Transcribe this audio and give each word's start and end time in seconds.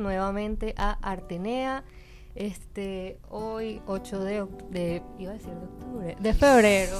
Nuevamente 0.00 0.74
a 0.76 0.92
Artenea. 1.02 1.84
Este, 2.34 3.18
hoy 3.30 3.80
8 3.86 4.20
de, 4.24 4.46
de, 4.70 5.02
iba 5.18 5.30
a 5.30 5.34
decir 5.34 5.54
de 5.54 5.64
octubre, 5.64 6.16
de 6.18 6.34
febrero. 6.34 6.98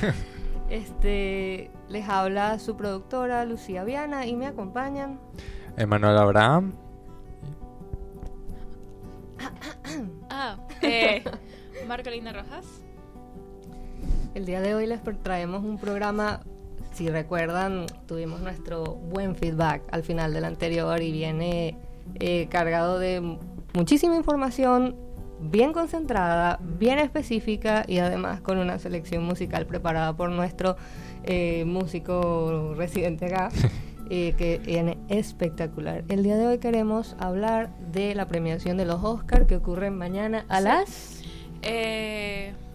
este, 0.70 1.70
les 1.88 2.08
habla 2.08 2.58
su 2.60 2.76
productora 2.76 3.44
Lucía 3.44 3.82
Viana 3.82 4.26
y 4.26 4.36
me 4.36 4.46
acompañan 4.46 5.18
Emanuel 5.76 6.16
Abraham. 6.16 6.74
ah, 10.30 10.56
eh, 10.82 11.24
Marcolina 11.88 12.32
Rojas. 12.32 12.64
El 14.34 14.46
día 14.46 14.60
de 14.60 14.74
hoy 14.74 14.86
les 14.86 15.00
traemos 15.22 15.64
un 15.64 15.78
programa 15.78 16.42
si 16.94 17.08
recuerdan, 17.08 17.86
tuvimos 18.06 18.40
nuestro 18.40 18.84
buen 18.84 19.34
feedback 19.34 19.82
al 19.90 20.04
final 20.04 20.32
del 20.32 20.44
anterior 20.44 21.02
y 21.02 21.10
viene 21.10 21.76
eh, 22.20 22.46
cargado 22.48 22.98
de 22.98 23.36
muchísima 23.74 24.16
información, 24.16 24.96
bien 25.40 25.72
concentrada, 25.72 26.58
bien 26.62 26.98
específica 26.98 27.84
y 27.88 27.98
además 27.98 28.40
con 28.40 28.58
una 28.58 28.78
selección 28.78 29.24
musical 29.24 29.66
preparada 29.66 30.16
por 30.16 30.30
nuestro 30.30 30.76
eh, 31.24 31.64
músico 31.66 32.74
residente 32.76 33.26
acá. 33.26 33.50
Eh, 34.10 34.34
que 34.36 34.58
viene 34.58 34.98
espectacular. 35.08 36.04
El 36.10 36.22
día 36.24 36.36
de 36.36 36.46
hoy 36.46 36.58
queremos 36.58 37.16
hablar 37.18 37.70
de 37.90 38.14
la 38.14 38.28
premiación 38.28 38.76
de 38.76 38.84
los 38.84 39.02
Oscars 39.02 39.46
que 39.46 39.56
ocurren 39.56 39.96
mañana 39.96 40.44
a 40.50 40.60
las... 40.60 41.22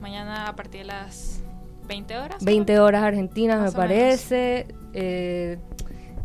mañana 0.01 0.47
a 0.47 0.55
partir 0.55 0.81
de 0.81 0.87
las 0.87 1.43
20 1.89 2.17
horas. 2.17 2.45
20 2.45 2.79
horas 2.79 3.03
argentinas 3.03 3.61
me 3.61 3.71
parece. 3.71 4.67
Eh, 4.93 5.57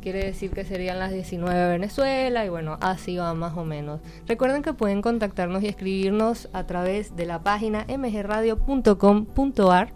quiere 0.01 0.27
decir 0.27 0.51
que 0.51 0.65
serían 0.65 0.99
las 0.99 1.13
19 1.13 1.59
de 1.59 1.69
Venezuela 1.69 2.45
y 2.45 2.51
bueno, 2.51 2.77
así 2.81 3.17
va 3.17 3.33
más 3.35 3.57
o 3.57 3.65
menos. 3.65 4.01
Recuerden 4.29 4.63
que 4.63 4.75
pueden 4.75 5.03
contactarnos 5.03 5.63
y 5.63 5.69
escribirnos 5.69 6.49
a 6.53 6.67
través 6.67 7.17
de 7.17 7.27
la 7.27 7.43
página 7.43 7.87
mgradio.com.ar. 7.89 9.93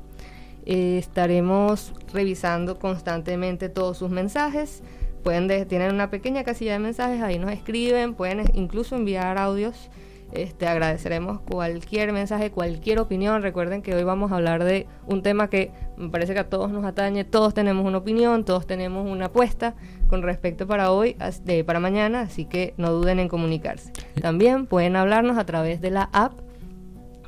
Eh, 0.65 0.99
estaremos 0.99 1.93
revisando 2.12 2.79
constantemente 2.79 3.69
todos 3.69 3.99
sus 3.99 4.11
mensajes. 4.11 4.83
Pueden 5.23 5.69
tienen 5.69 5.93
una 5.93 6.11
pequeña 6.11 6.45
casilla 6.45 6.73
de 6.73 6.79
mensajes, 6.79 7.21
ahí 7.21 7.39
nos 7.39 7.53
escriben, 7.53 8.15
pueden 8.15 8.45
incluso 8.55 8.97
enviar 8.97 9.37
audios 9.37 9.91
este, 10.33 10.66
agradeceremos 10.66 11.41
cualquier 11.41 12.12
mensaje, 12.12 12.50
cualquier 12.50 12.99
opinión. 12.99 13.43
Recuerden 13.43 13.83
que 13.83 13.94
hoy 13.94 14.05
vamos 14.05 14.31
a 14.31 14.37
hablar 14.37 14.65
de 14.65 14.87
un 15.06 15.22
tema 15.22 15.49
que 15.49 15.72
me 15.97 16.11
parece 16.11 16.34
que 16.34 16.41
a 16.41 16.50
todos 16.50 16.71
nos 16.71 16.84
atañe. 16.84 17.25
Todos 17.25 17.55
tenemos 17.55 17.87
una 17.87 17.99
opinión, 17.99 18.44
todos 18.44 18.67
tenemos 18.67 19.11
una 19.11 19.27
apuesta 19.27 19.75
con 20.09 20.22
respecto 20.22 20.67
para 20.67 20.93
hoy, 20.93 21.17
de, 21.44 21.65
para 21.65 21.81
mañana, 21.81 22.22
así 22.22 22.44
que 22.44 22.75
no 22.77 22.93
duden 22.93 23.21
en 23.21 23.28
comunicarse. 23.28 23.93
También 24.21 24.67
pueden 24.67 24.97
hablarnos 24.97 25.38
a 25.38 25.47
través 25.47 25.81
de 25.81 25.91
la 25.91 26.11
app 26.12 26.33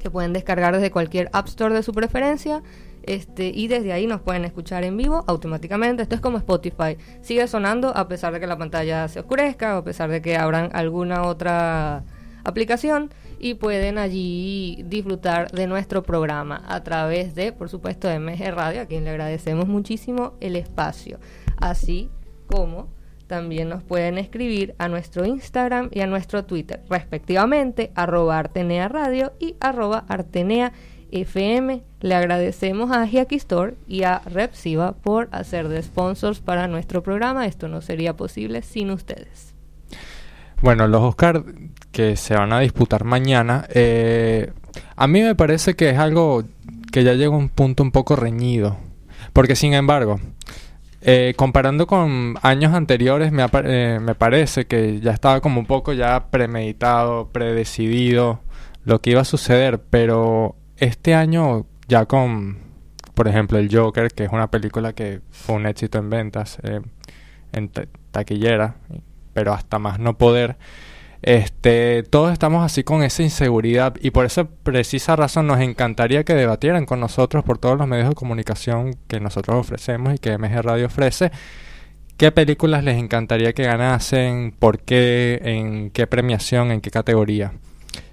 que 0.01 0.11
pueden 0.11 0.33
descargar 0.33 0.75
desde 0.75 0.91
cualquier 0.91 1.31
App 1.33 1.47
Store 1.49 1.75
de 1.75 1.83
su 1.83 1.93
preferencia. 1.93 2.63
Este, 3.03 3.47
y 3.47 3.69
desde 3.69 3.95
ahí 3.95 4.07
nos 4.07 4.21
pueden 4.21 4.45
escuchar 4.45 4.85
en 4.85 4.97
vivo 4.97 5.25
automáticamente. 5.27 6.03
Esto 6.03 6.15
es 6.15 6.21
como 6.21 6.37
Spotify. 6.37 6.99
Sigue 7.23 7.47
sonando 7.49 7.97
a 7.97 8.09
pesar 8.09 8.33
de 8.33 8.41
que 8.41 8.47
la 8.47 8.59
pantalla 8.59 9.09
se 9.09 9.21
oscurezca 9.21 9.77
o 9.77 9.79
a 9.79 9.85
pesar 9.85 10.11
de 10.11 10.21
que 10.21 10.37
abran 10.37 10.71
alguna 10.75 11.23
otra 11.23 12.05
aplicación 12.45 13.11
y 13.39 13.55
pueden 13.55 13.99
allí 13.99 14.83
disfrutar 14.87 15.51
de 15.51 15.67
nuestro 15.67 16.03
programa 16.03 16.63
a 16.69 16.83
través 16.83 17.35
de, 17.35 17.53
por 17.53 17.69
supuesto, 17.69 18.09
MG 18.09 18.51
Radio, 18.53 18.83
a 18.83 18.87
quien 18.87 19.05
le 19.05 19.11
agradecemos 19.11 19.67
muchísimo 19.67 20.35
el 20.41 20.57
espacio, 20.57 21.19
así 21.57 22.11
como 22.47 22.89
también 23.27 23.69
nos 23.69 23.85
pueden 23.85 24.19
escribir 24.19 24.75
a 24.79 24.89
nuestro 24.89 25.25
Instagram 25.25 25.89
y 25.93 26.01
a 26.01 26.09
nuestro 26.09 26.45
Twitter, 26.45 26.83
respectivamente, 26.91 27.93
arroba 27.95 28.39
Artenea 28.39 28.89
Radio 28.89 29.33
y 29.39 29.55
arroba 29.61 30.05
Artenea 30.09 30.73
FM. 31.13 31.83
Le 32.01 32.15
agradecemos 32.15 32.91
a 32.91 33.05
Store 33.05 33.77
y 33.87 34.03
a 34.03 34.19
Repsiva 34.21 34.93
por 34.93 35.29
hacer 35.31 35.69
de 35.69 35.81
sponsors 35.83 36.41
para 36.41 36.67
nuestro 36.67 37.03
programa. 37.03 37.47
Esto 37.47 37.69
no 37.69 37.81
sería 37.81 38.17
posible 38.17 38.63
sin 38.63 38.91
ustedes. 38.91 39.55
Bueno, 40.61 40.89
los 40.89 41.01
Oscar 41.03 41.45
que 41.93 42.17
se 42.17 42.35
van 42.35 42.53
a 42.53 42.61
disputar 42.61 43.05
mañana, 43.05 43.67
eh, 43.71 44.53
a 44.97 45.07
mí 45.07 45.23
me 45.23 45.35
parece 45.35 45.75
que 45.75 45.91
es 45.91 45.99
algo 45.99 46.45
que 46.93 47.05
ya 47.05 47.15
llega 47.15 47.35
a 47.35 47.39
un 47.39 47.49
punto 47.49 47.83
un 47.83 47.91
poco 47.91 48.17
reñido. 48.17 48.77
Porque 49.33 49.57
sin 49.57 49.75
embargo, 49.75 50.21
eh, 51.03 51.35
comparando 51.37 51.87
con 51.87 52.37
años 52.43 52.75
anteriores, 52.75 53.33
me, 53.33 53.45
eh, 53.65 53.99
me 54.01 54.15
parece 54.15 54.67
que 54.67 55.01
ya 55.01 55.13
estaba 55.13 55.41
como 55.41 55.61
un 55.61 55.67
poco 55.67 55.93
ya 55.93 56.27
premeditado, 56.31 57.29
predecidido 57.31 58.41
lo 58.85 59.01
que 59.01 59.11
iba 59.11 59.23
a 59.23 59.25
suceder. 59.25 59.81
Pero 59.91 60.57
este 60.77 61.15
año 61.15 61.67
ya 61.89 62.07
con, 62.07 62.59
por 63.15 63.29
ejemplo, 63.29 63.59
el 63.59 63.75
Joker, 63.75 64.11
que 64.13 64.25
es 64.25 64.33
una 64.33 64.51
película 64.51 64.93
que 64.93 65.21
fue 65.31 65.57
un 65.57 65.67
éxito 65.67 65.99
en 65.99 66.11
ventas, 66.11 66.59
en 67.53 67.71
taquillera, 68.11 68.77
pero 69.33 69.53
hasta 69.53 69.79
más 69.79 69.99
no 69.99 70.19
poder. 70.19 70.57
Este, 71.23 72.03
todos 72.05 72.33
estamos 72.33 72.65
así 72.65 72.83
con 72.83 73.03
esa 73.03 73.23
inseguridad 73.23 73.95
y 74.01 74.11
por 74.11 74.25
esa 74.25 74.45
precisa 74.45 75.17
razón 75.17 75.47
nos 75.47 75.61
encantaría 75.61 76.25
que 76.25 76.35
debatieran 76.35 76.87
con 76.87 76.99
nosotros 76.99 77.45
por 77.45 77.59
todos 77.59 77.77
los 77.77 77.87
medios 77.87 78.09
de 78.09 78.15
comunicación 78.15 78.97
que 79.07 79.21
nosotros 79.21 79.57
ofrecemos 79.57 80.15
y 80.15 80.19
que 80.19 80.37
MG 80.39 80.63
Radio 80.63 80.87
ofrece. 80.87 81.31
¿Qué 82.17 82.33
películas 82.33 82.85
les 82.85 82.99
encantaría 82.99 83.53
que 83.53 83.65
ganasen? 83.65 84.55
¿Por 84.59 84.81
qué? 84.81 85.41
¿En 85.43 85.91
qué 85.91 86.07
premiación? 86.07 86.71
¿En 86.71 86.81
qué 86.81 86.91
categoría? 86.91 87.53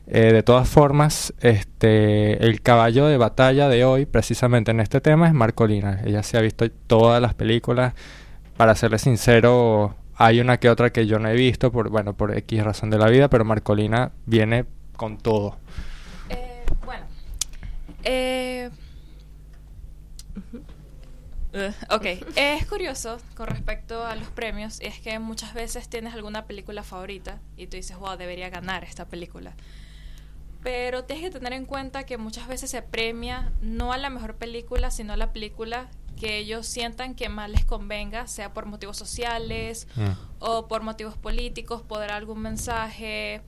Eh, 0.07 0.31
de 0.31 0.43
todas 0.43 0.69
formas, 0.69 1.33
este, 1.41 2.45
el 2.45 2.61
caballo 2.61 3.07
de 3.07 3.17
batalla 3.17 3.67
de 3.67 3.83
hoy, 3.83 4.05
precisamente 4.05 4.71
en 4.71 4.79
este 4.79 5.01
tema, 5.01 5.27
es 5.27 5.33
Marcolina. 5.33 6.01
Ella 6.05 6.23
se 6.23 6.37
ha 6.37 6.41
visto 6.41 6.69
todas 6.87 7.21
las 7.21 7.33
películas. 7.33 7.93
Para 8.55 8.75
serle 8.75 8.97
sincero, 8.97 9.95
hay 10.17 10.39
una 10.39 10.57
que 10.59 10.69
otra 10.69 10.91
que 10.91 11.05
yo 11.05 11.19
no 11.19 11.29
he 11.29 11.35
visto, 11.35 11.71
por 11.71 11.89
bueno, 11.89 12.15
por 12.15 12.35
X 12.35 12.63
razón 12.63 12.89
de 12.89 12.97
la 12.97 13.07
vida, 13.07 13.29
pero 13.29 13.45
Marcolina 13.45 14.11
viene 14.25 14.65
con 14.95 15.17
todo. 15.19 15.57
Eh, 16.29 16.65
bueno. 16.83 17.05
Eh, 18.03 18.71
ok, 21.89 22.05
es 22.35 22.65
curioso 22.65 23.17
con 23.35 23.47
respecto 23.47 24.05
a 24.05 24.15
los 24.15 24.27
premios, 24.29 24.79
es 24.81 24.99
que 24.99 25.19
muchas 25.19 25.53
veces 25.53 25.87
tienes 25.87 26.13
alguna 26.13 26.45
película 26.45 26.83
favorita 26.83 27.39
y 27.55 27.67
tú 27.67 27.77
dices, 27.77 27.97
wow, 27.97 28.17
debería 28.17 28.49
ganar 28.49 28.83
esta 28.83 29.05
película. 29.05 29.53
Pero 30.63 31.03
tienes 31.03 31.25
que 31.25 31.31
tener 31.31 31.53
en 31.53 31.65
cuenta 31.65 32.05
que 32.05 32.17
muchas 32.17 32.47
veces 32.47 32.71
se 32.71 32.81
premia 32.81 33.51
no 33.61 33.93
a 33.93 33.97
la 33.97 34.09
mejor 34.09 34.35
película, 34.35 34.89
sino 34.89 35.13
a 35.13 35.17
la 35.17 35.31
película 35.31 35.89
que 36.17 36.37
ellos 36.37 36.67
sientan 36.67 37.15
que 37.15 37.29
más 37.29 37.49
les 37.49 37.63
convenga, 37.63 38.27
sea 38.27 38.53
por 38.53 38.65
motivos 38.65 38.97
sociales 38.97 39.87
mm. 39.95 40.11
o 40.39 40.67
por 40.67 40.83
motivos 40.83 41.15
políticos, 41.17 41.81
poder 41.81 42.11
algún 42.11 42.41
mensaje. 42.41 43.41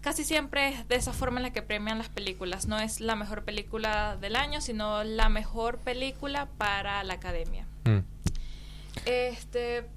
casi 0.00 0.24
siempre 0.24 0.70
es 0.70 0.88
de 0.88 0.96
esa 0.96 1.12
forma 1.12 1.38
en 1.38 1.44
la 1.44 1.52
que 1.52 1.62
premian 1.62 1.98
las 1.98 2.08
películas. 2.08 2.66
No 2.66 2.78
es 2.78 3.00
la 3.00 3.14
mejor 3.14 3.44
película 3.44 4.16
del 4.16 4.34
año, 4.34 4.60
sino 4.60 5.04
la 5.04 5.28
mejor 5.28 5.78
película 5.78 6.48
para 6.58 7.04
la 7.04 7.14
academia. 7.14 7.66
Mm. 7.84 7.98
Este, 9.04 9.88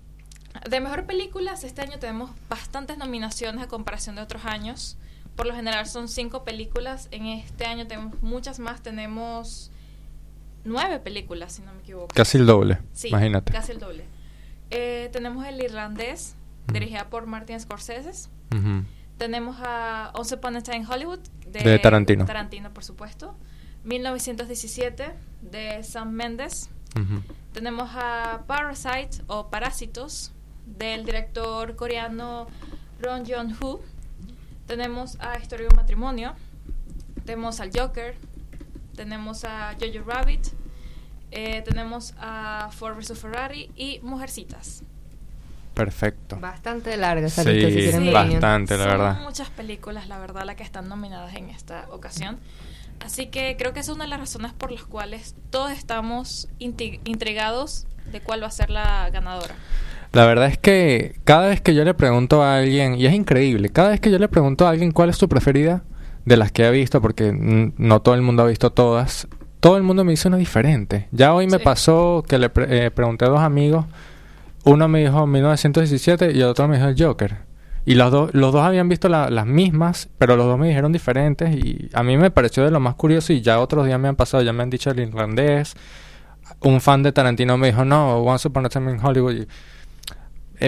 de 0.70 0.80
mejor 0.80 1.06
películas, 1.06 1.64
este 1.64 1.82
año 1.82 1.98
tenemos 2.00 2.32
bastantes 2.50 2.98
nominaciones 2.98 3.64
a 3.64 3.68
comparación 3.68 4.16
de 4.16 4.22
otros 4.22 4.46
años. 4.46 4.98
Por 5.36 5.48
lo 5.48 5.56
general 5.56 5.88
son 5.88 6.08
cinco 6.08 6.44
películas. 6.44 7.08
En 7.12 7.26
este 7.26 7.66
año 7.66 7.88
tenemos 7.88 8.22
muchas 8.22 8.60
más. 8.60 8.82
Tenemos 8.84 9.71
nueve 10.64 11.00
películas, 11.00 11.54
si 11.54 11.62
no 11.62 11.74
me 11.74 11.80
equivoco. 11.82 12.08
Casi 12.14 12.38
el 12.38 12.46
doble, 12.46 12.80
Sí, 12.94 13.08
imagínate. 13.10 13.52
casi 13.52 13.72
el 13.72 13.80
doble. 13.80 14.06
Eh, 14.70 15.10
tenemos 15.12 15.46
El 15.46 15.62
Irlandés, 15.62 16.36
dirigida 16.72 17.10
por 17.10 17.26
Martin 17.26 17.60
Scorsese. 17.60 18.30
Tenemos 19.18 19.58
a 19.60 20.12
Once 20.16 20.34
Upon 20.36 20.56
a 20.56 20.62
Time 20.64 20.78
in 20.78 20.86
Hollywood 20.86 21.20
De 21.48 21.78
Tarantino. 21.80 22.26
Tarantino, 22.26 22.74
por 22.74 22.84
supuesto. 22.84 23.36
1917 23.84 25.12
de 25.42 25.84
Sam 25.84 26.12
Mendes. 26.12 26.70
Tenemos 27.54 27.90
a 27.94 28.44
Parasite 28.48 29.24
o 29.28 29.50
Parásitos 29.50 30.32
del 30.66 31.06
director 31.06 31.76
coreano 31.76 32.48
Ron 33.02 33.26
Jong-ho. 33.26 33.82
Tenemos 34.68 35.18
a 35.20 35.38
Historia 35.38 35.68
de 35.68 35.74
un 35.74 35.78
matrimonio. 35.78 36.34
Tenemos 37.26 37.60
al 37.60 37.72
Joker. 37.78 38.16
Tenemos 39.06 39.46
a 39.46 39.74
Jojo 39.80 40.06
Rabbit. 40.08 40.48
eh, 41.32 41.64
tenemos 41.64 42.14
a 42.20 42.70
Ford 42.72 42.96
vs 42.98 43.18
Ferrari 43.18 43.72
y 43.76 44.00
Mujercitas. 44.04 44.84
Perfecto. 45.74 46.38
Bastante 46.40 46.96
larga 46.98 47.26
esa 47.26 47.42
Sí, 47.44 47.50
lista, 47.50 47.70
si 47.70 47.76
quieren 47.78 48.04
Sí. 48.04 48.10
bastante, 48.12 48.78
la 48.78 48.84
Son 48.84 48.92
verdad. 48.92 49.22
muchas 49.22 49.50
películas, 49.50 50.08
la 50.08 50.20
verdad, 50.20 50.44
las 50.46 50.56
que 50.56 50.62
están 50.64 50.88
nominadas 50.88 51.34
en 51.36 51.50
esta 51.50 51.88
ocasión. 51.90 52.38
Así 53.04 53.26
que 53.28 53.56
creo 53.58 53.74
que 53.74 53.80
es 53.80 53.90
una 53.90 54.04
de 54.04 54.10
las 54.12 54.20
razones 54.20 54.54
por 54.54 54.72
las 54.72 54.84
cuales 54.84 55.34
todos 55.50 55.72
estamos 55.72 56.48
intrigados 56.60 57.88
de 58.12 58.22
cuál 58.22 58.44
va 58.44 58.48
a 58.48 58.52
ser 58.52 58.70
la 58.70 59.10
ganadora. 59.10 59.56
La 60.12 60.26
verdad 60.28 60.46
es 60.48 60.60
que 60.60 61.20
cada 61.24 61.48
vez 61.48 61.60
que 61.62 61.74
yo 61.74 61.84
le 61.86 61.96
pregunto 61.96 62.44
a 62.44 62.58
alguien, 62.58 62.96
y 62.96 63.08
es 63.08 63.14
increíble, 63.14 63.70
cada 63.70 63.90
vez 63.90 64.00
que 64.00 64.12
yo 64.12 64.20
le 64.20 64.28
pregunto 64.28 64.68
a 64.68 64.70
alguien 64.70 64.92
cuál 64.92 65.10
es 65.10 65.18
tu 65.18 65.28
preferida 65.28 65.82
de 66.26 66.38
las 66.38 66.52
que 66.52 66.66
he 66.68 66.72
visto, 66.72 67.02
porque 67.02 67.32
no 67.78 68.02
todo 68.02 68.16
el 68.16 68.22
mundo 68.22 68.44
ha 68.44 68.48
visto 68.48 68.72
todas, 68.72 69.28
todo 69.60 69.78
el 69.78 69.84
mundo 69.84 70.04
me 70.04 70.12
dice 70.12 70.28
una 70.28 70.38
diferente. 70.38 71.08
Ya 71.12 71.34
hoy 71.34 71.48
me 71.48 71.58
Sí. 71.58 71.64
pasó 71.64 72.24
que 72.28 72.38
le 72.38 72.50
pre- 72.50 72.86
eh, 72.86 72.92
pregunté 72.92 73.26
a 73.26 73.30
dos 73.30 73.40
amigos, 73.42 73.86
uno 74.66 74.88
me 74.88 75.00
dijo 75.02 75.26
1917 75.28 76.32
y 76.34 76.38
el 76.42 76.48
otro 76.48 76.68
me 76.68 76.78
dijo 76.78 76.88
el 76.90 76.96
Joker. 77.02 77.38
Y 77.84 77.96
los, 77.96 78.12
dos 78.12 78.30
los 78.34 78.54
dos 78.54 78.62
habían 78.64 78.90
visto 78.90 79.10
la- 79.10 79.32
las 79.32 79.48
mismas, 79.48 80.08
pero 80.20 80.36
los 80.36 80.46
dos 80.46 80.60
me 80.60 80.68
dijeron 80.68 80.92
diferentes 80.92 81.56
y 81.56 81.90
a 81.94 82.04
mí 82.04 82.16
me 82.16 82.30
pareció 82.30 82.64
de 82.64 82.70
lo 82.70 82.80
más 82.80 82.94
curioso 82.94 83.34
y 83.34 83.42
ya 83.42 83.60
otros 83.60 83.88
días 83.88 84.00
me 84.00 84.08
han 84.08 84.16
pasado, 84.16 84.44
ya 84.44 84.54
me 84.54 84.62
han 84.62 84.70
dicho 84.70 84.92
el 84.92 85.00
irlandés. 85.00 85.76
Un 86.62 86.80
fan 86.80 87.02
de 87.02 87.12
Tarantino 87.12 87.58
me 87.58 87.68
dijo, 87.68 87.84
no, 87.86 88.18
Once 88.20 88.48
Upon 88.48 88.66
a 88.68 88.70
Time 88.70 88.92
in 88.92 89.00
Hollywood. 89.04 89.34
Y- 89.34 89.48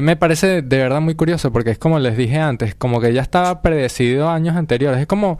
me 0.02 0.16
parece 0.16 0.62
de 0.62 0.78
verdad 0.78 1.02
muy 1.02 1.16
curioso 1.16 1.52
porque 1.52 1.72
es 1.72 1.78
como 1.78 2.00
les 2.00 2.18
dije 2.18 2.40
antes, 2.40 2.76
como 2.76 3.00
que 3.00 3.14
ya 3.14 3.22
estaba 3.22 3.62
predecido 3.62 4.30
años 4.30 4.56
anteriores. 4.56 5.00
Es 5.00 5.08
como, 5.08 5.40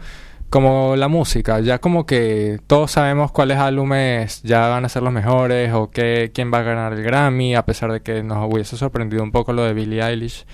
como 0.50 0.94
la 0.96 1.08
música, 1.08 1.60
ya 1.60 1.78
como 1.80 2.06
que 2.06 2.60
todos 2.66 2.92
sabemos 2.92 3.32
cuáles 3.32 3.58
álbumes 3.58 4.42
ya 4.42 4.68
van 4.68 4.84
a 4.84 4.88
ser 4.88 5.02
los 5.02 5.12
mejores 5.12 5.72
o 5.72 5.90
qué, 5.90 6.30
quién 6.32 6.52
va 6.52 6.58
a 6.58 6.62
ganar 6.62 6.92
el 6.92 7.02
Grammy, 7.02 7.54
a 7.54 7.64
pesar 7.64 7.90
de 7.90 8.02
que 8.02 8.22
nos 8.22 8.52
hubiese 8.52 8.76
sorprendido 8.76 9.22
un 9.22 9.32
poco 9.32 9.52
lo 9.52 9.64
de 9.64 9.74
Billie 9.74 10.02
Eilish, 10.02 10.46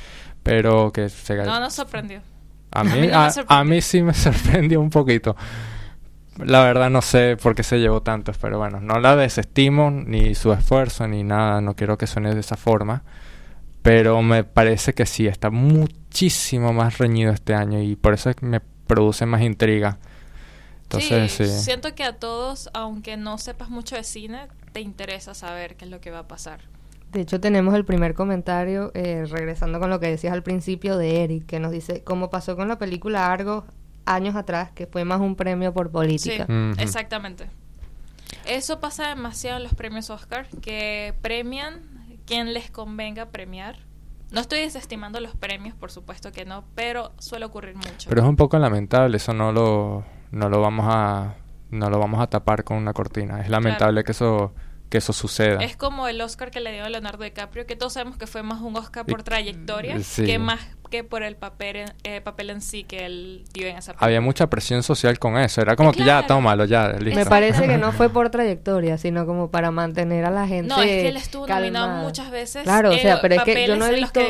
pero 0.42 0.92
que 0.92 1.08
se 1.08 1.36
No 1.36 1.60
nos 1.60 1.74
sorprendió. 1.74 2.20
a 2.72 2.80
A 2.80 2.84
mí, 2.84 3.08
no 3.08 3.18
a, 3.18 3.30
a 3.48 3.64
mí 3.64 3.80
sí 3.80 4.02
me 4.02 4.14
sorprendió 4.14 4.80
un 4.80 4.90
poquito. 4.90 5.36
La 6.38 6.62
verdad 6.62 6.88
no 6.88 7.02
sé 7.02 7.36
por 7.36 7.54
qué 7.54 7.62
se 7.62 7.78
llevó 7.78 8.00
tantos, 8.00 8.38
pero 8.38 8.58
bueno, 8.58 8.80
no 8.80 8.98
la 8.98 9.16
desestimo 9.16 9.90
ni 9.90 10.34
su 10.34 10.52
esfuerzo 10.52 11.06
ni 11.06 11.22
nada, 11.22 11.60
no 11.60 11.74
quiero 11.74 11.98
que 11.98 12.06
suene 12.06 12.34
de 12.34 12.40
esa 12.40 12.56
forma, 12.56 13.02
pero 13.82 14.20
me 14.22 14.44
parece 14.44 14.94
que 14.94 15.06
sí, 15.06 15.26
está 15.26 15.50
muchísimo 15.50 16.72
más 16.72 16.98
reñido 16.98 17.32
este 17.32 17.54
año 17.54 17.80
y 17.80 17.96
por 17.96 18.14
eso 18.14 18.30
es 18.30 18.36
que 18.36 18.46
me 18.46 18.60
produce 18.60 19.26
más 19.26 19.42
intriga. 19.42 19.98
Entonces, 20.82 21.32
sí. 21.32 21.46
siento 21.46 21.94
que 21.94 22.02
a 22.02 22.14
todos, 22.14 22.68
aunque 22.74 23.16
no 23.16 23.38
sepas 23.38 23.70
mucho 23.70 23.94
de 23.94 24.02
cine, 24.02 24.48
te 24.72 24.80
interesa 24.80 25.34
saber 25.34 25.76
qué 25.76 25.84
es 25.84 25.90
lo 25.90 26.00
que 26.00 26.10
va 26.10 26.20
a 26.20 26.28
pasar. 26.28 26.60
De 27.12 27.20
hecho, 27.20 27.40
tenemos 27.40 27.74
el 27.74 27.84
primer 27.84 28.14
comentario, 28.14 28.90
eh, 28.94 29.24
regresando 29.28 29.80
con 29.80 29.90
lo 29.90 29.98
que 29.98 30.08
decías 30.08 30.32
al 30.32 30.42
principio 30.42 30.96
de 30.96 31.24
Eric, 31.24 31.46
que 31.46 31.60
nos 31.60 31.72
dice, 31.72 32.02
como 32.04 32.30
pasó 32.30 32.56
con 32.56 32.68
la 32.68 32.78
película 32.78 33.32
Argo 33.32 33.64
años 34.04 34.36
atrás, 34.36 34.70
que 34.72 34.86
fue 34.86 35.04
más 35.04 35.20
un 35.20 35.36
premio 35.36 35.72
por 35.72 35.90
política. 35.90 36.46
Sí, 36.46 36.82
exactamente. 36.82 37.46
Eso 38.46 38.80
pasa 38.80 39.08
demasiado 39.08 39.58
en 39.58 39.64
los 39.64 39.74
premios 39.74 40.10
Oscar, 40.10 40.48
que 40.60 41.14
premian 41.20 41.99
quien 42.30 42.54
les 42.54 42.70
convenga 42.70 43.26
premiar. 43.26 43.76
No 44.30 44.40
estoy 44.40 44.60
desestimando 44.60 45.18
los 45.18 45.34
premios, 45.34 45.74
por 45.74 45.90
supuesto 45.90 46.30
que 46.30 46.44
no, 46.44 46.62
pero 46.76 47.10
suele 47.18 47.44
ocurrir 47.44 47.74
mucho. 47.74 48.08
Pero 48.08 48.22
es 48.22 48.28
un 48.28 48.36
poco 48.36 48.56
lamentable, 48.56 49.16
eso 49.16 49.34
no 49.34 49.50
lo, 49.50 50.04
no 50.30 50.48
lo 50.48 50.60
vamos 50.60 50.86
a 50.88 51.34
no 51.70 51.90
lo 51.90 51.98
vamos 51.98 52.20
a 52.20 52.28
tapar 52.28 52.62
con 52.62 52.76
una 52.76 52.92
cortina. 52.92 53.40
Es 53.40 53.48
lamentable 53.48 54.04
que 54.04 54.12
eso 54.12 54.52
que 54.90 54.98
eso 54.98 55.12
suceda. 55.12 55.62
Es 55.62 55.76
como 55.76 56.08
el 56.08 56.20
Oscar 56.20 56.50
que 56.50 56.60
le 56.60 56.72
dio 56.72 56.84
a 56.84 56.88
Leonardo 56.90 57.24
DiCaprio, 57.24 57.64
que 57.64 57.76
todos 57.76 57.92
sabemos 57.94 58.18
que 58.18 58.26
fue 58.26 58.42
más 58.42 58.60
un 58.60 58.76
Oscar 58.76 59.06
por 59.06 59.22
trayectoria 59.22 60.00
sí. 60.02 60.24
que 60.26 60.38
más 60.38 60.60
que 60.90 61.04
por 61.04 61.22
el 61.22 61.36
papel 61.36 61.76
en, 61.76 61.92
eh, 62.02 62.20
papel 62.20 62.50
en 62.50 62.60
sí 62.60 62.82
que 62.82 63.06
él 63.06 63.44
dio 63.52 63.68
en 63.68 63.76
esa 63.76 63.92
película. 63.92 64.06
Había 64.06 64.20
mucha 64.20 64.50
presión 64.50 64.82
social 64.82 65.20
con 65.20 65.38
eso. 65.38 65.60
Era 65.62 65.76
como 65.76 65.92
que 65.92 66.00
ya, 66.00 66.04
Claro. 66.18 66.26
tómalo, 66.26 66.64
ya, 66.64 66.88
listo. 66.94 67.16
Me 67.20 67.24
parece 67.26 67.68
que 67.68 67.78
no 67.78 67.92
fue 67.92 68.08
por 68.10 68.28
trayectoria, 68.30 68.98
sino 68.98 69.24
como 69.24 69.52
para 69.52 69.70
mantener 69.70 70.24
a 70.24 70.30
la 70.32 70.48
gente 70.48 70.66
No, 70.68 70.80
es 70.82 70.86
que 70.88 71.08
él 71.08 71.16
estuvo 71.16 71.46
nominado 71.46 71.86
calmada. 71.86 72.02
muchas 72.08 72.32
veces. 72.32 72.64
Claro, 72.64 72.90
o 72.90 72.98
sea, 72.98 73.20
pero 73.20 73.36
es 73.36 73.42
que 73.44 73.68
yo 73.68 73.76
no 73.76 73.86
he 73.86 73.90
que 73.90 73.94
visto 74.00 74.20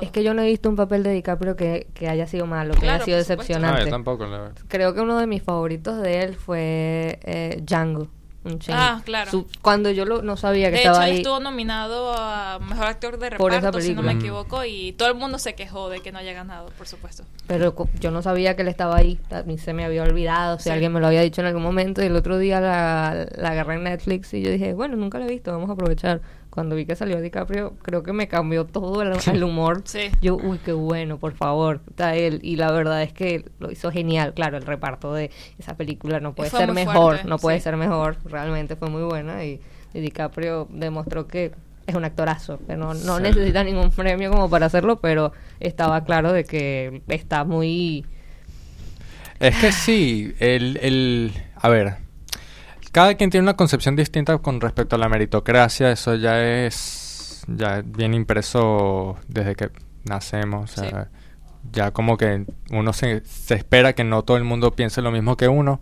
es 0.00 0.10
que 0.10 0.24
yo 0.24 0.34
no 0.34 0.42
he 0.42 0.46
visto 0.46 0.68
un 0.68 0.74
papel 0.74 1.04
de 1.04 1.12
DiCaprio 1.12 1.54
que, 1.54 1.86
que 1.94 2.08
haya 2.08 2.26
sido 2.26 2.46
malo, 2.46 2.74
que 2.74 2.80
Claro, 2.80 2.96
haya 2.96 3.04
sido 3.04 3.18
supuesto. 3.20 3.34
No, 3.34 3.42
decepcionante. 3.44 3.84
yo 3.84 3.90
tampoco, 3.90 4.26
la 4.26 4.38
verdad. 4.38 4.62
Creo 4.66 4.94
que 4.94 5.00
uno 5.02 5.16
de 5.18 5.28
mis 5.28 5.44
favoritos 5.44 6.02
de 6.02 6.22
él 6.22 6.34
fue 6.34 7.20
eh, 7.22 7.62
Django. 7.62 8.08
Unchained. 8.44 8.80
Ah, 8.82 9.02
claro. 9.04 9.30
Su- 9.30 9.46
cuando 9.60 9.90
yo 9.90 10.04
lo, 10.04 10.22
no 10.22 10.36
sabía 10.36 10.66
que 10.66 10.72
de 10.72 10.78
estaba 10.78 10.96
hecho, 11.06 11.12
ahí. 11.12 11.16
estuvo 11.18 11.38
nominado 11.40 12.12
a 12.16 12.58
Mejor 12.58 12.86
Actor 12.86 13.18
de 13.18 13.30
Reparto, 13.30 13.80
si 13.80 13.94
no 13.94 14.02
me 14.02 14.12
equivoco, 14.12 14.64
y 14.64 14.92
todo 14.92 15.08
el 15.08 15.14
mundo 15.14 15.38
se 15.38 15.54
quejó 15.54 15.88
de 15.90 16.00
que 16.00 16.10
no 16.10 16.18
haya 16.18 16.32
ganado, 16.32 16.70
por 16.76 16.88
supuesto. 16.88 17.22
Pero 17.46 17.74
yo 18.00 18.10
no 18.10 18.20
sabía 18.22 18.56
que 18.56 18.62
él 18.62 18.68
estaba 18.68 18.96
ahí. 18.96 19.20
A 19.30 19.42
mí 19.42 19.58
se 19.58 19.72
me 19.72 19.84
había 19.84 20.02
olvidado. 20.02 20.58
Si 20.58 20.64
Sí. 20.64 20.70
alguien 20.70 20.92
me 20.92 20.98
lo 21.00 21.06
había 21.06 21.20
dicho 21.22 21.40
en 21.40 21.46
algún 21.46 21.62
momento. 21.62 22.02
Y 22.02 22.06
el 22.06 22.16
otro 22.16 22.38
día 22.38 22.60
la, 22.60 23.26
la 23.36 23.50
agarré 23.50 23.74
en 23.76 23.84
Netflix. 23.84 24.34
Y 24.34 24.42
yo 24.42 24.50
dije, 24.50 24.72
bueno, 24.74 24.96
nunca 24.96 25.18
lo 25.18 25.24
he 25.26 25.28
visto. 25.28 25.52
Vamos 25.52 25.70
a 25.70 25.74
aprovechar. 25.74 26.20
Cuando 26.52 26.76
vi 26.76 26.84
que 26.84 26.94
salió 26.96 27.18
DiCaprio, 27.18 27.72
creo 27.80 28.02
que 28.02 28.12
me 28.12 28.28
cambió 28.28 28.66
todo 28.66 29.00
el, 29.00 29.12
el 29.32 29.42
humor. 29.42 29.80
Sí. 29.86 30.10
Yo, 30.20 30.36
uy, 30.36 30.58
qué 30.58 30.74
bueno, 30.74 31.16
por 31.18 31.32
favor. 31.32 31.80
Está 31.88 32.14
él. 32.14 32.40
Y 32.42 32.56
la 32.56 32.70
verdad 32.70 33.02
es 33.02 33.14
que 33.14 33.46
lo 33.58 33.70
hizo 33.72 33.90
genial. 33.90 34.34
Claro, 34.34 34.58
el 34.58 34.66
reparto 34.66 35.14
de 35.14 35.30
esa 35.58 35.78
película 35.78 36.20
no 36.20 36.34
puede 36.34 36.50
ser 36.50 36.70
mejor. 36.72 36.94
fuerte, 36.94 37.26
no 37.26 37.38
puede 37.38 37.56
sí. 37.56 37.64
ser 37.64 37.78
mejor. 37.78 38.18
Realmente 38.26 38.76
fue 38.76 38.90
muy 38.90 39.02
buena. 39.02 39.42
Y, 39.46 39.60
y 39.94 40.00
DiCaprio 40.00 40.68
demostró 40.70 41.26
que 41.26 41.52
es 41.86 41.94
un 41.94 42.04
actorazo. 42.04 42.58
Que 42.66 42.76
no, 42.76 42.92
no 42.92 43.16
Sí. 43.16 43.22
necesita 43.22 43.64
ningún 43.64 43.90
premio 43.90 44.30
como 44.30 44.50
para 44.50 44.66
hacerlo. 44.66 45.00
Pero 45.00 45.32
estaba 45.58 46.04
claro 46.04 46.34
de 46.34 46.44
que 46.44 47.00
está 47.08 47.44
muy. 47.44 48.04
Es 49.40 49.56
que 49.56 49.72
sí, 49.72 50.34
el, 50.38 50.78
el... 50.82 51.32
A 51.56 51.70
ver, 51.70 51.96
cada 52.92 53.14
quien 53.14 53.30
tiene 53.30 53.42
una 53.44 53.56
concepción 53.56 53.96
distinta 53.96 54.38
con 54.38 54.60
respecto 54.60 54.96
a 54.96 54.98
la 54.98 55.08
meritocracia, 55.08 55.90
eso 55.90 56.14
ya 56.14 56.40
es 56.42 57.44
ya 57.48 57.82
bien 57.84 58.14
impreso 58.14 59.16
desde 59.28 59.56
que 59.56 59.70
nacemos. 60.04 60.78
o 60.78 60.82
sea, 60.84 61.08
Ya 61.72 61.90
como 61.92 62.16
que 62.16 62.44
uno 62.70 62.92
se, 62.92 63.22
se 63.24 63.54
espera 63.54 63.94
que 63.94 64.04
no 64.04 64.22
todo 64.22 64.36
el 64.36 64.44
mundo 64.44 64.72
piense 64.76 65.00
lo 65.02 65.10
mismo 65.10 65.36
que 65.36 65.48
uno. 65.48 65.80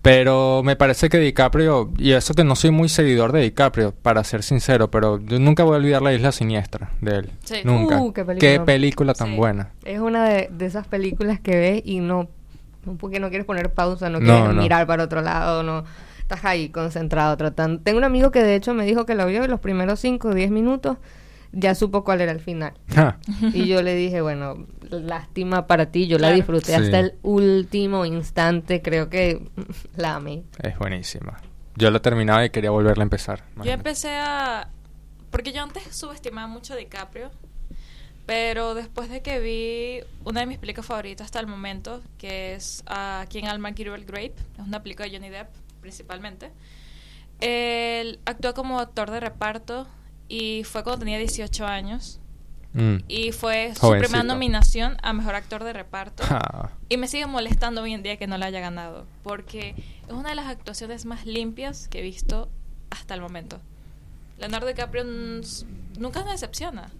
Pero 0.00 0.62
me 0.64 0.76
parece 0.76 1.08
que 1.08 1.18
DiCaprio, 1.18 1.90
y 1.98 2.12
eso 2.12 2.32
que 2.32 2.44
no 2.44 2.54
soy 2.54 2.70
muy 2.70 2.88
seguidor 2.88 3.32
de 3.32 3.40
DiCaprio, 3.42 3.92
para 3.92 4.22
ser 4.22 4.44
sincero, 4.44 4.90
pero 4.90 5.18
yo 5.20 5.38
nunca 5.40 5.64
voy 5.64 5.74
a 5.74 5.78
olvidar 5.78 6.02
la 6.02 6.14
isla 6.14 6.30
siniestra 6.30 6.92
de 7.00 7.16
él. 7.16 7.30
Sí. 7.44 7.56
Nunca. 7.64 7.98
Uh, 8.00 8.12
qué 8.12 8.22
qué 8.22 8.24
película. 8.24 8.64
película 8.64 9.14
tan 9.14 9.28
Sí. 9.30 9.36
buena. 9.36 9.72
Es 9.84 9.98
una 9.98 10.28
de, 10.28 10.48
de 10.52 10.66
esas 10.66 10.86
películas 10.86 11.40
que 11.40 11.56
ves 11.56 11.82
y 11.84 11.98
no, 11.98 12.28
no 12.84 12.96
porque 12.96 13.20
no 13.20 13.28
quieres 13.28 13.46
poner 13.46 13.72
pausa, 13.72 14.08
no 14.10 14.20
No, 14.20 14.24
quieres 14.26 14.54
no. 14.54 14.62
mirar 14.62 14.86
para 14.86 15.04
otro 15.04 15.20
lado, 15.22 15.62
no 15.62 15.84
estás 16.18 16.44
ahí 16.44 16.68
concentrado 16.68 17.36
tratando. 17.36 17.80
Tengo 17.82 17.98
un 17.98 18.04
amigo 18.04 18.30
que 18.30 18.42
de 18.42 18.54
hecho 18.54 18.74
me 18.74 18.84
dijo 18.84 19.06
que 19.06 19.14
la 19.14 19.24
vio 19.24 19.44
y 19.44 19.48
los 19.48 19.60
primeros 19.60 19.98
5 20.00 20.28
o 20.28 20.34
10 20.34 20.50
minutos 20.50 20.98
ya 21.52 21.74
supo 21.74 22.04
cuál 22.04 22.20
era 22.20 22.30
el 22.32 22.40
final. 22.40 22.74
Ja. 22.94 23.18
Y 23.54 23.66
yo 23.66 23.80
le 23.82 23.94
dije, 23.94 24.20
bueno, 24.20 24.66
lástima 24.90 25.66
para 25.66 25.86
ti, 25.86 26.06
yo 26.06 26.18
la 26.18 26.30
disfruté 26.30 26.66
Sí. 26.66 26.82
hasta 26.82 26.98
el 27.00 27.14
último 27.22 28.04
instante, 28.04 28.82
creo 28.82 29.08
que 29.08 29.48
la 29.96 30.16
amé. 30.16 30.42
Es 30.62 30.78
buenísima. 30.78 31.38
Yo 31.76 31.90
la 31.90 32.00
terminaba 32.00 32.44
y 32.44 32.50
quería 32.50 32.70
volverla 32.70 33.02
a 33.02 33.04
empezar. 33.06 33.38
Yo 33.38 33.44
imagínate. 33.56 33.72
empecé 33.80 34.10
a... 34.16 34.68
Porque 35.30 35.52
yo 35.52 35.62
antes 35.62 35.84
subestimaba 35.96 36.46
mucho 36.48 36.74
a 36.74 36.76
DiCaprio, 36.76 37.30
Pero 38.28 38.74
después 38.74 39.08
de 39.08 39.22
que 39.22 39.40
vi 39.40 40.06
una 40.22 40.40
de 40.40 40.46
mis 40.46 40.58
películas 40.58 40.84
favoritas 40.84 41.24
hasta 41.24 41.40
el 41.40 41.46
momento, 41.46 42.02
que 42.18 42.54
es 42.54 42.84
uh, 42.86 43.26
King 43.28 43.44
Alma 43.44 43.72
Kirwell 43.72 44.04
Grape, 44.04 44.34
es 44.58 44.66
una 44.66 44.82
película 44.82 45.08
de 45.08 45.16
Johnny 45.16 45.30
Depp 45.30 45.48
principalmente, 45.80 46.52
él 47.40 48.20
actuó 48.26 48.52
como 48.52 48.80
actor 48.80 49.10
de 49.10 49.20
reparto 49.20 49.88
y 50.28 50.62
fue 50.64 50.84
cuando 50.84 50.98
tenía 50.98 51.16
18 51.16 51.66
años. 51.66 52.20
Mm. 52.74 52.96
Y 53.08 53.32
fue 53.32 53.72
su 53.74 53.80
Jovencito. 53.80 54.10
primera 54.10 54.24
nominación 54.24 54.98
a 55.02 55.14
Mejor 55.14 55.34
Actor 55.34 55.64
de 55.64 55.72
Reparto. 55.72 56.22
Ah, 56.28 56.68
Y 56.90 56.98
me 56.98 57.08
sigue 57.08 57.24
molestando 57.24 57.80
hoy 57.80 57.94
en 57.94 58.02
día 58.02 58.18
que 58.18 58.26
no 58.26 58.36
la 58.36 58.44
haya 58.44 58.60
ganado, 58.60 59.06
porque 59.22 59.74
es 60.06 60.12
una 60.12 60.28
de 60.28 60.34
las 60.34 60.48
actuaciones 60.48 61.06
más 61.06 61.24
limpias 61.24 61.88
que 61.88 62.00
he 62.00 62.02
visto 62.02 62.50
hasta 62.90 63.14
el 63.14 63.22
momento. 63.22 63.58
Leonardo 64.36 64.66
DiCaprio 64.66 65.04
nunca 65.98 66.24
me 66.24 66.32
decepciona. 66.32 66.92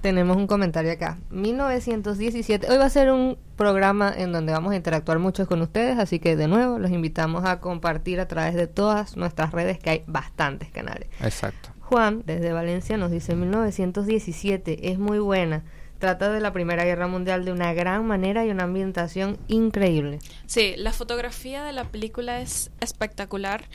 Tenemos 0.00 0.36
un 0.36 0.48
comentario 0.48 0.90
acá. 0.90 1.18
1917. 1.30 2.68
Hoy 2.68 2.76
va 2.76 2.86
a 2.86 2.90
ser 2.90 3.12
un 3.12 3.38
programa 3.56 4.12
en 4.16 4.32
donde 4.32 4.52
vamos 4.52 4.72
a 4.72 4.76
interactuar 4.76 5.20
mucho 5.20 5.46
con 5.46 5.62
ustedes, 5.62 5.98
así 5.98 6.18
que 6.18 6.34
de 6.34 6.48
nuevo 6.48 6.78
los 6.78 6.90
invitamos 6.90 7.44
a 7.44 7.60
compartir 7.60 8.18
a 8.18 8.26
través 8.26 8.54
de 8.54 8.66
todas 8.66 9.16
nuestras 9.16 9.52
redes, 9.52 9.78
que 9.78 9.90
hay 9.90 10.04
bastantes 10.06 10.70
canales. 10.70 11.08
exacto. 11.20 11.70
Juan, 11.80 12.22
desde 12.24 12.52
Valencia, 12.52 12.96
nos 12.96 13.10
dice 13.10 13.36
1917. 13.36 14.90
Es 14.90 14.98
muy 14.98 15.18
buena. 15.18 15.62
Trata 15.98 16.32
de 16.32 16.40
la 16.40 16.52
Primera 16.52 16.84
Guerra 16.84 17.06
Mundial 17.06 17.44
de 17.44 17.52
una 17.52 17.74
gran 17.74 18.06
manera 18.06 18.44
y 18.44 18.50
una 18.50 18.64
ambientación 18.64 19.38
increíble. 19.46 20.18
Sí, 20.46 20.74
la 20.78 20.92
fotografía 20.92 21.62
de 21.62 21.72
la 21.72 21.84
película 21.84 22.40
es 22.40 22.70
espectacular. 22.80 23.68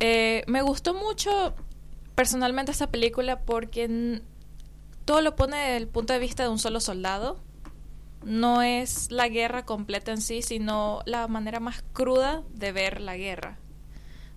Eh, 0.00 0.42
me 0.48 0.60
gustó 0.60 0.92
mucho 0.92 1.54
personalmente 2.14 2.72
esta 2.72 2.88
película 2.88 3.38
porque 3.38 4.20
todo 5.04 5.20
lo 5.20 5.36
pone 5.36 5.56
desde 5.56 5.76
el 5.76 5.88
punto 5.88 6.12
de 6.12 6.18
vista 6.18 6.42
de 6.42 6.48
un 6.48 6.58
solo 6.58 6.80
soldado. 6.80 7.40
No 8.24 8.62
es 8.62 9.10
la 9.10 9.28
guerra 9.28 9.64
completa 9.64 10.12
en 10.12 10.20
sí, 10.20 10.42
sino 10.42 11.00
la 11.06 11.26
manera 11.28 11.60
más 11.60 11.82
cruda 11.92 12.42
de 12.54 12.72
ver 12.72 13.00
la 13.00 13.16
guerra. 13.16 13.58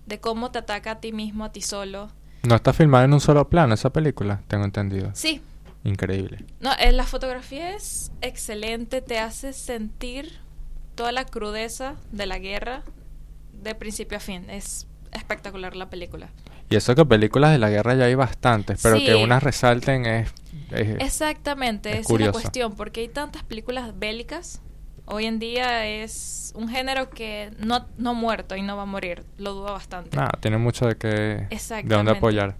De 0.06 0.20
cómo 0.20 0.50
te 0.50 0.58
ataca 0.58 0.92
a 0.92 1.00
ti 1.00 1.12
mismo, 1.12 1.44
a 1.44 1.52
ti 1.52 1.62
solo. 1.62 2.08
No 2.42 2.56
está 2.56 2.72
filmada 2.72 3.04
en 3.04 3.12
un 3.12 3.20
solo 3.20 3.48
plano 3.48 3.74
esa 3.74 3.90
película, 3.90 4.42
tengo 4.48 4.64
entendido. 4.64 5.10
Sí, 5.14 5.42
Increíble. 5.86 6.44
No, 6.58 6.72
eh, 6.80 6.90
la 6.90 7.04
fotografía 7.04 7.76
es 7.76 8.10
excelente, 8.20 9.02
te 9.02 9.20
hace 9.20 9.52
sentir 9.52 10.40
toda 10.96 11.12
la 11.12 11.24
crudeza 11.24 11.94
de 12.10 12.26
la 12.26 12.40
guerra 12.40 12.82
de 13.52 13.76
principio 13.76 14.18
a 14.18 14.20
fin. 14.20 14.50
Es 14.50 14.88
espectacular 15.12 15.76
la 15.76 15.88
película. 15.88 16.28
Y 16.68 16.76
eso 16.76 16.94
que 16.94 17.04
películas 17.04 17.52
de 17.52 17.58
la 17.58 17.70
guerra 17.70 17.94
ya 17.94 18.04
hay 18.06 18.14
bastantes, 18.14 18.80
pero 18.82 18.96
Sí. 18.96 19.04
que 19.06 19.14
unas 19.14 19.42
resalten 19.42 20.04
es... 20.06 20.32
es- 20.72 20.96
Exactamente, 21.00 21.90
es 21.90 21.94
esa 21.94 22.00
es 22.00 22.08
la 22.08 22.12
curioso. 22.12 22.32
cuestión, 22.32 22.74
porque 22.74 23.00
hay 23.02 23.08
tantas 23.08 23.42
películas 23.44 23.98
bélicas. 23.98 24.60
Hoy 25.04 25.26
en 25.26 25.38
día 25.38 25.86
es 25.86 26.52
un 26.56 26.68
género 26.68 27.10
que 27.10 27.52
no, 27.58 27.86
no 27.96 28.14
muerto 28.14 28.56
y 28.56 28.62
no 28.62 28.76
va 28.76 28.82
a 28.82 28.86
morir, 28.86 29.22
lo 29.38 29.52
dudo 29.54 29.72
bastante. 29.72 30.16
nada, 30.16 30.32
tiene 30.40 30.58
mucho 30.58 30.86
de 30.86 30.96
que... 30.96 31.08
De 31.08 31.82
dónde 31.84 32.10
apoyar. 32.12 32.56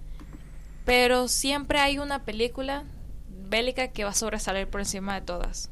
Pero 0.85 1.27
siempre 1.27 1.79
hay 1.79 1.99
una 1.99 2.23
película 2.23 2.85
bélica 3.49 3.89
que 3.89 4.05
va 4.05 4.11
a 4.11 4.13
sobresalir 4.13 4.67
por 4.67 4.79
encima 4.79 5.15
de 5.15 5.21
todas. 5.21 5.69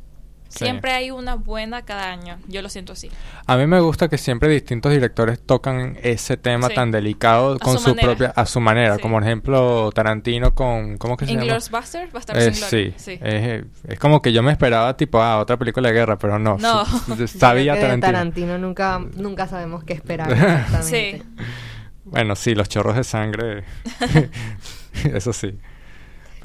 Sí. 0.48 0.64
Siempre 0.64 0.92
hay 0.92 1.12
una 1.12 1.36
buena 1.36 1.82
cada 1.84 2.12
año, 2.12 2.38
yo 2.48 2.62
lo 2.62 2.70
siento 2.70 2.94
así. 2.94 3.10
A 3.46 3.58
mí 3.58 3.68
me 3.68 3.80
gusta 3.82 4.08
que 4.08 4.18
siempre 4.18 4.48
distintos 4.48 4.92
directores 4.92 5.42
tocan 5.42 5.98
ese 6.02 6.38
tema 6.38 6.70
Sí. 6.70 6.76
tan 6.76 6.92
delicado 6.92 7.56
A 7.56 7.60
con 7.60 7.74
su 7.78 7.84
su, 7.84 7.90
manera. 7.90 8.08
propia... 8.08 8.28
A 8.36 8.46
su 8.46 8.60
manera, 8.62 8.96
Sí. 8.96 9.02
como 9.02 9.16
por 9.16 9.24
ejemplo 9.24 9.92
Tarantino 9.92 10.56
con... 10.56 10.98
¿Cómo 10.98 11.18
que 11.18 11.26
se 11.26 11.34
llama? 11.34 11.58
Basterds, 11.72 12.14
Bastardos 12.14 12.44
Eh, 12.46 12.54
sí. 12.54 12.94
Sí. 12.96 13.20
Es, 13.22 13.66
es 13.88 14.00
como 14.00 14.22
que 14.22 14.32
yo 14.32 14.44
me 14.44 14.52
esperaba 14.52 14.96
tipo, 14.96 15.22
ah, 15.22 15.40
otra 15.40 15.58
película 15.58 15.90
de 15.90 15.96
guerra, 15.96 16.18
pero 16.18 16.40
no. 16.40 16.58
No. 16.58 16.86
sabía 17.28 17.74
de 17.74 17.82
Tarantino. 17.82 18.12
Tarantino 18.14 18.58
nunca, 18.58 19.00
nunca 19.16 19.48
sabemos 19.48 19.84
qué 19.84 19.94
esperar 19.94 20.32
exactamente. 20.32 21.22
Sí. 21.24 21.44
Bueno, 22.06 22.36
sí, 22.36 22.56
los 22.56 22.70
chorros 22.70 22.96
de 22.96 23.04
sangre. 23.04 23.64
eso 25.14 25.34
sí. 25.34 25.58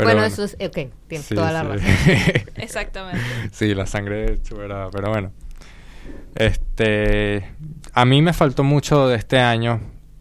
Pero 0.05 0.11
bueno, 0.19 0.25
eso 0.25 0.45
es... 0.45 0.55
Ok, 0.55 0.93
tienes 1.09 1.27
sí, 1.27 1.35
toda 1.35 1.53
la 1.53 1.63
sí. 1.63 1.69
razón. 1.69 2.43
Exactamente. 2.57 3.21
sí, 3.53 3.75
la 3.75 3.87
sangre 3.87 4.33
es 4.35 4.43
chuberada, 4.43 4.91
pero 4.91 5.11
bueno. 5.11 5.31
Este, 6.35 7.45
a 7.93 8.05
mí 8.05 8.23
me 8.23 8.33
faltó 8.33 8.63
mucho 8.65 9.09
de 9.09 9.17
este 9.17 9.39
año, 9.39 9.81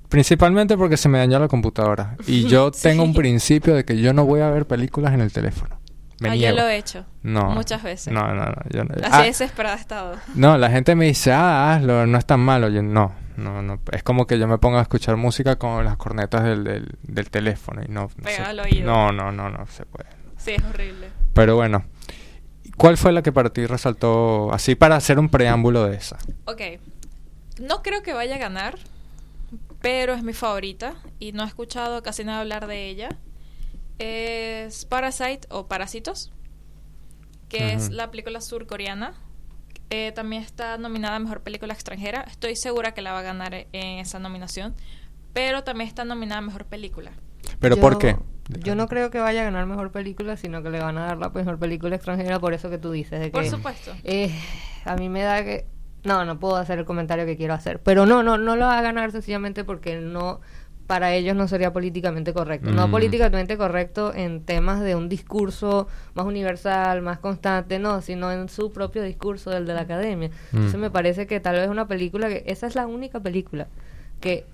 principalmente 0.09 0.77
porque 0.77 0.97
se 0.97 1.07
me 1.09 1.17
dañó 1.19 1.39
la 1.39 1.47
computadora 1.47 2.15
y 2.27 2.43
yo 2.47 2.71
Sí. 2.73 2.83
tengo 2.83 3.03
un 3.03 3.13
principio 3.13 3.75
de 3.75 3.85
que 3.85 3.97
yo 3.99 4.13
no 4.13 4.25
voy 4.25 4.41
a 4.41 4.49
ver 4.49 4.65
películas 4.65 5.13
en 5.13 5.21
el 5.21 5.31
teléfono. 5.31 5.77
Me 6.19 6.29
Ah, 6.31 6.35
yo 6.35 6.51
lo 6.51 6.67
he 6.67 6.75
hecho. 6.75 7.05
No. 7.23 7.51
Muchas 7.51 7.81
veces. 7.81 8.11
No, 8.11 8.27
no, 8.33 8.45
no. 8.47 8.55
yo 8.69 8.83
no- 8.83 8.93
Así 8.95 9.09
Ah, 9.09 9.21
desesperada 9.23 9.77
he 9.77 9.79
estado. 9.79 10.15
No, 10.35 10.57
la 10.57 10.69
gente 10.69 10.93
me 10.93 11.05
dice, 11.05 11.31
ah, 11.31 11.73
hazlo, 11.75 12.05
no 12.07 12.17
es 12.17 12.25
tan 12.25 12.41
malo. 12.41 12.67
Yo, 12.67 12.81
no, 12.83 13.13
no, 13.39 13.61
no. 13.61 13.79
Es 13.91 14.03
como 14.03 14.27
que 14.27 14.37
yo 14.37 14.47
me 14.47 14.57
ponga 14.59 14.79
a 14.79 14.81
escuchar 14.83 15.15
música 15.17 15.57
con 15.57 15.83
las 15.85 15.97
cornetas 15.97 16.43
del, 16.43 16.63
del, 16.63 16.95
del 17.03 17.29
teléfono 17.29 17.81
y 17.83 17.87
no. 17.87 18.09
no 18.15 18.29
se- 18.29 18.61
oído. 18.61 18.85
No, 18.85 19.11
no, 19.11 19.31
no, 19.31 19.49
no 19.49 19.65
se 19.67 19.85
puede. 19.85 20.09
Sí, 20.37 20.51
es 20.51 20.63
horrible. 20.63 21.09
Pero 21.33 21.55
bueno, 21.55 21.85
¿cuál 22.77 22.97
fue 22.97 23.11
la 23.11 23.21
que 23.21 23.31
para 23.31 23.49
ti 23.51 23.65
resaltó 23.65 24.53
así 24.53 24.75
para 24.75 24.95
hacer 24.95 25.19
un 25.19 25.29
preámbulo 25.29 25.85
de 25.85 25.95
esa? 25.97 26.17
Ok. 26.45 26.61
No 27.59 27.81
creo 27.81 28.03
que 28.03 28.13
vaya 28.13 28.35
a 28.35 28.39
ganar, 28.39 28.77
pero 29.81 30.13
es 30.13 30.23
mi 30.23 30.33
favorita 30.33 30.93
y 31.19 31.31
no 31.33 31.43
he 31.43 31.47
escuchado 31.47 32.01
casi 32.03 32.23
nada 32.23 32.39
hablar 32.41 32.67
de 32.67 32.87
ella. 32.87 33.09
Es 33.97 34.85
Parasite 34.85 35.41
o 35.49 35.67
Parásitos, 35.67 36.31
que 37.49 37.73
es 37.73 37.89
la 37.89 38.11
película 38.11 38.39
surcoreana. 38.41 39.13
Eh, 39.89 40.11
también 40.13 40.43
está 40.43 40.77
nominada 40.77 41.15
a 41.15 41.19
Mejor 41.19 41.41
Película 41.41 41.73
Extranjera. 41.73 42.21
Estoy 42.29 42.55
segura 42.55 42.93
que 42.93 43.01
la 43.01 43.13
va 43.13 43.19
a 43.19 43.23
ganar 43.23 43.53
en 43.53 43.99
esa 43.99 44.19
nominación. 44.19 44.75
Pero 45.33 45.63
también 45.63 45.87
está 45.87 46.05
nominada 46.05 46.39
a 46.39 46.41
Mejor 46.41 46.65
Película. 46.65 47.11
¿Pero 47.59 47.75
Yo- 47.75 47.81
por 47.81 47.97
qué? 47.97 48.17
Yo 48.63 48.73
no 48.73 48.87
creo 48.87 49.11
que 49.11 49.19
vaya 49.19 49.41
a 49.41 49.43
ganar 49.43 49.67
mejor 49.67 49.91
película, 49.91 50.35
sino 50.35 50.63
que 50.63 50.71
le 50.71 50.79
van 50.79 50.97
a 50.97 51.05
dar 51.05 51.17
la 51.19 51.29
mejor 51.29 51.59
película 51.59 51.95
extranjera 51.95 52.39
por 52.39 52.55
eso 52.55 52.67
que 52.71 52.79
tú 52.79 52.91
dices. 52.91 53.19
De 53.19 53.29
Por 53.29 53.43
que, 53.43 53.49
supuesto. 53.51 53.91
eh, 54.03 54.33
a 54.85 54.95
mí 54.95 55.07
me 55.07 55.21
da 55.21 55.43
que... 55.43 55.67
No, 56.03 56.25
no 56.25 56.39
puedo 56.39 56.55
hacer 56.55 56.79
el 56.79 56.85
comentario 56.85 57.27
que 57.27 57.37
quiero 57.37 57.53
hacer. 57.53 57.79
Pero 57.83 58.07
no, 58.07 58.23
no, 58.23 58.39
no 58.39 58.55
lo 58.55 58.65
va 58.65 58.79
a 58.79 58.81
ganar 58.81 59.11
sencillamente 59.11 59.63
porque 59.63 59.97
no... 59.97 60.41
Para 60.89 61.13
ellos 61.13 61.35
no 61.35 61.47
sería 61.47 61.71
políticamente 61.71 62.33
correcto. 62.33 62.71
No 62.71 62.87
Mm. 62.87 62.91
políticamente 62.91 63.57
correcto 63.59 64.11
en 64.15 64.43
temas 64.43 64.81
de 64.81 64.95
un 64.95 65.07
discurso 65.07 65.87
más 66.15 66.25
universal, 66.25 67.03
más 67.03 67.19
constante, 67.19 67.77
no, 67.77 68.01
sino 68.01 68.31
en 68.31 68.49
su 68.49 68.71
propio 68.71 69.03
discurso, 69.03 69.51
del 69.51 69.67
de 69.67 69.75
la 69.75 69.81
academia. 69.81 70.31
Entonces 70.51 70.79
Mm. 70.79 70.81
me 70.81 70.89
parece 70.89 71.27
que 71.27 71.39
tal 71.39 71.57
vez 71.57 71.69
una 71.69 71.87
película 71.87 72.27
que... 72.27 72.41
Esa 72.47 72.65
es 72.65 72.73
la 72.73 72.87
única 72.87 73.19
película 73.19 73.67
que 74.19 74.47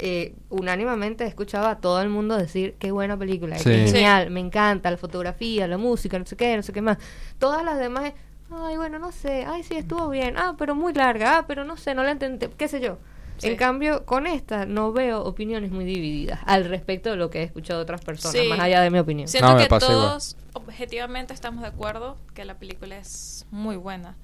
eh, 0.00 0.34
unánimemente 0.50 1.22
he 1.22 1.28
escuchado 1.28 1.68
a 1.68 1.76
todo 1.76 2.02
el 2.02 2.08
mundo 2.08 2.36
decir 2.36 2.74
qué 2.80 2.90
buena 2.90 3.16
película, 3.16 3.56
Sí. 3.58 3.64
qué 3.70 3.86
Sí. 3.86 3.92
genial, 3.92 4.30
me 4.30 4.40
encanta 4.40 4.90
la 4.90 4.96
fotografía, 4.96 5.68
la 5.68 5.78
música, 5.78 6.18
no 6.18 6.26
sé 6.26 6.34
qué, 6.34 6.56
no 6.56 6.62
sé 6.64 6.72
qué 6.72 6.82
más. 6.82 6.98
Todas 7.38 7.64
las 7.64 7.78
demás, 7.78 8.12
ay, 8.50 8.76
bueno, 8.78 8.98
no 8.98 9.12
sé, 9.12 9.44
ay, 9.46 9.62
sí, 9.62 9.76
estuvo 9.76 10.08
bien, 10.08 10.36
ah, 10.38 10.56
pero 10.58 10.74
muy 10.74 10.92
larga, 10.92 11.38
ah, 11.38 11.44
pero 11.46 11.62
no 11.62 11.76
sé, 11.76 11.94
no 11.94 12.02
la 12.02 12.10
entendí, 12.10 12.48
qué 12.56 12.66
sé 12.66 12.80
yo. 12.80 12.98
Sí. 13.42 13.48
En 13.48 13.56
cambio, 13.56 14.06
con 14.06 14.26
esta 14.26 14.66
no 14.66 14.92
veo 14.92 15.22
opiniones 15.24 15.70
muy 15.72 15.84
divididas 15.84 16.38
al 16.46 16.64
respecto 16.64 17.10
de 17.10 17.16
lo 17.16 17.28
que 17.28 17.40
he 17.40 17.42
escuchado 17.42 17.80
de 17.80 17.82
otras 17.82 18.00
personas, 18.00 18.40
Sí. 18.40 18.48
más 18.48 18.60
allá 18.60 18.80
de 18.80 18.90
mi 18.90 18.98
opinión. 19.00 19.26
Siento 19.28 19.48
No, 19.48 19.54
me 19.54 19.60
que 19.62 19.66
igual. 19.66 19.80
todos 19.80 20.36
objetivamente 20.52 21.34
estamos 21.34 21.62
de 21.62 21.68
acuerdo 21.68 22.16
que 22.34 22.44
la 22.44 22.58
película 22.58 22.96
es 22.98 23.46
muy 23.50 23.76
buena. 23.76 24.16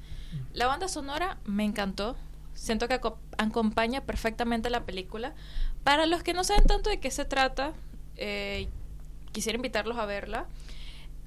La 0.52 0.66
banda 0.66 0.86
sonora 0.88 1.38
me 1.46 1.64
encantó. 1.64 2.16
Siento 2.54 2.86
que 2.86 2.94
aco- 2.94 3.18
acompaña 3.38 4.02
perfectamente 4.02 4.70
la 4.70 4.84
película. 4.84 5.34
Para 5.84 6.06
los 6.06 6.22
que 6.22 6.32
no 6.32 6.44
saben 6.44 6.64
tanto 6.66 6.88
de 6.90 7.00
qué 7.00 7.10
se 7.10 7.24
trata, 7.24 7.72
eh, 8.16 8.68
quisiera 9.32 9.56
invitarlos 9.56 9.96
a 9.98 10.06
verla. 10.06 10.46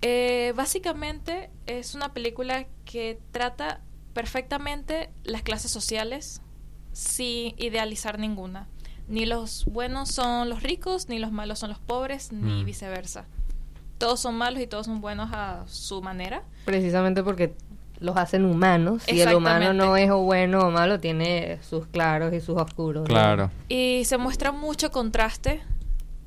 Eh, 0.01 0.53
básicamente 0.55 1.49
es 1.67 1.93
una 1.93 2.13
película 2.13 2.65
que 2.85 3.19
trata 3.31 3.81
perfectamente 4.13 5.09
las 5.23 5.41
clases 5.41 5.71
sociales 5.71 6.41
sin 6.93 7.53
idealizar 7.57 8.19
ninguna. 8.19 8.67
Ni 9.07 9.25
los 9.25 9.65
buenos 9.65 10.09
son 10.09 10.49
los 10.49 10.63
ricos, 10.63 11.09
ni 11.09 11.19
los 11.19 11.31
malos 11.31 11.59
son 11.59 11.69
los 11.69 11.79
pobres, 11.79 12.31
ni 12.31 12.61
Mm. 12.61 12.65
viceversa. 12.65 13.25
Todos 13.97 14.19
son 14.19 14.35
malos 14.35 14.61
y 14.61 14.67
todos 14.67 14.85
son 14.87 15.01
buenos 15.01 15.29
a 15.33 15.63
su 15.67 16.01
manera. 16.01 16.43
Precisamente 16.65 17.21
porque 17.23 17.53
los 17.99 18.17
hacen 18.17 18.45
humanos 18.45 19.03
y 19.07 19.19
el 19.19 19.35
humano 19.35 19.73
no 19.73 19.95
es 19.95 20.09
o 20.09 20.19
bueno 20.19 20.59
o 20.61 20.71
malo, 20.71 20.99
tiene 20.99 21.59
sus 21.61 21.85
claros 21.87 22.33
y 22.33 22.39
sus 22.41 22.57
oscuros. 22.57 23.03
¿no? 23.03 23.07
Claro. 23.07 23.51
Y 23.69 24.03
se 24.05 24.17
muestra 24.17 24.51
mucho 24.51 24.89
contraste 24.91 25.61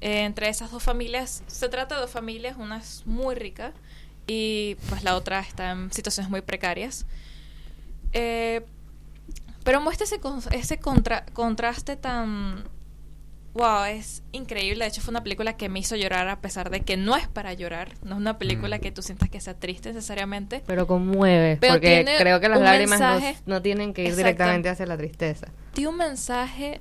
eh, 0.00 0.24
entre 0.24 0.48
esas 0.50 0.70
dos 0.70 0.82
familias. 0.82 1.42
Se 1.48 1.68
trata 1.68 1.96
de 1.96 2.02
dos 2.02 2.10
familias, 2.10 2.56
una 2.58 2.76
es 2.76 3.02
muy 3.06 3.34
rica 3.34 3.72
y 4.28 4.76
pues 4.88 5.02
la 5.02 5.16
otra 5.16 5.40
está 5.40 5.72
en 5.72 5.90
situaciones 5.92 6.30
muy 6.30 6.42
precarias. 6.42 7.06
Eh, 8.12 8.64
pero 9.64 9.80
muestra 9.80 10.04
ese, 10.04 10.20
con- 10.20 10.40
ese 10.52 10.78
contra- 10.78 11.24
contraste 11.32 11.96
tan 11.96 12.64
wow, 13.54 13.84
es 13.84 14.24
increíble. 14.32 14.84
De 14.84 14.88
hecho, 14.88 15.00
fue 15.00 15.12
una 15.12 15.22
película 15.22 15.56
que 15.56 15.68
me 15.68 15.78
hizo 15.78 15.94
llorar 15.94 16.26
a 16.28 16.40
pesar 16.40 16.70
de 16.70 16.80
que 16.80 16.96
no 16.96 17.14
es 17.14 17.28
para 17.28 17.52
llorar. 17.52 17.92
No 18.02 18.14
es 18.16 18.20
una 18.20 18.36
película 18.36 18.78
Mm. 18.78 18.80
que 18.80 18.90
tú 18.90 19.00
sientas 19.00 19.30
que 19.30 19.40
sea 19.40 19.54
triste 19.54 19.90
necesariamente. 19.92 20.64
Pero 20.66 20.88
conmueve, 20.88 21.56
Pero 21.60 21.74
porque 21.74 22.04
creo 22.18 22.40
que 22.40 22.48
las 22.48 22.60
lágrimas 22.60 22.98
no- 22.98 23.12
mensaje- 23.12 23.38
no, 23.46 23.62
tienen 23.62 23.94
que 23.94 24.02
ir 24.02 24.08
Exacto. 24.08 24.24
directamente 24.26 24.68
hacia 24.70 24.86
la 24.86 24.96
tristeza. 24.96 25.46
Tiene 25.72 25.88
un 25.90 25.96
mensaje 25.98 26.80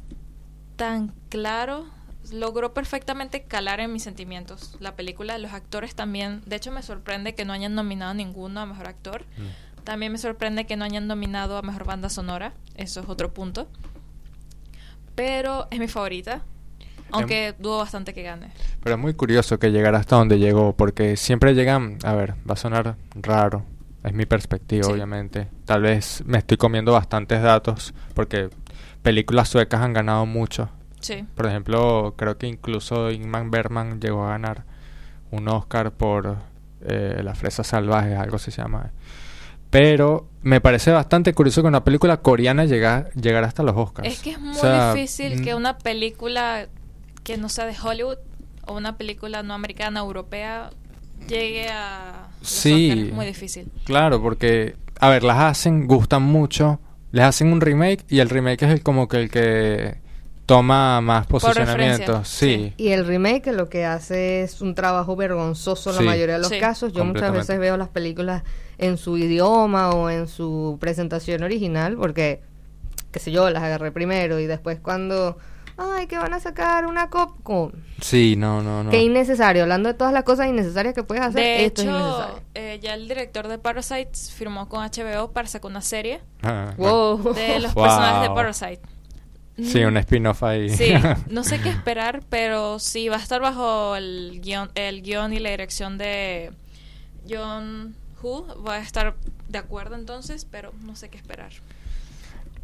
tan 0.75 1.13
claro. 1.29 1.85
Logró 2.31 2.73
perfectamente 2.73 3.43
calar 3.43 3.79
en 3.79 3.93
mis 3.93 4.01
sentimientos 4.01 4.75
la 4.79 4.95
película. 4.95 5.37
Los 5.37 5.53
actores 5.53 5.93
también. 5.93 6.41
De 6.47 6.55
hecho, 6.55 6.71
me 6.71 6.81
sorprende 6.81 7.35
que 7.35 7.45
no 7.45 7.53
hayan 7.53 7.75
nominado 7.75 8.11
a 8.11 8.15
ninguno 8.15 8.61
a 8.61 8.65
mejor 8.65 8.87
actor. 8.87 9.25
Mm. 9.37 9.72
También 9.83 10.11
me 10.11 10.17
sorprende 10.17 10.65
que 10.65 10.77
no 10.77 10.85
hayan 10.85 11.07
nominado 11.07 11.57
a 11.57 11.61
mejor 11.61 11.85
banda 11.85 12.09
sonora. 12.09 12.53
Eso 12.75 13.01
es 13.01 13.09
otro 13.09 13.33
punto. 13.33 13.67
Pero 15.15 15.67
es 15.71 15.79
mi 15.79 15.87
favorita. 15.87 16.41
Aunque 17.11 17.53
dudo 17.59 17.77
bastante 17.77 18.13
que 18.13 18.23
gane. 18.23 18.51
Pero 18.81 18.95
es 18.95 19.01
muy 19.01 19.13
curioso 19.13 19.59
que 19.59 19.71
llegara 19.71 19.99
hasta 19.99 20.15
donde 20.15 20.39
llegó, 20.39 20.75
porque 20.75 21.15
siempre 21.15 21.53
llegan, 21.53 21.99
a 22.03 22.13
ver, 22.13 22.33
va 22.49 22.53
a 22.53 22.57
sonar 22.57 22.95
raro, 23.13 23.63
es 24.03 24.13
mi 24.13 24.25
perspectiva, 24.25 24.85
Sí. 24.85 24.91
obviamente. 24.91 25.47
Tal 25.65 25.83
vez 25.83 26.23
me 26.25 26.39
estoy 26.39 26.57
comiendo 26.57 26.91
bastantes 26.91 27.43
datos, 27.43 27.93
porque 28.15 28.49
películas 29.03 29.47
suecas 29.49 29.81
han 29.81 29.93
ganado 29.93 30.25
mucho. 30.25 30.69
Sí. 31.01 31.23
Por 31.35 31.45
ejemplo, 31.45 32.15
creo 32.17 32.39
que 32.39 32.47
incluso 32.47 33.11
Ingmar 33.11 33.47
Bergman 33.47 34.01
llegó 34.01 34.25
a 34.25 34.29
ganar 34.29 34.63
un 35.29 35.47
Oscar 35.49 35.91
por 35.91 36.37
eh, 36.81 37.21
Las 37.23 37.37
Fresas 37.37 37.67
Salvajes, 37.67 38.17
algo 38.17 38.39
se 38.39 38.49
llama. 38.49 38.89
Pero 39.73 40.27
me 40.43 40.61
parece 40.61 40.91
bastante 40.91 41.33
curioso 41.33 41.61
que 41.61 41.67
una 41.67 41.83
película 41.83 42.17
coreana 42.17 42.65
llega, 42.65 43.09
llegara 43.15 43.47
hasta 43.47 43.63
los 43.63 43.75
Oscars. 43.75 44.07
Es 44.07 44.19
que 44.19 44.31
es 44.31 44.39
muy 44.39 44.51
O 44.55 44.59
sea, 44.59 44.93
difícil 44.93 45.39
mm, 45.39 45.43
que 45.43 45.55
una 45.55 45.77
película 45.79 46.67
que 47.23 47.37
no 47.37 47.49
sea 47.49 47.65
de 47.65 47.75
Hollywood 47.81 48.17
o 48.67 48.77
una 48.77 48.97
película 48.97 49.41
no 49.43 49.53
americana, 49.53 49.99
europea, 50.01 50.69
llegue 51.27 51.67
a 51.69 52.27
los 52.39 52.47
Sí. 52.49 52.89
Oscars. 52.91 53.07
Es 53.09 53.13
muy 53.13 53.25
difícil. 53.25 53.67
Claro, 53.83 54.21
porque, 54.21 54.75
a 54.99 55.09
ver, 55.09 55.23
las 55.23 55.39
hacen, 55.39 55.87
gustan 55.87 56.21
mucho, 56.21 56.79
les 57.11 57.25
hacen 57.25 57.51
un 57.51 57.59
remake 57.59 58.05
y 58.09 58.19
el 58.19 58.29
remake 58.29 58.61
es 58.63 58.71
el, 58.71 58.83
como 58.83 59.07
que 59.07 59.17
el 59.17 59.29
que 59.31 60.02
toma 60.57 61.01
más 61.01 61.25
posicionamiento. 61.27 62.23
Sí. 62.25 62.73
Y 62.77 62.89
el 62.89 63.05
remake 63.05 63.51
lo 63.51 63.69
que 63.69 63.85
hace 63.85 64.43
es 64.43 64.61
un 64.61 64.75
trabajo 64.75 65.15
vergonzoso 65.15 65.89
en 65.91 65.97
Sí. 65.97 66.03
la 66.03 66.11
mayoría 66.11 66.35
de 66.35 66.41
los 66.41 66.49
Sí. 66.51 66.59
casos. 66.59 66.93
Yo 66.93 67.05
muchas 67.05 67.31
veces 67.31 67.59
veo 67.59 67.77
las 67.77 67.89
películas 67.89 68.43
en 68.77 68.97
su 68.97 69.17
idioma 69.17 69.89
o 69.91 70.09
en 70.09 70.27
su 70.27 70.77
presentación 70.79 71.43
original 71.43 71.95
porque, 71.97 72.41
qué 73.11 73.19
sé 73.19 73.31
yo, 73.31 73.49
las 73.49 73.63
agarré 73.63 73.91
primero 73.91 74.39
y 74.39 74.45
después 74.47 74.79
cuando, 74.79 75.37
ay, 75.77 76.07
que 76.07 76.17
van 76.17 76.33
a 76.33 76.39
sacar 76.39 76.85
una 76.85 77.09
cop... 77.09 77.31
como, 77.43 77.71
Sí, 78.01 78.35
no, 78.35 78.61
no, 78.61 78.83
no. 78.83 78.89
Qué 78.91 79.01
innecesario. 79.01 79.63
Hablando 79.63 79.87
de 79.89 79.93
todas 79.95 80.11
las 80.13 80.23
cosas 80.23 80.47
innecesarias 80.47 80.93
que 80.93 81.03
puedes 81.03 81.23
hacer, 81.23 81.41
De 81.41 81.65
esto 81.65 81.81
es 81.83 81.87
hecho, 81.87 81.97
innecesario. 81.97 82.41
eh, 82.55 82.79
ya 82.81 82.93
el 82.95 83.07
director 83.07 83.47
de 83.47 83.57
Parasites 83.57 84.31
firmó 84.31 84.67
con 84.67 84.83
HBO 84.83 85.31
para 85.31 85.47
sacar 85.47 85.71
una 85.71 85.81
serie 85.81 86.19
Ah. 86.41 86.73
Wow. 86.77 87.33
de 87.33 87.59
los 87.59 87.73
Wow. 87.73 87.83
personajes 87.85 88.29
de 88.29 88.35
Parasite. 88.35 88.81
Sí, 89.61 89.83
un 89.83 89.97
spin-off 89.97 90.41
ahí. 90.43 90.69
Sí, 90.69 90.93
no 91.29 91.43
sé 91.43 91.59
qué 91.61 91.69
esperar, 91.69 92.21
pero 92.29 92.79
sí 92.79 93.09
va 93.09 93.17
a 93.17 93.19
estar 93.21 93.39
bajo 93.41 93.95
el 93.95 94.39
guion, 94.41 94.69
el 94.75 95.01
guion 95.03 95.31
y 95.33 95.39
la 95.39 95.49
dirección 95.51 95.97
de 95.97 96.51
John 97.29 97.95
Hu. 98.21 98.45
Va 98.67 98.75
a 98.75 98.79
estar 98.79 99.15
de 99.49 99.57
acuerdo 99.57 99.95
entonces, 99.95 100.45
pero 100.49 100.73
no 100.83 100.95
sé 100.95 101.09
qué 101.09 101.17
esperar. 101.17 101.51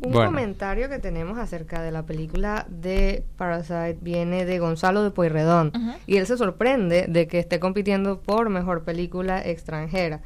Un 0.01 0.13
Bueno. 0.13 0.31
comentario 0.31 0.87
que 0.89 0.97
tenemos 0.99 1.37
acerca 1.37 1.81
de 1.81 1.91
la 1.91 2.03
película 2.03 2.65
de 2.69 3.23
Parasite 3.37 3.97
viene 4.01 4.45
de 4.45 4.57
Gonzalo 4.57 5.03
de 5.03 5.11
Pueyrredón. 5.11 5.73
Ujú. 5.75 5.91
Y 6.07 6.17
él 6.17 6.25
se 6.25 6.37
sorprende 6.37 7.05
de 7.07 7.27
que 7.27 7.37
esté 7.39 7.59
compitiendo 7.59 8.19
por 8.21 8.49
mejor 8.49 8.83
película 8.83 9.41
extranjera. 9.45 10.21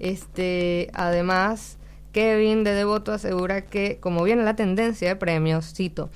Este, 0.00 0.90
además, 0.94 1.77
Kevin 2.18 2.64
de 2.64 2.72
Devoto 2.74 3.12
asegura 3.12 3.60
que, 3.66 3.98
como 4.00 4.24
viene 4.24 4.42
la 4.42 4.56
tendencia 4.56 5.08
de 5.08 5.14
premios, 5.14 5.72
cito, 5.72 6.10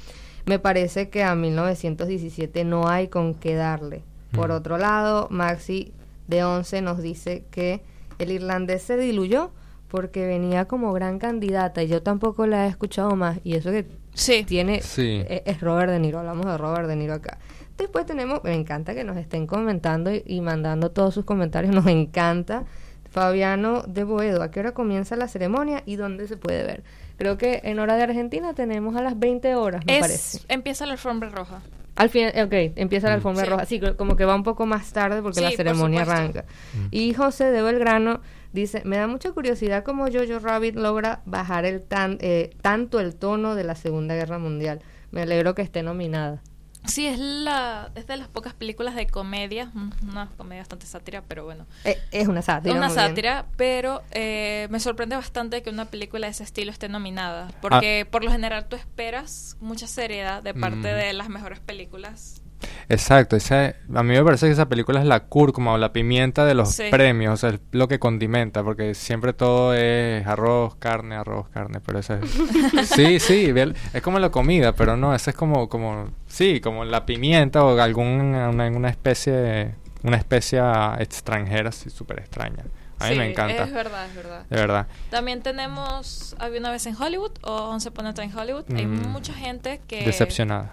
me 0.47 0.59
parece 0.59 1.11
que 1.11 1.23
a 1.23 1.37
1917 1.37 2.65
no 2.65 2.89
hay 2.89 3.07
con 3.07 3.35
qué 3.35 3.55
darle. 3.55 4.03
Por 4.33 4.49
Mm. 4.49 4.53
otro 4.55 4.79
lado, 4.79 5.29
Maxi 5.31 5.93
de 6.27 6.43
11 6.43 6.83
nos 6.83 7.01
dice 7.01 7.45
que 7.53 7.83
el 8.19 8.33
irlandés 8.33 8.83
se 8.83 8.97
diluyó 8.97 9.53
porque 9.87 10.27
venía 10.27 10.65
como 10.65 10.93
gran 10.93 11.21
candidata 11.21 11.85
y 11.85 11.87
yo 11.87 12.03
tampoco 12.03 12.49
la 12.49 12.67
he 12.67 12.69
escuchado 12.69 13.15
más. 13.15 13.39
Y 13.45 13.55
eso 13.55 13.71
que 13.71 13.87
Sí, 14.15 14.43
tiene 14.43 14.83
Sí. 14.83 15.23
es, 15.29 15.43
es 15.47 15.61
Robert 15.61 15.93
De 15.93 16.01
Niro, 16.01 16.19
hablamos 16.19 16.47
de 16.47 16.59
Robert 16.59 16.89
De 16.89 16.97
Niro 16.97 17.15
acá. 17.15 17.39
Después 17.79 18.07
tenemos, 18.07 18.43
me 18.43 18.55
encanta 18.55 18.93
que 18.95 19.05
nos 19.05 19.17
estén 19.19 19.47
comentando 19.47 20.13
y, 20.13 20.23
y 20.27 20.41
mandando 20.41 20.91
todos 20.91 21.15
sus 21.15 21.25
comentarios, 21.25 21.73
nos 21.77 21.87
encanta. 21.87 22.65
Fabiano 23.13 23.83
de 23.87 24.05
Boedo, 24.05 24.43
¿a 24.43 24.51
qué 24.51 24.61
hora 24.61 24.73
comienza 24.73 25.17
la 25.17 25.29
ceremonia 25.29 25.83
y 25.87 25.97
dónde 25.97 26.27
se 26.27 26.37
puede 26.37 26.65
ver? 26.65 26.83
Creo 27.19 27.37
que 27.39 27.61
en 27.65 27.79
hora 27.79 27.95
de 27.97 28.03
Argentina 28.03 28.55
tenemos 28.55 28.97
a 28.97 29.03
las 29.03 29.19
20 29.19 29.55
horas, 29.55 29.85
me 29.87 29.95
es, 29.97 30.01
parece. 30.01 30.39
empieza 30.49 30.87
la 30.87 30.93
alfombra 30.93 31.29
roja. 31.29 31.61
Al 31.95 32.09
fin, 32.09 32.29
ok, 32.29 32.73
empieza 32.77 33.09
la 33.09 33.15
Mm. 33.15 33.17
alfombra 33.17 33.45
Sí. 33.45 33.51
roja. 33.51 33.67
Sí, 33.67 33.81
como 33.99 34.17
que 34.17 34.25
va 34.25 34.35
un 34.35 34.43
poco 34.45 34.65
más 34.65 34.93
tarde 34.95 35.21
porque 35.21 35.41
Sí, 35.41 35.45
la 35.45 35.51
ceremonia 35.51 36.03
arranca. 36.03 36.47
Mm. 36.73 36.87
Y 36.91 37.13
José 37.13 37.51
de 37.53 37.61
Belgrano 37.61 38.23
dice, 38.55 38.81
me 38.87 38.97
da 38.97 39.07
mucha 39.07 39.31
curiosidad 39.33 39.85
cómo 39.85 40.07
Jojo 40.11 40.39
Rabbit 40.39 40.75
logra 40.77 41.21
bajar 41.27 41.67
el 41.67 41.83
tan, 41.83 42.17
eh, 42.23 42.57
tanto 42.63 42.99
el 42.99 43.15
tono 43.15 43.55
de 43.55 43.65
la 43.65 43.75
Segunda 43.75 44.15
Guerra 44.15 44.39
Mundial. 44.39 44.81
Me 45.11 45.21
alegro 45.21 45.55
que 45.55 45.61
esté 45.61 45.83
nominada. 45.83 46.41
Sí, 46.85 47.07
es 47.07 47.19
la 47.19 47.91
es 47.95 48.07
de 48.09 48.17
las 48.17 48.29
pocas 48.29 48.55
películas 48.55 48.95
de 48.97 49.07
comedia, 49.07 49.71
mm, 49.73 49.91
una 50.11 50.29
comedia 50.37 50.63
bastante 50.63 50.87
sátira, 50.87 51.23
pero 51.27 51.45
bueno. 51.45 51.65
Eh, 51.85 51.97
es 52.11 52.27
una 52.29 52.43
sátira. 52.43 52.75
una 52.75 52.89
bien. 52.89 52.99
sátira, 52.99 53.47
pero 53.57 54.03
eh, 54.11 54.67
me 54.71 54.81
sorprende 54.81 55.15
bastante 55.17 55.63
que 55.63 55.71
una 55.71 55.85
película 55.87 56.27
de 56.27 56.33
ese 56.33 56.43
estilo 56.43 56.73
esté 56.73 56.89
nominada, 56.89 57.49
porque 57.61 58.07
por 58.11 58.25
lo 58.25 58.31
general 58.33 58.67
tú 58.69 58.77
esperas 58.77 59.57
mucha 59.61 59.87
seriedad 59.87 60.43
de 60.43 60.55
parte 60.55 60.77
Mm. 60.93 60.97
de 60.97 61.13
las 61.13 61.29
mejores 61.29 61.61
películas. 61.61 62.42
Exacto, 62.89 63.37
ese, 63.37 63.77
a 63.95 64.03
mí 64.03 64.15
me 64.15 64.23
parece 64.25 64.47
que 64.47 64.53
esa 64.53 64.69
película 64.69 65.01
es 65.01 65.07
la 65.07 65.21
cúrcuma 65.21 65.73
o 65.73 65.79
la 65.79 65.93
pimienta 65.93 66.45
de 66.45 66.55
los 66.55 66.71
Sí. 66.75 66.85
premios, 66.91 67.35
o 67.35 67.37
sea, 67.37 67.51
es 67.51 67.61
lo 67.73 67.89
que 67.89 67.99
condimenta, 67.99 68.63
porque 68.63 68.95
siempre 68.95 69.33
todo 69.33 69.75
es 69.75 70.27
arroz, 70.27 70.75
carne, 70.77 71.15
arroz, 71.17 71.49
carne, 71.49 71.81
pero 71.85 71.99
eso 71.99 72.15
es... 72.15 72.31
sí, 72.89 73.19
sí, 73.21 73.53
bien, 73.53 73.75
es 73.93 74.03
como 74.03 74.19
la 74.19 74.31
comida, 74.31 74.73
pero 74.75 74.97
no, 74.97 75.15
esa 75.15 75.31
es 75.31 75.37
como, 75.37 75.69
como, 75.69 76.09
sí, 76.27 76.61
como 76.61 76.85
la 76.85 77.07
pimienta 77.07 77.65
o 77.65 77.79
alguna 77.81 78.49
una, 78.51 78.69
una 78.69 78.89
especie, 78.89 79.75
una 80.03 80.17
especie 80.17 80.61
extranjera, 80.99 81.71
así, 81.71 81.91
súper 81.91 82.19
extraña. 82.21 82.65
A 82.99 83.07
mí 83.07 83.15
Sí, 83.15 83.19
me 83.19 83.31
encanta, 83.31 83.65
Es 83.65 83.73
verdad, 83.73 84.07
es 84.07 84.15
verdad. 84.15 84.45
de 84.49 84.57
verdad. 84.57 84.87
También 85.11 85.43
tenemos 85.43 86.37
Había 86.39 86.61
una 86.61 86.71
vez 86.71 86.87
en 86.87 86.95
Hollywood 86.95 87.33
o 87.43 87.69
Once 87.71 87.89
Upon 87.89 88.07
a 88.07 88.15
Time 88.15 88.31
Hollywood. 88.33 88.65
Hay 88.77 88.87
Mm. 88.87 89.09
mucha 89.09 89.33
gente 89.35 89.81
que... 89.89 90.05
Decepcionada. 90.05 90.73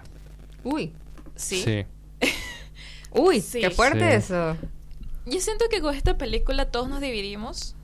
Uy, 0.62 0.92
Sí. 1.40 1.62
sí. 1.62 1.86
uy, 3.12 3.40
Sí. 3.40 3.60
qué 3.60 3.70
fuerte 3.70 4.00
Sí. 4.10 4.16
eso. 4.16 4.56
Yo 5.26 5.40
siento 5.40 5.66
que 5.70 5.80
con 5.80 5.94
esta 5.94 6.16
película 6.18 6.70
todos 6.70 6.88
nos 6.88 7.00
dividimos 7.00 7.76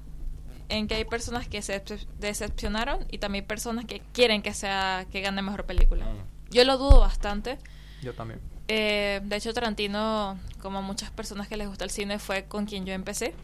en 0.68 0.88
que 0.88 0.94
hay 0.96 1.04
personas 1.04 1.46
que 1.46 1.62
se 1.62 1.82
decep- 1.84 2.06
decepcionaron 2.18 3.04
y 3.10 3.18
también 3.18 3.46
personas 3.46 3.84
que 3.84 4.00
quieren 4.12 4.42
que 4.42 4.52
sea 4.54 5.06
que 5.12 5.20
gane 5.20 5.42
mejor 5.42 5.64
película. 5.64 6.06
Mm. 6.06 6.50
Yo 6.50 6.64
lo 6.64 6.76
dudo 6.78 7.00
bastante. 7.00 7.58
Yo 8.02 8.14
también. 8.14 8.40
Eh, 8.68 9.20
de 9.22 9.36
hecho, 9.36 9.52
Tarantino, 9.54 10.38
como 10.60 10.82
muchas 10.82 11.10
personas 11.10 11.46
que 11.46 11.56
les 11.56 11.68
gusta 11.68 11.84
el 11.84 11.90
cine, 11.90 12.18
fue 12.18 12.44
con 12.46 12.66
quien 12.66 12.84
yo 12.84 12.94
empecé. 12.94 13.34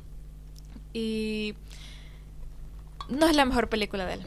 Y 0.93 1.55
no 3.09 3.27
es 3.29 3.37
la 3.37 3.45
mejor 3.45 3.69
película 3.69 4.05
de 4.07 4.15
él. 4.15 4.23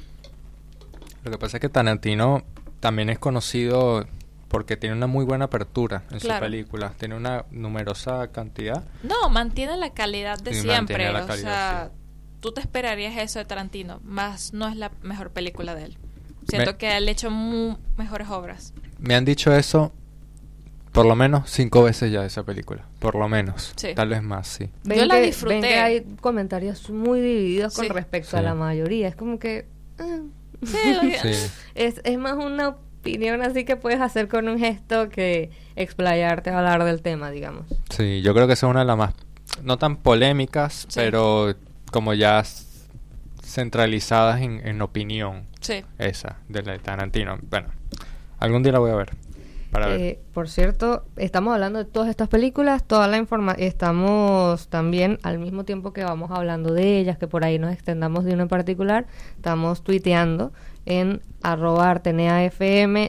Lo 1.24 1.32
que 1.32 1.38
pasa 1.38 1.58
es 1.58 1.62
que 1.62 1.70
Tarantino 1.70 2.44
también 2.80 3.10
es 3.10 3.20
conocido 3.20 4.08
porque 4.56 4.78
tiene 4.78 4.96
una 4.96 5.06
muy 5.08 5.26
buena 5.26 5.46
apertura 5.46 6.04
en 6.12 6.22
sus 6.22 6.30
Claro. 6.30 6.46
películas. 6.46 6.96
Tiene 6.96 7.14
una 7.18 7.44
numerosa 7.52 8.30
cantidad. 8.32 8.86
No, 9.04 9.28
mantiene 9.30 9.76
la 9.76 9.90
calidad 9.90 10.40
de 10.40 10.54
siempre. 10.54 11.12
la 11.12 11.26
o 11.26 11.28
calidad, 11.28 11.44
sea, 11.44 11.90
sí. 11.92 11.98
tú 12.40 12.54
te 12.54 12.62
esperarías 12.62 13.18
eso 13.18 13.38
de 13.40 13.44
Tarantino, 13.44 14.00
más 14.06 14.54
no 14.54 14.70
es 14.70 14.78
la 14.78 14.94
mejor 15.04 15.32
película 15.32 15.76
de 15.76 15.84
él. 15.84 15.98
Siento 16.48 16.72
Me- 16.72 16.78
que 16.78 16.96
él 16.96 17.06
ha 17.06 17.12
hecho 17.12 17.30
mu- 17.30 17.76
mejores 17.98 18.30
obras. 18.30 18.74
Me 18.98 19.14
han 19.16 19.26
dicho 19.26 19.54
eso 19.54 19.92
por 20.94 21.06
lo 21.06 21.18
menos 21.18 21.50
cinco 21.50 21.84
veces 21.84 22.10
ya 22.14 22.22
de 22.22 22.28
esa 22.28 22.44
película. 22.44 22.86
Por 23.00 23.16
lo 23.16 23.28
menos. 23.28 23.74
Sí. 23.76 23.90
Tal 23.94 24.08
vez 24.08 24.24
más, 24.24 24.48
sí. 24.48 24.70
Yo 24.86 25.06
la 25.06 25.16
que, 25.16 25.22
disfruté. 25.24 25.56
ven 25.56 25.64
que 25.64 25.76
hay 25.80 26.02
comentarios 26.22 26.90
muy 26.90 27.20
divididos 27.20 27.76
con 27.76 27.88
Sí. 27.88 27.92
respecto 27.92 28.38
a 28.38 28.40
Sí. 28.40 28.46
la 28.46 28.54
mayoría. 28.54 29.10
Es 29.10 29.18
como 29.18 29.38
que... 29.38 29.68
que- 29.98 30.22
Sí. 30.66 30.78
es, 31.76 32.00
es 32.06 32.18
más 32.18 32.36
una 32.36 32.78
opinión 33.06 33.42
así 33.44 33.66
que 33.66 33.76
puedes 33.76 34.02
hacer 34.02 34.28
con 34.28 34.48
un 34.50 34.58
gesto 34.60 35.10
que 35.10 35.52
explayarte 35.76 36.50
a 36.50 36.58
hablar 36.58 36.84
del 36.84 37.02
tema, 37.02 37.30
digamos. 37.32 37.66
Sí, 37.90 38.22
yo 38.22 38.34
creo 38.34 38.48
que 38.48 38.54
esa 38.54 38.66
es 38.68 38.72
una 38.72 38.80
de 38.82 38.86
las 38.88 38.98
más, 38.98 39.14
no 39.64 39.78
tan 39.78 39.98
polémicas, 39.98 40.86
Sí. 40.90 41.00
pero 41.00 41.54
como 41.92 42.14
ya 42.14 42.44
centralizadas 43.44 44.42
en, 44.42 44.66
en 44.68 44.82
opinión. 44.82 45.44
sí. 45.62 45.84
Esa, 45.98 46.38
de 46.50 46.64
la 46.64 46.74
de 46.74 46.80
Tarantino. 46.80 47.38
Bueno, 47.50 47.68
algún 48.40 48.64
día 48.64 48.72
la 48.72 48.80
voy 48.80 48.92
a 48.92 48.96
ver. 48.96 49.12
Para 49.72 49.88
ver. 49.88 50.00
Eh, 50.02 50.20
por 50.34 50.48
cierto, 50.50 51.04
estamos 51.18 51.54
hablando 51.54 51.80
de 51.80 51.86
todas 51.86 52.10
estas 52.10 52.30
películas, 52.30 52.84
toda 52.86 53.08
la 53.08 53.18
información, 53.18 53.62
estamos 53.68 54.68
también 54.70 55.20
al 55.24 55.38
mismo 55.38 55.64
tiempo 55.66 55.92
que 55.94 56.04
vamos 56.04 56.32
hablando 56.32 56.74
de 56.74 56.98
ellas, 57.00 57.18
que 57.18 57.28
por 57.28 57.44
ahí 57.44 57.60
nos 57.60 57.74
extendamos 57.74 58.24
de 58.26 58.34
una 58.34 58.44
en 58.44 58.50
particular, 58.50 59.06
estamos 59.36 59.84
tuiteando 59.84 60.54
en 60.86 61.22
arroba 61.42 62.02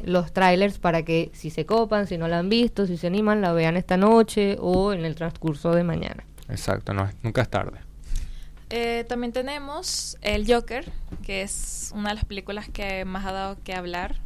los 0.04 0.32
trailers 0.32 0.78
para 0.78 1.02
que 1.02 1.30
si 1.34 1.50
se 1.50 1.66
copan, 1.66 2.06
si 2.06 2.18
no 2.18 2.28
la 2.28 2.38
han 2.38 2.48
visto, 2.48 2.86
si 2.86 2.96
se 2.96 3.06
animan, 3.06 3.40
la 3.40 3.52
vean 3.52 3.76
esta 3.76 3.96
noche 3.96 4.56
o 4.60 4.92
en 4.92 5.04
el 5.04 5.14
transcurso 5.14 5.72
de 5.72 5.84
mañana. 5.84 6.24
Exacto, 6.48 6.94
no, 6.94 7.10
nunca 7.22 7.42
es 7.42 7.48
tarde. 7.48 7.78
Eh, 8.70 9.04
también 9.08 9.32
tenemos 9.32 10.18
El 10.22 10.50
Joker, 10.52 10.90
que 11.22 11.42
es 11.42 11.92
una 11.94 12.10
de 12.10 12.16
las 12.16 12.24
películas 12.24 12.68
que 12.68 13.04
más 13.04 13.24
ha 13.24 13.32
dado 13.32 13.56
que 13.62 13.74
hablar 13.74 14.16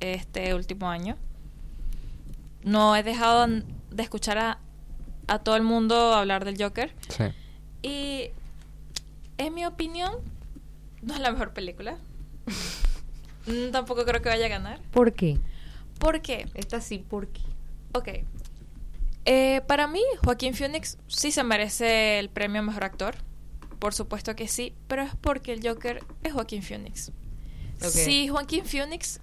este 0.00 0.54
último 0.54 0.88
año. 0.88 1.16
No 2.62 2.94
he 2.94 3.02
dejado 3.02 3.46
de 3.46 4.02
escuchar 4.02 4.38
a, 4.38 4.58
a 5.26 5.38
todo 5.40 5.56
el 5.56 5.62
mundo 5.62 6.14
hablar 6.14 6.44
del 6.44 6.62
Joker. 6.62 6.94
Sí. 7.08 7.24
Y 7.82 8.30
en 9.38 9.54
mi 9.54 9.66
opinión, 9.66 10.12
no 11.02 11.14
es 11.14 11.20
la 11.20 11.32
mejor 11.32 11.52
película. 11.52 11.96
Mm, 13.46 13.70
Tampoco 13.70 14.04
creo 14.04 14.22
que 14.22 14.28
vaya 14.28 14.46
a 14.46 14.48
ganar. 14.48 14.80
¿Por 14.90 15.12
qué? 15.12 15.38
¿Por 15.98 16.20
qué? 16.20 16.48
Esta 16.54 16.80
sí, 16.80 16.98
¿por 16.98 17.28
qué? 17.28 17.42
Ok. 17.92 18.08
Eh, 19.24 19.60
para 19.66 19.86
mí, 19.86 20.02
Joaquín 20.24 20.54
Phoenix 20.54 20.98
sí 21.06 21.30
se 21.30 21.44
merece 21.44 22.18
el 22.18 22.28
premio 22.28 22.60
a 22.60 22.64
Mejor 22.64 22.84
Actor. 22.84 23.14
Por 23.78 23.94
supuesto 23.94 24.34
que 24.34 24.48
sí, 24.48 24.74
pero 24.88 25.02
es 25.02 25.14
porque 25.20 25.52
el 25.52 25.66
Joker 25.66 26.04
es 26.22 26.32
Joaquín 26.32 26.62
Phoenix. 26.62 27.12
Si 27.78 28.28
Joaquín 28.28 28.64
Phoenix, 28.64 29.20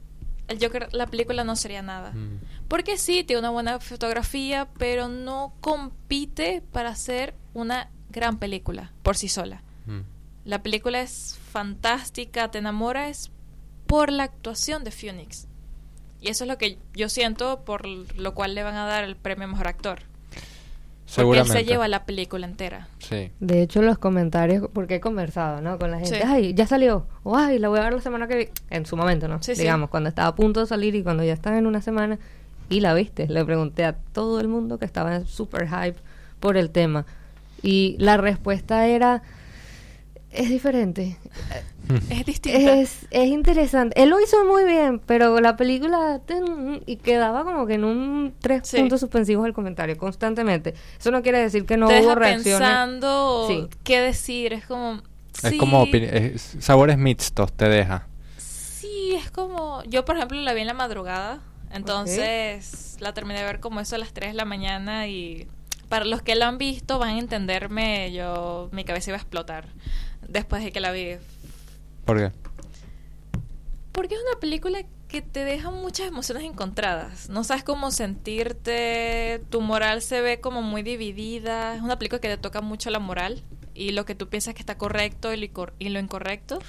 el 0.48 0.60
Joker, 0.62 0.90
la 0.94 1.08
película 1.08 1.44
no 1.44 1.56
sería 1.56 1.82
nada. 1.82 2.12
Mm. 2.12 2.40
Porque 2.68 2.98
sí, 2.98 3.24
tiene 3.24 3.40
una 3.40 3.52
buena 3.52 3.80
fotografía, 3.80 4.68
pero 4.78 5.08
no 5.08 5.54
compite 5.62 6.62
para 6.74 6.90
hacer 6.90 7.36
una 7.54 7.90
gran 8.10 8.38
película 8.38 8.92
por 9.04 9.16
sí 9.16 9.30
sola. 9.30 9.64
Mm. 9.86 10.02
La 10.46 10.62
película 10.62 11.02
es 11.02 11.38
fantástica, 11.52 12.52
te 12.52 12.58
enamora, 12.58 13.10
es 13.10 13.32
por 13.90 14.12
la 14.12 14.24
actuación 14.24 14.84
de 14.84 14.92
Phoenix. 14.92 15.48
Y 16.22 16.30
eso 16.30 16.44
es 16.44 16.48
lo 16.48 16.58
que 16.60 16.78
yo 16.94 17.10
siento, 17.10 17.62
por 17.66 17.86
lo 17.88 18.34
cual 18.36 18.54
le 18.54 18.62
van 18.62 18.76
a 18.76 18.86
dar 18.86 19.04
el 19.04 19.16
premio 19.16 19.46
a 19.46 19.48
Mejor 19.48 19.68
Actor. 19.68 20.00
Porque 20.00 20.42
él 21.40 21.46
Seguramente. 21.46 21.54
se 21.54 21.66
lleva 21.66 21.88
la 21.88 22.06
película 22.06 22.46
entera. 22.46 22.88
Sí. 23.00 23.32
De 23.40 23.64
hecho, 23.64 23.82
los 23.82 23.98
comentarios, 23.98 24.70
porque 24.72 24.96
he 24.96 25.00
conversado, 25.00 25.60
¿no? 25.60 25.80
Con 25.80 25.90
la 25.90 25.98
gente, 25.98 26.18
Sí. 26.18 26.24
ay, 26.24 26.54
ya 26.54 26.68
salió, 26.68 27.08
o 27.24 27.36
ay, 27.36 27.58
la 27.58 27.68
voy 27.70 27.80
a 27.80 27.84
ver 27.84 27.94
la 27.94 28.02
semana 28.02 28.28
que 28.28 28.36
viene, 28.36 28.52
en 28.70 28.86
su 28.86 28.96
momento, 28.96 29.28
¿no? 29.28 29.42
Sí, 29.42 29.56
sí. 29.56 29.62
Digamos, 29.62 29.90
cuando 29.90 30.08
estaba 30.10 30.28
a 30.28 30.36
punto 30.36 30.60
de 30.60 30.68
salir 30.68 30.94
y 30.94 31.02
cuando 31.02 31.24
ya 31.24 31.34
estaba 31.34 31.58
en 31.58 31.66
una 31.66 31.82
semana, 31.82 32.20
y 32.70 32.82
la 32.82 32.94
viste, 32.94 33.28
le 33.28 33.44
pregunté 33.44 33.86
a 33.86 33.94
todo 33.94 34.40
el 34.40 34.48
mundo 34.50 34.78
que 34.78 34.86
estaba 34.86 35.22
super 35.26 35.68
hype 35.68 35.98
por 36.40 36.58
el 36.58 36.70
tema. 36.70 37.08
Y 37.64 37.96
la 37.98 38.18
respuesta 38.18 38.86
era, 38.86 39.24
es 40.32 40.50
diferente, 40.50 41.18
Es 42.12 42.24
distinta. 42.26 42.76
es, 42.76 43.08
es 43.10 43.26
interesante. 43.28 44.00
Él 44.02 44.10
lo 44.10 44.22
hizo 44.22 44.46
muy 44.46 44.64
bien, 44.64 45.00
pero 45.00 45.40
la 45.42 45.58
película... 45.58 46.22
ten, 46.24 46.84
Y 46.86 46.98
quedaba 46.98 47.44
como 47.44 47.66
que 47.66 47.74
en 47.74 47.84
un 47.84 48.36
tres 48.40 48.62
Sí. 48.68 48.78
puntos 48.78 49.00
suspensivos 49.00 49.48
el 49.48 49.54
comentario, 49.54 49.98
constantemente. 49.98 50.76
Eso 51.00 51.10
no 51.10 51.24
quiere 51.24 51.40
decir 51.40 51.66
que 51.66 51.78
no 51.78 51.88
te 51.88 51.96
hubo 51.96 52.02
deja 52.10 52.16
reacciones. 52.16 52.60
pensando 52.60 53.46
Sí. 53.48 53.68
qué 53.84 54.02
decir. 54.02 54.54
Es 54.54 54.66
como... 54.66 55.02
Es 55.42 55.50
sí, 55.52 55.58
como 55.58 55.84
es- 55.92 56.58
sabores 56.60 56.98
mixtos 57.00 57.52
te 57.54 57.68
deja. 57.70 58.08
Sí, 58.38 59.16
es 59.16 59.32
como... 59.32 59.82
Yo, 59.86 60.06
por 60.06 60.16
ejemplo, 60.18 60.40
la 60.40 60.54
vi 60.54 60.62
en 60.62 60.68
la 60.68 60.74
madrugada. 60.76 61.40
Entonces, 61.74 62.98
la 63.00 63.14
terminé 63.14 63.40
de 63.40 63.46
ver 63.46 63.60
como 63.60 63.80
eso 63.80 63.96
a 63.96 63.98
las 64.00 64.14
3 64.14 64.32
de 64.32 64.36
la 64.36 64.46
mañana 64.46 65.08
y... 65.08 65.48
Para 65.90 66.06
los 66.06 66.22
que 66.22 66.36
la 66.36 66.48
han 66.48 66.60
visto 66.60 67.00
van 67.00 67.16
a 67.16 67.18
entenderme, 67.20 68.12
yo 68.14 68.70
mi 68.72 68.84
cabeza 68.84 69.10
iba 69.10 69.18
a 69.18 69.22
explotar 69.22 69.66
después 70.28 70.64
de 70.64 70.72
que 70.72 70.80
la 70.80 70.92
vi. 70.92 71.18
¿Por 72.06 72.18
qué? 72.18 72.32
Porque 73.92 74.16
es 74.16 74.22
una 74.22 74.40
película 74.40 74.84
que 75.10 75.22
te 75.24 75.44
deja 75.44 75.72
muchas 75.72 76.08
emociones 76.08 76.44
encontradas. 76.44 77.30
No 77.30 77.44
sabes 77.44 77.64
cómo 77.64 77.92
sentirte, 77.92 79.42
tu 79.50 79.60
moral 79.60 80.02
se 80.02 80.22
ve 80.22 80.40
como 80.40 80.62
muy 80.62 80.84
dividida. 80.84 81.76
Es 81.76 81.82
una 81.82 81.98
película 81.98 82.22
que 82.22 82.30
te 82.30 82.38
toca 82.38 82.62
mucho 82.62 82.92
la 82.92 83.00
moral 83.00 83.44
y 83.74 83.92
lo 83.92 84.06
que 84.06 84.14
tú 84.14 84.30
piensas 84.30 84.54
que 84.54 84.62
está 84.62 84.78
correcto 84.78 85.34
y 85.34 85.38
lo, 85.90 86.00
incorrecto. 86.00 86.60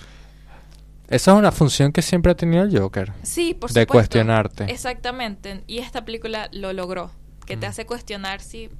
Esa 1.09 1.33
es 1.33 1.37
una 1.37 1.53
función 1.53 1.93
que 1.93 2.03
siempre 2.03 2.33
ha 2.33 2.35
tenido 2.35 2.63
el 2.63 2.77
Joker. 2.77 3.13
Sí, 3.23 3.53
por 3.53 3.71
De 3.71 3.83
supuesto. 3.83 3.93
cuestionarte. 3.93 4.65
Exactamente. 4.65 5.63
Y 5.67 5.79
esta 5.79 6.05
película 6.05 6.49
lo 6.53 6.73
logró. 6.73 7.11
Que 7.47 7.57
te 7.57 7.67
hace 7.67 7.85
cuestionar 7.85 8.41
si... 8.41 8.71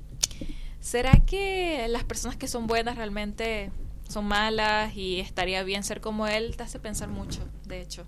¿Será 0.81 1.13
que 1.27 1.87
las 1.89 2.05
personas 2.05 2.37
que 2.37 2.47
son 2.47 2.67
buenas 2.67 2.97
realmente 2.97 3.73
son 4.11 4.27
malas 4.27 4.95
y 4.97 5.21
estaría 5.21 5.63
bien 5.63 5.83
ser 5.85 6.01
como 6.01 6.27
él? 6.27 6.57
Te 6.57 6.63
hace 6.65 6.79
pensar 6.79 7.09
mucho, 7.09 7.41
de 7.67 7.81
hecho. 7.81 8.05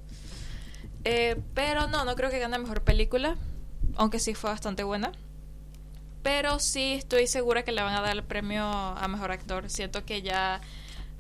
Eh, 1.05 1.41
pero 1.55 1.88
no, 1.88 2.05
no 2.05 2.15
creo 2.17 2.31
que 2.31 2.38
gane 2.38 2.59
mejor 2.59 2.83
película. 2.83 3.37
Aunque 3.97 4.19
sí 4.19 4.35
fue 4.35 4.51
bastante 4.51 4.85
buena. 4.85 5.12
Pero 6.23 6.61
sí 6.61 6.93
estoy 6.95 7.27
segura 7.27 7.65
que 7.65 7.73
le 7.73 7.83
van 7.83 7.95
a 7.95 8.01
dar 8.01 8.12
el 8.17 8.23
premio 8.23 8.65
a 8.65 9.09
mejor 9.09 9.33
actor. 9.33 9.69
Siento 9.69 10.05
que 10.05 10.23
ya. 10.23 10.61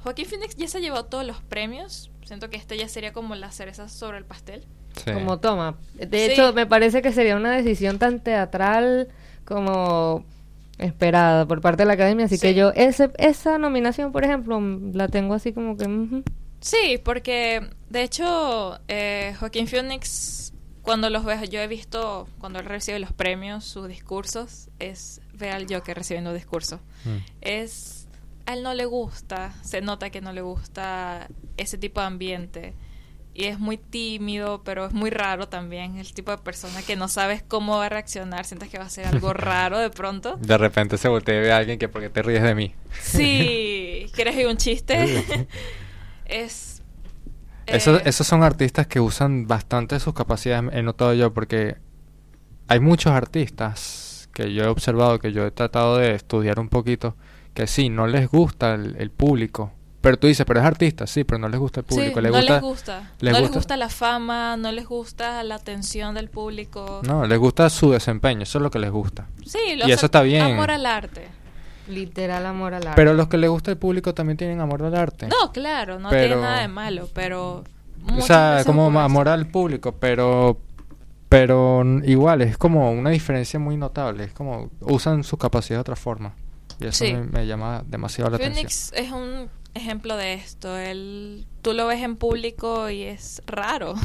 Joaquín 0.02 0.26
Phoenix 0.26 0.56
ya 0.56 0.68
se 0.68 0.80
llevó 0.80 1.04
todos 1.04 1.24
los 1.26 1.40
premios. 1.42 2.10
Siento 2.24 2.50
que 2.50 2.56
este 2.56 2.76
ya 2.76 2.88
sería 2.88 3.12
como 3.12 3.34
la 3.34 3.50
cereza 3.50 3.88
sobre 3.88 4.18
el 4.18 4.24
pastel. 4.24 4.64
Sí. 5.04 5.12
Como 5.12 5.38
toma. 5.40 5.76
De 5.94 6.26
Sí. 6.26 6.32
hecho, 6.32 6.52
me 6.52 6.66
parece 6.66 7.02
que 7.02 7.12
sería 7.12 7.36
una 7.36 7.50
decisión 7.52 7.98
tan 7.98 8.20
teatral 8.20 9.08
como 9.44 10.24
esperada 10.82 11.46
por 11.46 11.60
parte 11.60 11.82
de 11.82 11.86
la 11.86 11.94
academia. 11.94 12.26
Así 12.26 12.38
que 12.38 12.54
yo, 12.54 12.70
ese, 12.74 13.10
esa 13.18 13.58
nominación, 13.58 14.12
por 14.12 14.24
ejemplo, 14.24 14.60
la 14.92 15.08
tengo 15.08 15.34
así 15.34 15.52
como 15.52 15.76
que. 15.76 15.86
ujú. 15.86 16.22
Sí, 16.60 17.00
porque 17.02 17.70
de 17.90 18.02
hecho 18.04 18.78
eh, 18.86 19.34
Joaquín 19.40 19.66
Phoenix, 19.66 20.52
cuando 20.82 21.10
los 21.10 21.24
veo, 21.24 21.42
yo 21.44 21.60
he 21.60 21.66
visto 21.66 22.28
cuando 22.38 22.60
él 22.60 22.66
recibe 22.66 23.00
los 23.00 23.12
premios, 23.12 23.64
sus 23.64 23.88
discursos, 23.88 24.68
es 24.78 25.20
ver 25.34 25.50
al 25.50 25.66
Joker 25.68 25.96
recibiendo 25.96 26.32
discursos. 26.32 26.80
Mm. 27.04 27.16
Es, 27.40 28.06
a 28.46 28.54
él 28.54 28.62
no 28.62 28.74
le 28.74 28.84
gusta, 28.84 29.54
se 29.62 29.80
nota 29.80 30.10
que 30.10 30.20
no 30.20 30.32
le 30.32 30.40
gusta 30.40 31.26
ese 31.56 31.78
tipo 31.78 32.00
de 32.00 32.06
ambiente. 32.06 32.74
Y 33.34 33.44
es 33.46 33.58
muy 33.58 33.78
tímido, 33.78 34.62
pero 34.62 34.84
es 34.84 34.92
muy 34.92 35.08
raro 35.08 35.48
también. 35.48 35.96
El 35.96 36.12
tipo 36.12 36.30
de 36.32 36.38
persona 36.38 36.82
que 36.82 36.96
no 36.96 37.08
sabes 37.08 37.42
cómo 37.42 37.78
va 37.78 37.86
a 37.86 37.88
reaccionar, 37.88 38.44
sientes 38.44 38.68
que 38.68 38.78
va 38.78 38.84
a 38.84 38.90
ser 38.90 39.06
algo 39.06 39.32
raro 39.32 39.78
de 39.78 39.88
pronto. 39.88 40.36
De 40.36 40.58
repente 40.58 40.98
se 40.98 41.08
voltea 41.08 41.38
y 41.38 41.40
ve 41.40 41.52
a 41.52 41.56
alguien 41.56 41.78
que 41.78 41.88
porque 41.88 42.10
te 42.10 42.20
ríes 42.22 42.42
de 42.42 42.54
mí. 42.54 42.74
Sí, 43.00 44.06
¿quieres 44.14 44.36
oír 44.36 44.46
un 44.48 44.58
chiste? 44.58 45.46
es... 46.26 46.82
Eso- 47.66 47.96
eh, 47.96 48.02
esos 48.04 48.26
son 48.26 48.42
artistas 48.42 48.86
que 48.86 49.00
usan 49.00 49.46
bastante 49.46 49.98
sus 50.00 50.12
capacidades, 50.14 50.70
he 50.74 50.82
notado 50.82 51.14
yo, 51.14 51.32
porque 51.32 51.76
hay 52.68 52.80
muchos 52.80 53.12
artistas 53.12 54.28
que 54.34 54.52
yo 54.52 54.64
he 54.64 54.66
observado, 54.66 55.18
que 55.18 55.32
yo 55.32 55.46
he 55.46 55.50
tratado 55.52 55.96
de 55.98 56.14
estudiar 56.14 56.58
un 56.58 56.68
poquito, 56.68 57.16
que 57.54 57.66
sí, 57.66 57.88
no 57.88 58.06
les 58.06 58.28
gusta 58.28 58.74
el, 58.74 58.96
el 58.98 59.10
público. 59.10 59.72
Pero 60.02 60.18
tú 60.18 60.26
dices, 60.26 60.44
pero 60.44 60.60
es 60.60 60.66
artista, 60.66 61.06
sí, 61.06 61.24
pero 61.24 61.38
no 61.38 61.48
les 61.48 61.58
gusta 61.58 61.80
el 61.80 61.86
público. 61.86 62.18
Sí, 62.18 62.22
les 62.22 62.32
no 62.32 62.38
gusta, 62.38 62.52
les 62.54 62.62
gusta. 62.62 63.10
les 63.20 63.32
no 63.32 63.40
les 63.40 63.50
gusta- 63.52 63.76
la 63.78 63.88
fama, 63.88 64.56
no 64.58 64.70
les 64.72 64.86
gusta 64.86 65.42
la 65.44 65.54
atención 65.54 66.14
del 66.14 66.28
público. 66.28 67.00
No, 67.04 67.24
les 67.26 67.38
gusta 67.38 67.70
su 67.70 67.92
desempeño, 67.92 68.42
eso 68.42 68.58
es 68.58 68.62
lo 68.62 68.70
que 68.70 68.78
les 68.80 68.90
gusta. 68.90 69.28
Sí, 69.46 69.58
Y 69.86 69.90
eso 69.90 70.06
está 70.06 70.20
bien. 70.22 70.42
Amor 70.42 70.70
al 70.72 70.84
arte. 70.86 71.28
Literal 71.88 72.44
amor 72.46 72.74
al 72.74 72.82
arte. 72.86 72.96
Pero 72.96 73.14
los 73.14 73.28
que 73.28 73.38
les 73.38 73.48
gusta 73.50 73.70
el 73.70 73.76
público 73.78 74.12
también 74.14 74.36
tienen 74.36 74.60
amor 74.60 74.82
al 74.82 74.94
arte. 74.94 75.28
No, 75.28 75.52
claro, 75.52 75.98
no 75.98 76.10
Pero- 76.10 76.26
tiene 76.36 76.42
nada 76.42 76.60
de 76.60 76.68
malo, 76.68 77.08
pero... 77.14 77.64
o 78.16 78.20
sea, 78.22 78.62
como 78.66 78.86
amor 79.00 79.28
al 79.28 79.46
público, 79.46 79.92
pero 79.92 80.58
pero 81.28 81.82
igual 82.04 82.42
es 82.42 82.58
como 82.58 82.92
una 82.92 83.08
diferencia 83.08 83.58
muy 83.58 83.76
notable, 83.78 84.24
es 84.24 84.32
como 84.34 84.68
usan 84.80 85.24
sus 85.24 85.38
capacidades 85.38 85.78
de 85.78 85.80
otra 85.92 85.96
forma. 85.96 86.34
Y 86.78 86.86
eso 86.88 87.04
Sí. 87.06 87.14
me, 87.14 87.22
me 87.22 87.46
llama 87.46 87.82
demasiado 87.86 88.28
la 88.30 88.36
atención. 88.36 88.56
Phoenix 88.68 88.92
es 88.94 89.10
un 89.12 89.48
ejemplo 89.74 90.16
de 90.16 90.34
esto. 90.34 90.76
Él, 90.76 91.46
tú 91.62 91.72
lo 91.72 91.86
ves 91.86 92.02
en 92.02 92.16
público 92.16 92.90
y 92.90 93.02
es 93.02 93.42
raro. 93.46 93.94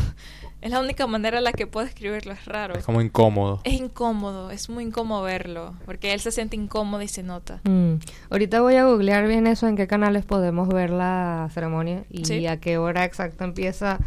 Es 0.60 0.72
la 0.72 0.80
única 0.80 1.06
manera 1.06 1.38
en 1.38 1.44
la 1.44 1.52
que 1.52 1.68
puedo 1.68 1.86
escribirlo, 1.86 2.34
es 2.34 2.46
raro. 2.46 2.74
Es 2.74 2.84
como 2.84 3.00
incómodo. 3.00 3.62
Es 3.64 3.74
incómodo, 3.74 4.50
es 4.50 4.70
muy 4.70 4.86
incómodo 4.86 5.22
verlo, 5.22 5.76
porque 5.86 6.14
él 6.14 6.20
se 6.20 6.32
siente 6.32 6.56
incómodo 6.56 7.04
y 7.04 7.08
se 7.08 7.22
nota. 7.22 7.62
Mm. 7.64 7.98
Ahorita 8.32 8.62
voy 8.62 8.76
a 8.76 8.86
googlear 8.86 9.28
bien 9.28 9.46
eso, 9.46 9.68
en 9.68 9.76
qué 9.76 9.86
canales 9.86 10.26
podemos 10.26 10.68
ver 10.68 10.90
la 10.90 11.48
ceremonia 11.54 12.06
y 12.10 12.26
Sí. 12.26 12.48
a 12.48 12.60
qué 12.60 12.80
hora 12.80 13.06
exacta 13.06 13.46
empieza, 13.46 14.00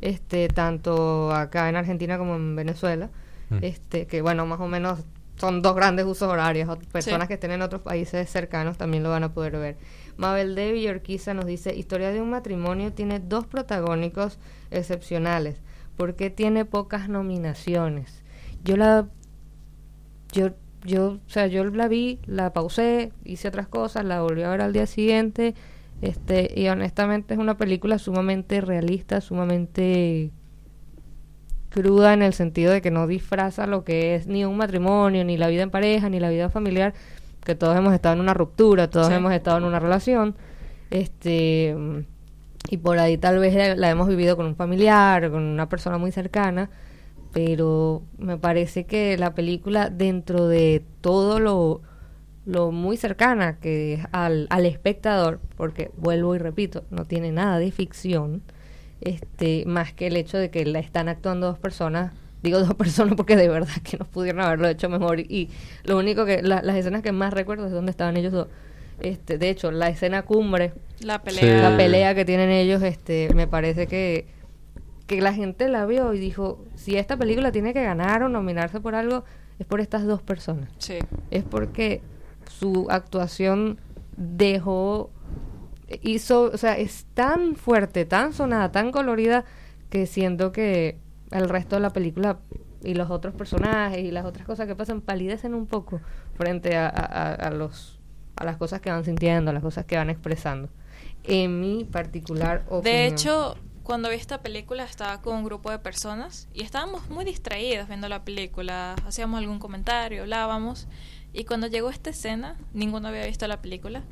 este, 0.00 0.46
tanto 0.46 1.34
acá 1.34 1.68
en 1.68 1.74
Argentina 1.74 2.18
como 2.18 2.36
en 2.36 2.54
Venezuela. 2.54 3.10
Mm. 3.50 3.58
Este, 3.62 4.06
que 4.06 4.22
bueno, 4.22 4.46
más 4.46 4.60
o 4.60 4.68
menos 4.68 5.00
son 5.40 5.60
dos 5.60 5.74
grandes 5.74 6.06
usos 6.06 6.28
horarios. 6.30 6.68
Personas 6.92 7.22
Sí. 7.24 7.28
que 7.28 7.34
estén 7.34 7.50
en 7.50 7.62
otros 7.62 7.82
países 7.82 8.30
cercanos 8.30 8.78
también 8.78 9.02
lo 9.02 9.10
van 9.10 9.24
a 9.24 9.32
poder 9.34 9.54
ver. 9.58 9.76
Mabel 10.16 10.54
de 10.54 10.72
Villorquiza 10.72 11.34
nos 11.34 11.46
dice, 11.46 11.74
Historia 11.74 12.10
de 12.10 12.22
un 12.22 12.30
matrimonio 12.30 12.92
tiene 12.92 13.20
dos 13.20 13.46
protagónicos 13.46 14.38
excepcionales. 14.70 15.60
¿Por 15.96 16.16
qué 16.16 16.30
tiene 16.30 16.64
pocas 16.64 17.08
nominaciones? 17.08 18.22
Yo 18.64 18.76
la 18.76 19.08
yo, 20.32 20.50
yo, 20.84 21.18
o 21.26 21.30
sea, 21.30 21.46
yo 21.46 21.64
la 21.64 21.88
vi, 21.88 22.20
la 22.26 22.52
pausé, 22.52 23.12
hice 23.24 23.48
otras 23.48 23.68
cosas, 23.68 24.04
la 24.04 24.22
volví 24.22 24.42
a 24.42 24.50
ver 24.50 24.60
al 24.60 24.72
día 24.72 24.86
siguiente, 24.86 25.54
este, 26.02 26.52
y 26.54 26.68
honestamente 26.68 27.34
es 27.34 27.40
una 27.40 27.56
película 27.56 27.98
sumamente 27.98 28.60
realista, 28.60 29.20
sumamente 29.20 30.30
cruda 31.70 32.14
en 32.14 32.22
el 32.22 32.32
sentido 32.32 32.72
de 32.72 32.80
que 32.80 32.90
no 32.90 33.06
disfraza 33.06 33.66
lo 33.66 33.84
que 33.84 34.14
es 34.14 34.26
ni 34.26 34.44
un 34.44 34.56
matrimonio, 34.56 35.24
ni 35.24 35.36
la 35.36 35.48
vida 35.48 35.62
en 35.62 35.70
pareja, 35.70 36.08
ni 36.08 36.20
la 36.20 36.30
vida 36.30 36.48
familiar, 36.48 36.94
que 37.46 37.54
todos 37.54 37.74
hemos 37.78 37.94
estado 37.94 38.14
en 38.14 38.20
una 38.20 38.34
ruptura, 38.34 38.90
todos 38.90 39.06
Sí. 39.06 39.14
hemos 39.14 39.32
estado 39.32 39.56
en 39.56 39.64
una 39.64 39.80
relación, 39.80 40.34
este, 40.90 41.74
y 42.70 42.76
por 42.78 42.98
ahí 42.98 43.16
tal 43.16 43.38
vez 43.38 43.54
la, 43.54 43.74
la 43.76 43.88
hemos 43.90 44.08
vivido 44.08 44.36
con 44.36 44.44
un 44.46 44.56
familiar, 44.56 45.30
con 45.30 45.42
una 45.42 45.68
persona 45.70 45.96
muy 45.96 46.12
cercana, 46.12 46.68
pero 47.32 48.02
me 48.18 48.36
parece 48.38 48.84
que 48.84 49.16
la 49.16 49.34
película 49.34 49.88
dentro 49.90 50.48
de 50.48 50.82
todo 51.00 51.38
lo, 51.40 51.82
lo 52.44 52.72
muy 52.72 52.96
cercana 52.96 53.58
que 53.60 53.94
es 53.94 54.06
al, 54.12 54.46
al 54.50 54.66
espectador, 54.66 55.40
porque 55.56 55.90
vuelvo 55.96 56.34
y 56.34 56.38
repito, 56.38 56.84
no 56.90 57.04
tiene 57.04 57.32
nada 57.32 57.58
de 57.58 57.70
ficción, 57.70 58.42
este, 59.00 59.64
más 59.66 59.92
que 59.92 60.06
el 60.06 60.16
hecho 60.16 60.38
de 60.38 60.50
que 60.50 60.64
la 60.64 60.78
están 60.78 61.08
actuando 61.08 61.46
dos 61.48 61.58
personas, 61.58 62.12
digo 62.42 62.58
dos 62.60 62.74
personas 62.76 63.14
porque 63.16 63.36
de 63.36 63.48
verdad 63.48 63.68
que 63.82 63.96
no 63.96 64.04
pudieron 64.04 64.40
haberlo 64.42 64.68
hecho 64.68 64.88
mejor 64.88 65.20
y 65.20 65.50
lo 65.84 65.98
único 65.98 66.24
que 66.24 66.42
la- 66.42 66.62
las 66.62 66.76
escenas 66.76 67.02
que 67.02 67.12
más 67.12 67.32
recuerdo 67.32 67.66
es 67.66 67.72
donde 67.72 67.90
estaban 67.90 68.16
ellos 68.16 68.32
dos. 68.32 68.48
Este, 69.00 69.36
de 69.36 69.50
hecho, 69.50 69.70
la 69.70 69.88
escena 69.88 70.22
cumbre 70.22 70.72
La 71.00 71.16
Sí. 71.16 71.20
pelea. 71.38 71.70
la 71.70 71.76
pelea 71.76 72.14
que 72.14 72.24
tienen 72.24 72.48
ellos, 72.50 72.82
este, 72.82 73.28
me 73.34 73.46
parece 73.46 73.86
que, 73.86 74.26
que 75.06 75.20
la 75.20 75.34
gente 75.34 75.68
la 75.68 75.84
vio 75.86 76.14
y 76.14 76.18
dijo, 76.18 76.64
si 76.76 76.96
esta 76.96 77.16
película 77.18 77.52
tiene 77.52 77.74
que 77.74 77.82
ganar 77.82 78.22
o 78.22 78.28
nominarse 78.30 78.80
por 78.80 78.94
algo, 78.94 79.24
es 79.58 79.66
por 79.66 79.80
estas 79.80 80.04
dos 80.06 80.22
personas. 80.22 80.70
Sí. 80.78 80.98
Es 81.30 81.44
porque 81.44 82.00
su 82.58 82.86
actuación 82.90 83.78
dejó, 84.16 85.10
hizo, 86.02 86.44
o 86.52 86.56
sea, 86.56 86.78
es 86.78 87.06
tan 87.14 87.54
fuerte, 87.54 88.04
tan 88.06 88.32
sonada, 88.32 88.72
tan 88.72 88.90
colorida, 88.92 89.44
que 89.90 90.06
siento 90.06 90.52
que 90.52 90.96
el 91.30 91.48
resto 91.48 91.76
de 91.76 91.80
la 91.80 91.90
película 91.90 92.38
y 92.82 92.94
los 92.94 93.10
otros 93.10 93.34
personajes 93.34 93.98
y 94.04 94.10
las 94.10 94.24
otras 94.24 94.46
cosas 94.46 94.66
que 94.66 94.76
pasan 94.76 95.00
palidecen 95.00 95.54
un 95.54 95.66
poco 95.66 96.00
frente 96.34 96.76
a, 96.76 96.88
a- 96.88 97.50
los 97.50 97.98
a 98.36 98.44
las 98.44 98.58
cosas 98.58 98.80
que 98.82 98.90
van 98.90 99.02
sintiendo, 99.04 99.50
a 99.50 99.54
las 99.54 99.62
cosas 99.62 99.86
que 99.86 99.96
van 99.96 100.10
expresando. 100.10 100.68
En 101.24 101.58
mi 101.60 101.84
particular 101.84 102.64
opinión. 102.68 102.82
De 102.82 103.06
hecho, 103.06 103.56
cuando 103.82 104.10
vi 104.10 104.16
esta 104.16 104.42
película 104.42 104.84
estaba 104.84 105.22
con 105.22 105.36
un 105.36 105.44
grupo 105.44 105.70
de 105.70 105.78
personas 105.78 106.46
y 106.52 106.62
estábamos 106.62 107.08
muy 107.08 107.24
distraídos 107.24 107.88
viendo 107.88 108.08
la 108.10 108.24
película, 108.24 108.94
hacíamos 109.06 109.38
algún 109.38 109.58
comentario, 109.58 110.22
hablábamos 110.22 110.86
y 111.32 111.44
cuando 111.44 111.66
llegó 111.66 111.88
esta 111.88 112.10
escena, 112.10 112.56
ninguno 112.74 113.08
había 113.08 113.24
visto 113.24 113.46
la 113.48 113.62
película. 113.62 114.02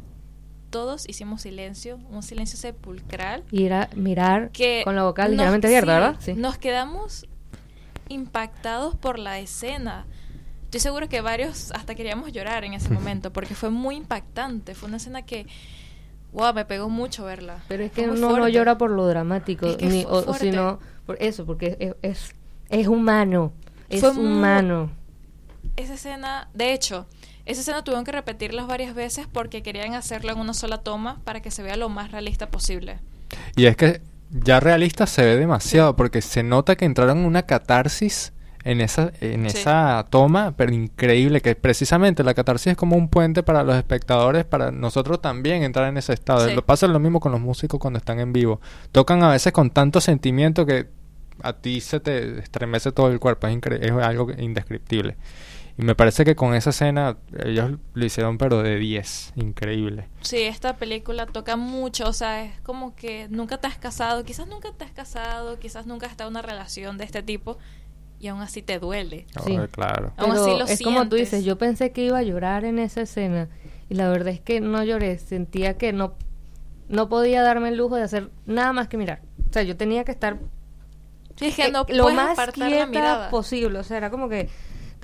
Todos 0.74 1.08
hicimos 1.08 1.42
silencio, 1.42 2.00
un 2.10 2.24
silencio 2.24 2.58
sepulcral 2.58 3.44
ir 3.52 3.72
a 3.72 3.88
mirar 3.94 4.50
que 4.50 4.80
con 4.82 4.96
la 4.96 5.04
boca 5.04 5.28
ligeramente 5.28 5.68
abierta, 5.68 5.92
sí, 5.92 6.00
¿verdad? 6.00 6.16
Sí. 6.18 6.34
Nos 6.34 6.58
quedamos 6.58 7.28
impactados 8.08 8.96
por 8.96 9.20
la 9.20 9.38
escena. 9.38 10.04
Estoy 10.64 10.80
seguro 10.80 11.08
que 11.08 11.20
varios 11.20 11.70
hasta 11.70 11.94
queríamos 11.94 12.32
llorar 12.32 12.64
en 12.64 12.74
ese 12.74 12.90
momento 12.90 13.32
porque 13.32 13.54
fue 13.54 13.70
muy 13.70 13.94
impactante. 13.94 14.74
Fue 14.74 14.88
una 14.88 14.96
escena 14.96 15.22
que, 15.22 15.46
wow, 16.32 16.52
me 16.52 16.64
pegó 16.64 16.88
mucho 16.88 17.24
verla. 17.24 17.62
Pero 17.68 17.84
es 17.84 17.92
que 17.92 18.08
uno 18.08 18.36
no 18.36 18.48
llora 18.48 18.76
por 18.76 18.90
lo 18.90 19.06
dramático, 19.06 19.66
Es 19.66 19.76
que 19.76 19.86
ni, 19.86 20.04
o, 20.04 20.34
sino 20.34 20.80
por 21.06 21.16
eso, 21.22 21.46
porque 21.46 21.76
es, 21.78 21.94
es, 22.02 22.34
es 22.68 22.88
humano, 22.88 23.52
es 23.88 24.00
Fue 24.00 24.12
muy- 24.12 24.26
humano. 24.26 24.90
Esa 25.76 25.94
escena, 25.94 26.48
de 26.52 26.72
hecho, 26.72 27.06
esa 27.46 27.60
escena 27.60 27.84
tuvieron 27.84 28.04
que 28.04 28.12
repetirlas 28.12 28.66
varias 28.66 28.94
veces 28.94 29.26
porque 29.30 29.62
querían 29.62 29.94
hacerla 29.94 30.32
en 30.32 30.38
una 30.38 30.54
sola 30.54 30.78
toma 30.78 31.20
para 31.24 31.40
que 31.40 31.50
se 31.50 31.62
vea 31.62 31.76
lo 31.76 31.88
más 31.88 32.10
realista 32.10 32.48
posible. 32.50 32.98
Y 33.56 33.66
es 33.66 33.76
que 33.76 34.00
ya 34.30 34.60
realista 34.60 35.06
se 35.06 35.24
ve 35.24 35.36
demasiado 35.36 35.94
porque 35.96 36.22
se 36.22 36.42
nota 36.42 36.76
que 36.76 36.84
entraron 36.84 37.18
en 37.18 37.24
una 37.26 37.42
catarsis 37.42 38.32
en 38.64 38.80
esa 38.80 39.12
en 39.20 39.48
Sí. 39.50 39.58
esa 39.58 40.06
toma, 40.08 40.54
pero 40.56 40.72
increíble 40.72 41.42
que 41.42 41.54
precisamente 41.54 42.24
la 42.24 42.32
catarsis 42.32 42.68
es 42.68 42.76
como 42.78 42.96
un 42.96 43.08
puente 43.08 43.42
para 43.42 43.62
los 43.62 43.76
espectadores, 43.76 44.46
para 44.46 44.70
nosotros 44.70 45.20
también 45.20 45.62
entrar 45.62 45.86
en 45.88 45.98
ese 45.98 46.14
estado. 46.14 46.48
Sí. 46.48 46.54
Lo 46.54 46.64
pasa 46.64 46.86
lo 46.86 46.98
mismo 46.98 47.20
con 47.20 47.32
los 47.32 47.42
músicos 47.42 47.78
cuando 47.78 47.98
están 47.98 48.20
en 48.20 48.32
vivo. 48.32 48.60
Tocan 48.90 49.22
a 49.22 49.28
veces 49.28 49.52
con 49.52 49.68
tanto 49.70 50.00
sentimiento 50.00 50.64
que 50.64 50.86
a 51.42 51.52
ti 51.52 51.80
se 51.82 52.00
te 52.00 52.38
estremece 52.38 52.90
todo 52.90 53.08
el 53.10 53.20
cuerpo, 53.20 53.46
es 53.48 53.92
algo 53.92 54.30
indescriptible. 54.38 55.16
Y 55.76 55.82
me 55.82 55.94
parece 55.94 56.24
que 56.24 56.36
con 56.36 56.54
esa 56.54 56.70
escena 56.70 57.16
ellos 57.44 57.72
lo 57.94 58.04
hicieron 58.04 58.38
pero 58.38 58.62
de 58.62 58.78
10, 58.78 59.32
increíble. 59.36 60.08
Sí, 60.20 60.42
esta 60.42 60.76
película 60.76 61.26
toca 61.26 61.56
mucho, 61.56 62.08
o 62.08 62.12
sea, 62.12 62.44
es 62.44 62.60
como 62.60 62.94
que 62.94 63.26
nunca 63.28 63.58
te 63.58 63.66
has 63.66 63.76
casado, 63.76 64.24
quizás 64.24 64.46
nunca 64.46 64.70
te 64.72 64.84
has 64.84 64.92
casado, 64.92 65.58
quizás 65.58 65.86
nunca 65.86 66.06
has 66.06 66.12
estado 66.12 66.28
en 66.28 66.34
una 66.34 66.42
relación 66.42 66.96
de 66.96 67.04
este 67.04 67.22
tipo 67.22 67.58
y 68.20 68.28
aún 68.28 68.40
así 68.40 68.62
te 68.62 68.78
duele. 68.78 69.26
Sí. 69.44 69.58
Oh, 69.58 69.66
claro. 69.68 70.12
Aún 70.16 70.30
Pero 70.30 70.42
así 70.44 70.58
lo 70.58 70.64
es 70.66 70.80
como 70.80 71.08
tú 71.08 71.16
sientes. 71.16 71.32
dices, 71.32 71.44
yo 71.44 71.58
pensé 71.58 71.90
que 71.90 72.04
iba 72.04 72.18
a 72.18 72.22
llorar 72.22 72.64
en 72.64 72.78
esa 72.78 73.00
escena 73.00 73.48
y 73.88 73.94
la 73.94 74.08
verdad 74.08 74.28
es 74.28 74.40
que 74.40 74.60
no 74.60 74.84
lloré, 74.84 75.18
sentía 75.18 75.76
que 75.76 75.92
no 75.92 76.14
no 76.88 77.08
podía 77.08 77.42
darme 77.42 77.70
el 77.70 77.76
lujo 77.78 77.96
de 77.96 78.02
hacer 78.02 78.30
nada 78.46 78.72
más 78.72 78.88
que 78.88 78.96
mirar. 78.96 79.22
O 79.48 79.52
sea, 79.52 79.62
yo 79.62 79.76
tenía 79.76 80.04
que 80.04 80.12
estar 80.12 80.38
Sí, 81.36 81.46
es 81.46 81.56
que 81.56 81.70
no 81.70 81.84
eh, 81.88 81.94
lo 81.94 82.10
más 82.10 82.38
quieta 82.52 82.86
la 82.86 83.28
posible. 83.30 83.78
O 83.78 83.84
sea, 83.84 83.96
era 83.96 84.10
como 84.10 84.28
que 84.28 84.48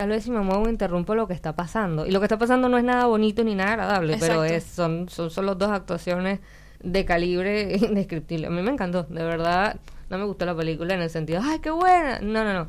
tal 0.01 0.09
vez 0.09 0.25
si 0.25 0.31
me 0.31 0.41
muevo 0.41 0.67
interrumpo 0.67 1.15
lo 1.15 1.29
que 1.29 1.35
está 1.35 1.55
pasando. 1.55 2.07
Y 2.07 2.11
lo 2.11 2.21
que 2.21 2.25
está 2.25 2.39
pasando 2.39 2.71
no 2.71 2.79
es 2.79 2.85
nada 2.85 3.05
bonito 3.05 3.45
ni 3.45 3.55
nada 3.55 3.73
agradable, 3.73 4.17
pero 4.19 4.45
es, 4.45 4.65
son, 4.65 5.11
son 5.11 5.29
solo 5.29 5.57
dos 5.57 5.71
actuaciones 5.71 6.41
de 6.83 7.05
calibre 7.05 7.77
indescriptible. 7.83 8.47
A 8.47 8.51
mí 8.51 8.63
me 8.63 8.71
encantó, 8.71 9.03
de 9.03 9.23
verdad. 9.23 9.79
No 10.09 10.17
me 10.17 10.25
gustó 10.25 10.47
la 10.47 10.57
película 10.57 10.95
en 10.95 11.03
el 11.03 11.11
sentido, 11.11 11.43
¡ay, 11.45 11.59
qué 11.59 11.71
buena! 11.71 12.19
No, 12.21 12.45
no, 12.45 12.55
no. 12.55 12.69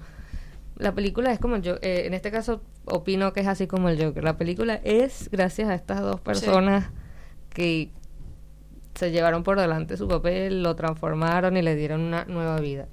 La 0.75 0.93
película 0.93 1.31
es 1.31 1.39
como 1.39 1.55
yo, 1.55 1.75
eh, 1.75 2.03
en 2.05 2.13
este 2.13 2.31
caso 2.31 2.63
opino 2.83 3.31
que 3.31 3.39
es 3.39 3.47
así 3.47 3.65
como 3.65 3.87
el 3.87 4.03
Joker. 4.03 4.25
La 4.25 4.35
película 4.35 4.81
es 4.83 5.29
gracias 5.31 5.69
a 5.69 5.75
estas 5.75 6.01
dos 6.01 6.19
personas 6.19 6.89
que 7.53 7.91
se 8.93 9.11
llevaron 9.11 9.43
por 9.43 9.57
delante 9.57 9.95
su 9.95 10.09
papel, 10.09 10.63
lo 10.63 10.75
transformaron 10.75 11.55
y 11.55 11.61
le 11.61 11.77
dieron 11.77 12.01
una 12.01 12.25
nueva 12.25 12.59
vida. 12.59 12.89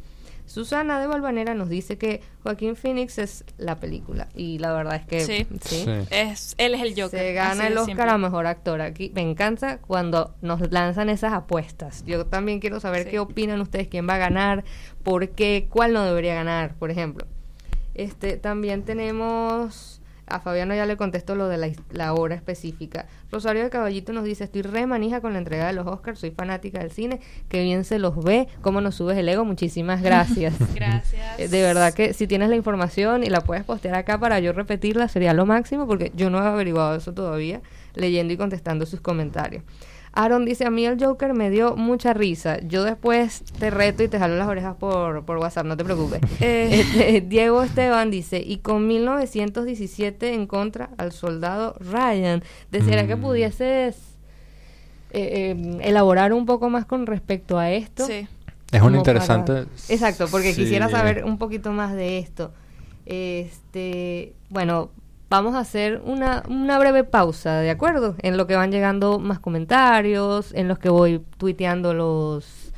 Susana 0.48 0.98
de 0.98 1.06
Valvanera 1.06 1.54
nos 1.54 1.68
dice 1.68 1.98
que 1.98 2.22
Joaquín 2.42 2.74
Phoenix 2.74 3.18
es 3.18 3.44
la 3.58 3.76
película 3.76 4.28
y 4.34 4.58
la 4.58 4.72
verdad 4.72 4.96
es 4.96 5.06
que 5.06 5.20
Sí. 5.20 5.46
sí, 5.62 5.84
Sí. 5.84 5.90
Es, 6.10 6.54
él 6.58 6.74
es 6.74 6.80
el 6.80 6.90
Joker. 7.00 7.20
se 7.20 7.32
gana 7.34 7.66
el 7.66 7.74
Oscar 7.76 7.86
simple. 7.96 8.10
a 8.10 8.18
mejor 8.18 8.46
actor. 8.46 8.80
Aquí 8.80 9.12
me 9.14 9.20
encanta 9.20 9.78
cuando 9.78 10.34
nos 10.40 10.72
lanzan 10.72 11.10
esas 11.10 11.32
apuestas. 11.34 12.02
Yo 12.06 12.24
también 12.26 12.60
quiero 12.60 12.80
saber 12.80 13.04
Sí. 13.04 13.10
qué 13.10 13.18
opinan 13.18 13.60
ustedes, 13.60 13.88
quién 13.88 14.08
va 14.08 14.14
a 14.14 14.18
ganar, 14.18 14.64
por 15.02 15.28
qué, 15.28 15.66
cuál 15.70 15.92
no 15.92 16.02
debería 16.04 16.34
ganar, 16.34 16.74
por 16.76 16.90
ejemplo. 16.90 17.26
Este, 17.94 18.36
también 18.36 18.84
tenemos 18.84 19.97
a 20.30 20.40
Fabiano 20.40 20.74
ya 20.74 20.86
le 20.86 20.96
contesto 20.96 21.34
lo 21.34 21.48
de 21.48 21.74
la, 21.90 22.14
hora 22.14 22.34
específica. 22.34 23.06
Rosario 23.30 23.62
de 23.62 23.70
Caballito 23.70 24.12
nos 24.12 24.24
dice, 24.24 24.44
estoy 24.44 24.62
re 24.62 24.86
manija 24.86 25.20
con 25.20 25.32
la 25.32 25.38
entrega 25.38 25.66
de 25.66 25.72
los 25.72 25.86
Oscars, 25.86 26.18
soy 26.18 26.30
fanática 26.30 26.78
del 26.80 26.90
cine, 26.90 27.20
que 27.48 27.62
bien 27.62 27.84
se 27.84 27.98
los 27.98 28.22
ve, 28.22 28.48
cómo 28.60 28.80
nos 28.80 28.96
subes 28.96 29.18
el 29.18 29.28
ego, 29.28 29.44
muchísimas 29.44 30.02
gracias. 30.02 30.54
Gracias. 30.74 31.38
Eh, 31.38 31.48
De 31.48 31.62
verdad 31.62 31.92
que 31.92 32.12
si 32.12 32.26
tienes 32.26 32.48
la 32.48 32.56
información 32.56 33.24
y 33.24 33.28
la 33.28 33.40
puedes 33.40 33.64
postear 33.64 33.96
acá 33.96 34.18
para 34.18 34.38
yo 34.40 34.52
repetirla, 34.52 35.08
sería 35.08 35.34
lo 35.34 35.46
máximo, 35.46 35.86
porque 35.86 36.12
yo 36.14 36.30
no 36.30 36.38
he 36.42 36.46
averiguado 36.46 36.96
eso 36.96 37.12
todavía, 37.12 37.60
leyendo 37.94 38.32
y 38.32 38.36
contestando 38.36 38.86
sus 38.86 39.00
comentarios. 39.00 39.62
Aaron 40.12 40.44
dice, 40.44 40.64
a 40.64 40.70
mí 40.70 40.84
el 40.86 41.02
Joker 41.02 41.34
me 41.34 41.50
dio 41.50 41.76
mucha 41.76 42.12
risa. 42.14 42.58
Yo 42.60 42.82
después 42.84 43.42
te 43.58 43.70
reto 43.70 44.02
y 44.02 44.08
te 44.08 44.18
jalo 44.18 44.36
las 44.36 44.48
orejas 44.48 44.74
por, 44.76 45.24
por 45.24 45.38
WhatsApp, 45.38 45.66
no 45.66 45.76
te 45.76 45.84
preocupes. 45.84 46.20
Eh. 46.40 46.84
Este, 46.98 47.20
Diego 47.20 47.62
Esteban 47.62 48.10
dice, 48.10 48.42
y 48.44 48.58
con 48.58 48.86
1917 48.86 50.32
en 50.34 50.46
contra 50.46 50.90
al 50.98 51.12
soldado 51.12 51.74
Ryan. 51.80 52.42
¿Desearía 52.70 53.06
que 53.06 53.16
Mm. 53.16 53.20
pudieses 53.22 53.96
eh, 55.10 55.54
eh, 55.56 55.78
elaborar 55.82 56.32
un 56.32 56.44
poco 56.46 56.68
más 56.70 56.84
con 56.84 57.06
respecto 57.06 57.58
a 57.58 57.70
esto? 57.70 58.06
Sí. 58.06 58.26
Es 58.72 58.82
un 58.82 58.94
interesante. 58.96 59.52
para- 59.52 59.66
Exacto, 59.88 60.26
porque 60.30 60.52
Sí. 60.52 60.62
quisiera 60.62 60.88
saber 60.90 61.24
un 61.24 61.38
poquito 61.38 61.72
más 61.72 61.94
de 61.94 62.18
esto. 62.18 62.52
Este, 63.06 64.34
bueno, 64.50 64.90
vamos 65.30 65.54
a 65.54 65.60
hacer 65.60 66.00
una, 66.04 66.42
una 66.48 66.78
breve 66.78 67.04
pausa, 67.04 67.60
¿de 67.60 67.70
acuerdo? 67.70 68.16
En 68.22 68.36
lo 68.36 68.46
que 68.46 68.56
van 68.56 68.72
llegando 68.72 69.18
más 69.18 69.40
comentarios, 69.40 70.52
en 70.54 70.68
los 70.68 70.78
que 70.78 70.88
voy 70.88 71.24
tuiteando 71.36 71.94
los, 71.94 72.72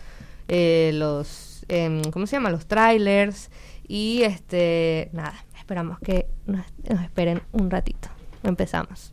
eh, 0.49 0.91
los, 0.95 1.65
em, 1.69 2.03
¿cómo 2.11 2.27
se 2.27 2.37
llama? 2.37 2.51
Los 2.51 2.67
trailers 2.67 3.51
y 3.87 4.23
este, 4.23 5.11
nada, 5.13 5.35
esperamos 5.57 5.99
que 6.01 6.27
nos 6.47 7.01
esperen 7.03 7.43
un 7.53 7.71
ratito. 7.71 8.09
Empezamos. 8.43 9.13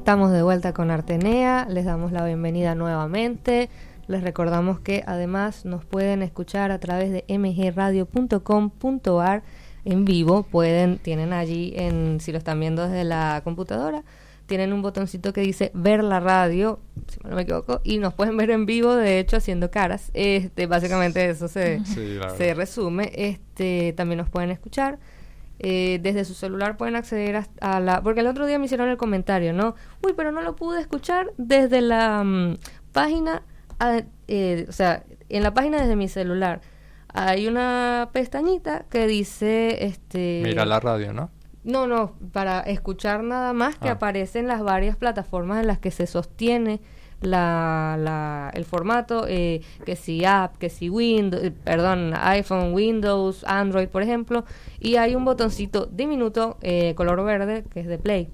Estamos 0.00 0.32
de 0.32 0.42
vuelta 0.42 0.72
con 0.72 0.90
Artenea, 0.90 1.66
les 1.68 1.84
damos 1.84 2.10
la 2.10 2.24
bienvenida 2.24 2.74
nuevamente. 2.74 3.68
Les 4.06 4.22
recordamos 4.22 4.80
que 4.80 5.04
además 5.06 5.66
nos 5.66 5.84
pueden 5.84 6.22
escuchar 6.22 6.70
a 6.70 6.80
través 6.80 7.12
de 7.12 7.22
mgradio.com.ar 7.28 9.42
en 9.84 10.06
vivo. 10.06 10.44
Pueden, 10.44 10.96
tienen 10.96 11.34
allí, 11.34 11.74
en, 11.76 12.18
si 12.20 12.32
lo 12.32 12.38
están 12.38 12.58
viendo 12.58 12.88
desde 12.88 13.04
la 13.04 13.42
computadora, 13.44 14.02
tienen 14.46 14.72
un 14.72 14.80
botoncito 14.80 15.34
que 15.34 15.42
dice 15.42 15.70
ver 15.74 16.02
la 16.02 16.18
radio, 16.18 16.80
si 17.06 17.18
no 17.28 17.36
me 17.36 17.42
equivoco, 17.42 17.82
y 17.84 17.98
nos 17.98 18.14
pueden 18.14 18.38
ver 18.38 18.52
en 18.52 18.64
vivo, 18.64 18.94
de 18.94 19.18
hecho, 19.18 19.36
haciendo 19.36 19.70
caras. 19.70 20.10
Este, 20.14 20.66
básicamente 20.66 21.28
eso 21.28 21.46
se, 21.46 21.84
se 21.84 22.54
resume. 22.54 23.12
Este, 23.14 23.92
también 23.92 24.16
nos 24.16 24.30
pueden 24.30 24.50
escuchar. 24.50 24.98
Eh, 25.62 25.98
desde 26.02 26.24
su 26.24 26.32
celular 26.32 26.78
pueden 26.78 26.96
acceder 26.96 27.44
a, 27.60 27.80
la... 27.80 28.02
Porque 28.02 28.20
el 28.20 28.26
otro 28.28 28.46
día 28.46 28.58
me 28.58 28.64
hicieron 28.64 28.88
el 28.88 28.96
comentario, 28.96 29.52
¿no? 29.52 29.74
Uy, 30.02 30.14
pero 30.16 30.32
no 30.32 30.40
lo 30.40 30.56
pude 30.56 30.80
escuchar 30.80 31.32
desde 31.36 31.82
la 31.82 32.24
mm, 32.24 32.56
página, 32.92 33.42
eh, 34.26 34.64
o 34.66 34.72
sea, 34.72 35.04
en 35.28 35.42
la 35.42 35.52
página 35.52 35.78
desde 35.78 35.96
mi 35.96 36.08
celular. 36.08 36.62
Hay 37.12 37.46
una 37.46 38.08
pestañita 38.10 38.86
que 38.88 39.06
dice, 39.06 39.84
este... 39.84 40.40
Mira 40.42 40.64
la 40.64 40.80
radio, 40.80 41.12
¿no? 41.12 41.30
No, 41.62 41.86
no, 41.86 42.14
para 42.32 42.60
escuchar 42.60 43.22
nada 43.22 43.52
más 43.52 43.76
que 43.76 43.90
ah. 43.90 43.92
aparecen 43.92 44.48
las 44.48 44.62
varias 44.62 44.96
plataformas 44.96 45.60
en 45.60 45.66
las 45.66 45.78
que 45.78 45.90
se 45.90 46.06
sostiene 46.06 46.80
la, 47.22 47.96
la, 47.98 48.50
el 48.54 48.64
formato, 48.64 49.26
eh, 49.28 49.62
que 49.84 49.96
si 49.96 50.24
app, 50.24 50.56
que 50.56 50.70
si 50.70 50.88
Windows, 50.88 51.42
eh, 51.42 51.50
perdón, 51.50 52.14
iPhone, 52.16 52.72
Windows, 52.72 53.44
Android, 53.44 53.88
por 53.88 54.02
ejemplo, 54.02 54.44
y 54.78 54.96
hay 54.96 55.14
un 55.14 55.24
botoncito 55.24 55.86
diminuto, 55.86 56.56
eh, 56.62 56.94
color 56.94 57.22
verde, 57.24 57.64
que 57.72 57.80
es 57.80 57.86
de 57.86 57.98
play. 57.98 58.28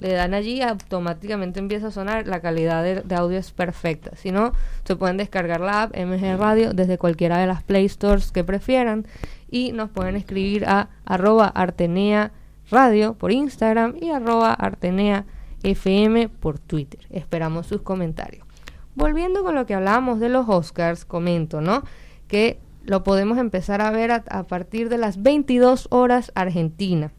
le 0.00 0.14
dan 0.14 0.34
allí, 0.34 0.62
automáticamente 0.62 1.60
empieza 1.60 1.86
a 1.86 1.90
sonar, 1.92 2.26
la 2.26 2.40
calidad 2.40 2.82
de, 2.82 3.14
audio 3.14 3.38
es 3.38 3.52
perfecta. 3.52 4.16
Si 4.16 4.32
no, 4.32 4.52
se 4.82 4.96
pueden 4.96 5.16
descargar 5.16 5.60
la 5.60 5.82
app 5.82 5.96
MG 5.96 6.36
Radio 6.36 6.72
desde 6.72 6.98
cualquiera 6.98 7.38
de 7.38 7.46
las 7.46 7.62
Play 7.62 7.88
Stores 7.88 8.32
que 8.32 8.42
prefieran 8.42 9.06
y 9.48 9.70
nos 9.70 9.90
pueden 9.90 10.16
escribir 10.16 10.64
a 10.66 10.88
arroba 11.04 11.46
Artenea 11.46 12.32
Radio 12.68 13.14
por 13.14 13.30
Instagram 13.30 13.94
y 14.00 14.10
arroba 14.10 14.52
Artenea 14.54 15.24
FM 15.62 16.28
por 16.28 16.58
Twitter. 16.58 17.00
Esperamos 17.10 17.66
sus 17.66 17.82
comentarios. 17.82 18.46
Volviendo 18.94 19.42
con 19.42 19.54
lo 19.54 19.66
que 19.66 19.74
hablábamos 19.74 20.20
de 20.20 20.28
los 20.28 20.48
Oscars, 20.48 21.04
comento, 21.04 21.60
¿no? 21.60 21.82
Que 22.28 22.58
lo 22.84 23.04
podemos 23.04 23.38
empezar 23.38 23.80
a 23.80 23.90
ver 23.90 24.10
a, 24.10 24.24
a 24.28 24.42
partir 24.44 24.88
de 24.88 24.98
las 24.98 25.22
22 25.22 25.88
horas 25.90 26.32
Argentina. 26.34 27.12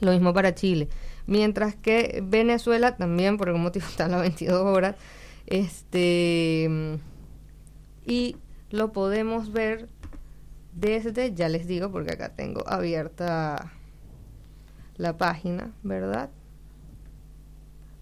Lo 0.00 0.12
mismo 0.12 0.32
para 0.34 0.54
Chile 0.54 0.88
mientras 1.30 1.76
que 1.76 2.22
Venezuela 2.26 2.96
también 2.96 3.38
por 3.38 3.48
algún 3.48 3.62
motivo 3.62 3.86
está 3.88 4.06
a 4.06 4.08
las 4.08 4.20
22 4.20 4.60
horas 4.62 4.96
este 5.46 6.98
y 8.04 8.36
lo 8.70 8.92
podemos 8.92 9.52
ver 9.52 9.88
desde 10.74 11.32
ya 11.32 11.48
les 11.48 11.66
digo 11.66 11.90
porque 11.90 12.12
acá 12.12 12.30
tengo 12.30 12.68
abierta 12.68 13.72
la 14.96 15.16
página 15.16 15.72
verdad 15.82 16.30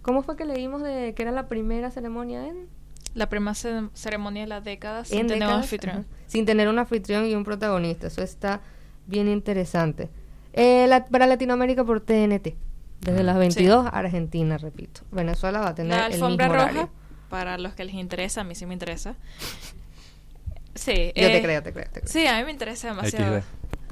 cómo 0.09 0.23
fue 0.23 0.37
que 0.37 0.47
leímos 0.47 0.83
de 0.83 1.13
que 1.15 1.23
era 1.23 1.33
la 1.33 1.49
primera 1.49 1.91
ceremonia 1.91 2.47
en 2.47 2.67
la 3.15 3.29
primera 3.29 3.55
ceremonia 3.55 4.43
de 4.43 4.49
la 4.49 4.61
década 4.61 5.05
sin 5.05 5.27
tener 5.27 5.47
un 5.47 5.55
anfitrión 5.55 6.07
sin 6.27 6.47
tener 6.47 6.69
un 6.69 6.79
anfitrión 6.79 7.27
y 7.27 7.35
un 7.35 7.45
protagonista 7.45 8.07
eso 8.07 8.23
está 8.23 8.61
bien 9.07 9.29
interesante 9.29 10.09
eh, 10.55 10.89
para 11.11 11.27
Latinoamérica 11.27 11.85
por 11.85 12.01
TNT 12.01 12.55
desde 13.01 13.23
las 13.23 13.39
22, 13.39 13.87
Argentina, 13.93 14.59
repito. 14.59 15.03
Venezuela 15.11 15.61
va 15.61 15.69
a 15.69 15.75
tener 15.75 15.97
la 15.97 16.07
alfombra 16.07 16.47
el 16.47 16.53
mismo 16.53 16.67
roja, 16.67 16.89
para 17.29 17.59
los 17.59 17.75
que 17.75 17.85
les 17.85 17.95
interesa, 17.95 18.41
a 18.41 18.45
mí 18.45 18.55
sí 18.55 18.67
me 18.67 18.75
interesa. 18.75 19.15
Sí. 20.75 20.93
Yo 20.93 21.27
te 21.27 21.39
eh, 21.39 21.43
creo, 21.43 21.61
te 21.61 21.73
creo, 21.73 21.89
Sí, 22.05 22.25
a 22.29 22.39
mí 22.39 22.45
me 22.45 22.53
interesa 22.53 22.91
demasiado. 22.91 23.43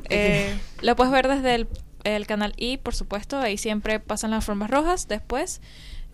Eh, 0.09 0.57
lo 0.83 0.95
puedes 0.95 1.13
ver 1.13 1.27
desde 1.27 1.67
el, 2.05 2.27
canal 2.29 2.53
I, 2.57 2.77
por 2.77 2.95
supuesto. 2.95 3.41
Ahí 3.41 3.59
siempre 3.59 3.99
pasan 3.99 4.31
las 4.31 4.45
alfombras 4.45 4.71
rojas. 4.71 5.09
Después, 5.09 5.61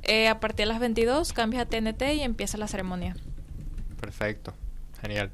eh, 0.02 0.28
a 0.28 0.40
partir 0.40 0.64
de 0.64 0.66
las 0.66 0.80
22, 0.80 1.32
cambias 1.32 1.62
a 1.62 1.66
TNT 1.66 2.02
y 2.14 2.20
empieza 2.22 2.58
la 2.58 2.68
ceremonia. 2.68 3.16
Perfecto. 4.00 4.54
Genial. 5.00 5.30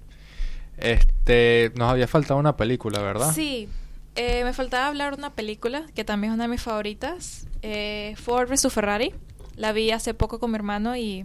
Este, 0.77 1.73
nos 1.75 1.91
había 1.91 2.07
faltado 2.07 2.39
una 2.39 2.57
película, 2.57 3.01
¿verdad? 3.01 3.33
Sí. 3.35 3.69
Eh, 4.15 4.43
me 4.45 4.53
faltaba 4.53 4.89
hablar 4.89 5.15
de 5.15 5.21
una 5.21 5.31
película 5.31 5.85
que 5.95 6.05
también 6.05 6.33
es 6.33 6.35
una 6.35 6.45
de 6.45 6.49
mis 6.49 6.63
favoritas. 6.63 7.47
Eh, 7.63 8.15
Ford 8.17 8.49
vs 8.49 8.73
Ferrari. 8.73 9.15
La 9.57 9.73
vi 9.73 9.91
hace 9.91 10.15
poco 10.15 10.39
con 10.39 10.51
mi 10.51 10.57
hermano 10.57 10.97
y 10.97 11.25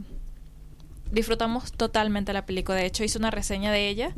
disfrutamos 1.11 1.71
totalmente 1.71 2.33
la 2.33 2.45
película. 2.45 2.77
De 2.77 2.85
hecho, 2.85 3.03
hice 3.03 3.17
una 3.17 3.29
reseña 3.31 3.71
de 3.71 3.89
ella 3.89 4.15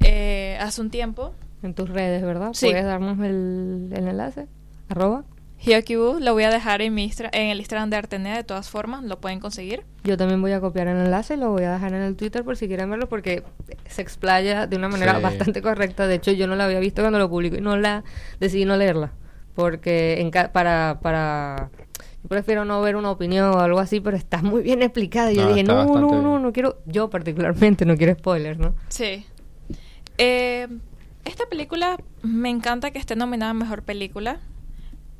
eh, 0.00 0.56
hace 0.60 0.80
un 0.80 0.90
tiempo. 0.90 1.34
En 1.62 1.74
tus 1.74 1.88
redes, 1.88 2.22
¿verdad? 2.22 2.50
Sí. 2.52 2.66
¿Puedes 2.66 2.84
darnos 2.84 3.18
el, 3.18 3.90
el 3.92 4.08
enlace? 4.08 4.46
Arroba. 4.88 5.24
Hyokibu 5.60 6.18
lo 6.20 6.32
voy 6.34 6.44
a 6.44 6.50
dejar 6.50 6.82
en, 6.82 6.94
mi 6.94 7.10
en 7.32 7.50
el 7.50 7.58
Instagram 7.58 7.90
de 7.90 7.96
Artenea 7.96 8.36
de 8.36 8.44
todas 8.44 8.70
formas, 8.70 9.02
lo 9.02 9.20
pueden 9.20 9.40
conseguir. 9.40 9.84
Yo 10.04 10.16
también 10.16 10.40
voy 10.40 10.52
a 10.52 10.60
copiar 10.60 10.88
el 10.88 10.96
enlace, 10.96 11.36
lo 11.36 11.50
voy 11.50 11.64
a 11.64 11.72
dejar 11.72 11.94
en 11.94 12.02
el 12.02 12.16
Twitter 12.16 12.44
por 12.44 12.56
si 12.56 12.68
quieren 12.68 12.88
verlo 12.90 13.08
porque 13.08 13.42
se 13.86 14.02
explaya 14.02 14.66
de 14.66 14.76
una 14.76 14.88
manera 14.88 15.18
bastante 15.18 15.60
correcta. 15.62 16.06
De 16.06 16.14
hecho, 16.14 16.32
yo 16.32 16.46
no 16.46 16.54
la 16.56 16.64
había 16.64 16.80
visto 16.80 17.02
cuando 17.02 17.18
lo 17.18 17.28
publico 17.28 17.56
y 17.56 17.60
no 17.60 17.76
la 17.76 18.04
decidí 18.38 18.64
no 18.64 18.76
leerla 18.76 19.12
porque 19.58 20.20
en 20.20 20.30
para 20.30 21.00
para 21.02 21.70
yo 22.22 22.28
prefiero 22.28 22.64
no 22.64 22.80
ver 22.80 22.94
una 22.94 23.10
opinión 23.10 23.50
o 23.50 23.58
algo 23.58 23.80
así, 23.80 23.98
pero 23.98 24.16
está 24.16 24.40
muy 24.40 24.62
bien 24.62 24.82
explicada. 24.82 25.32
Y 25.32 25.36
yo 25.36 25.48
dije, 25.48 25.64
no, 25.64 25.84
no, 25.84 26.22
no, 26.22 26.38
no 26.38 26.52
quiero, 26.52 26.78
yo 26.86 27.10
particularmente 27.10 27.84
no 27.84 27.96
quiero 27.96 28.14
spoilers, 28.14 28.58
¿no? 28.58 28.74
Sí. 28.88 29.26
Eh, 30.16 30.68
esta 31.24 31.46
película 31.46 31.96
me 32.22 32.50
encanta 32.50 32.92
que 32.92 33.00
esté 33.00 33.16
nominada 33.16 33.50
a 33.50 33.54
Mejor 33.54 33.82
Película 33.82 34.38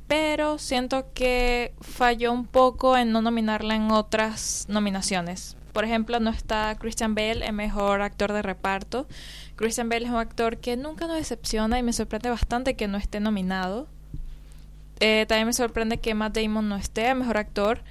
pero 0.09 0.57
siento 0.57 1.05
que 1.13 1.71
falló 1.81 2.33
un 2.33 2.47
poco 2.47 2.97
en 2.97 3.11
no 3.11 3.21
nominarla 3.21 3.75
en 3.75 3.91
otras 3.91 4.65
nominaciones. 4.67 5.55
Por 5.71 5.85
ejemplo, 5.85 6.19
no 6.19 6.31
está 6.31 6.75
Christian 6.79 7.13
Bale 7.13 7.45
el 7.45 7.53
mejor 7.53 8.01
actor 8.01 8.33
de 8.33 8.41
reparto. 8.41 9.07
Christian 9.55 9.87
Bale 9.87 10.05
es 10.05 10.11
un 10.11 10.17
actor 10.17 10.57
que 10.57 10.75
nunca 10.77 11.05
nos 11.05 11.17
decepciona 11.17 11.77
y 11.77 11.83
me 11.83 11.93
sorprende 11.93 12.31
bastante 12.31 12.75
que 12.75 12.87
no 12.87 12.97
esté 12.97 13.19
nominado. 13.19 13.87
Eh, 14.99 15.27
también 15.29 15.45
me 15.45 15.53
sorprende 15.53 15.99
que 15.99 16.15
Matt 16.15 16.35
Damon 16.35 16.67
no 16.67 16.75
esté 16.75 17.13
mejor 17.13 17.37
actor 17.37 17.83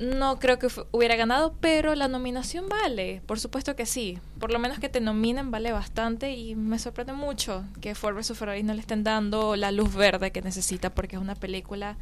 no 0.00 0.38
creo 0.38 0.58
que 0.58 0.68
hubiera 0.92 1.14
ganado, 1.14 1.54
pero 1.60 1.94
la 1.94 2.08
nominación 2.08 2.68
vale, 2.70 3.20
por 3.26 3.38
supuesto 3.38 3.76
que 3.76 3.84
sí. 3.84 4.18
Por 4.38 4.50
lo 4.50 4.58
menos 4.58 4.78
que 4.78 4.88
te 4.88 5.00
nominen 5.00 5.50
vale 5.50 5.72
bastante 5.72 6.32
y 6.32 6.54
me 6.54 6.78
sorprende 6.78 7.12
mucho 7.12 7.64
que 7.82 7.94
Ford 7.94 8.16
vs 8.16 8.36
Ferrari 8.36 8.62
no 8.62 8.72
le 8.72 8.80
estén 8.80 9.04
dando 9.04 9.56
la 9.56 9.72
luz 9.72 9.94
verde 9.94 10.30
que 10.30 10.40
necesita 10.40 10.88
porque 10.90 11.16
es 11.16 11.22
una 11.22 11.34
película 11.34 11.98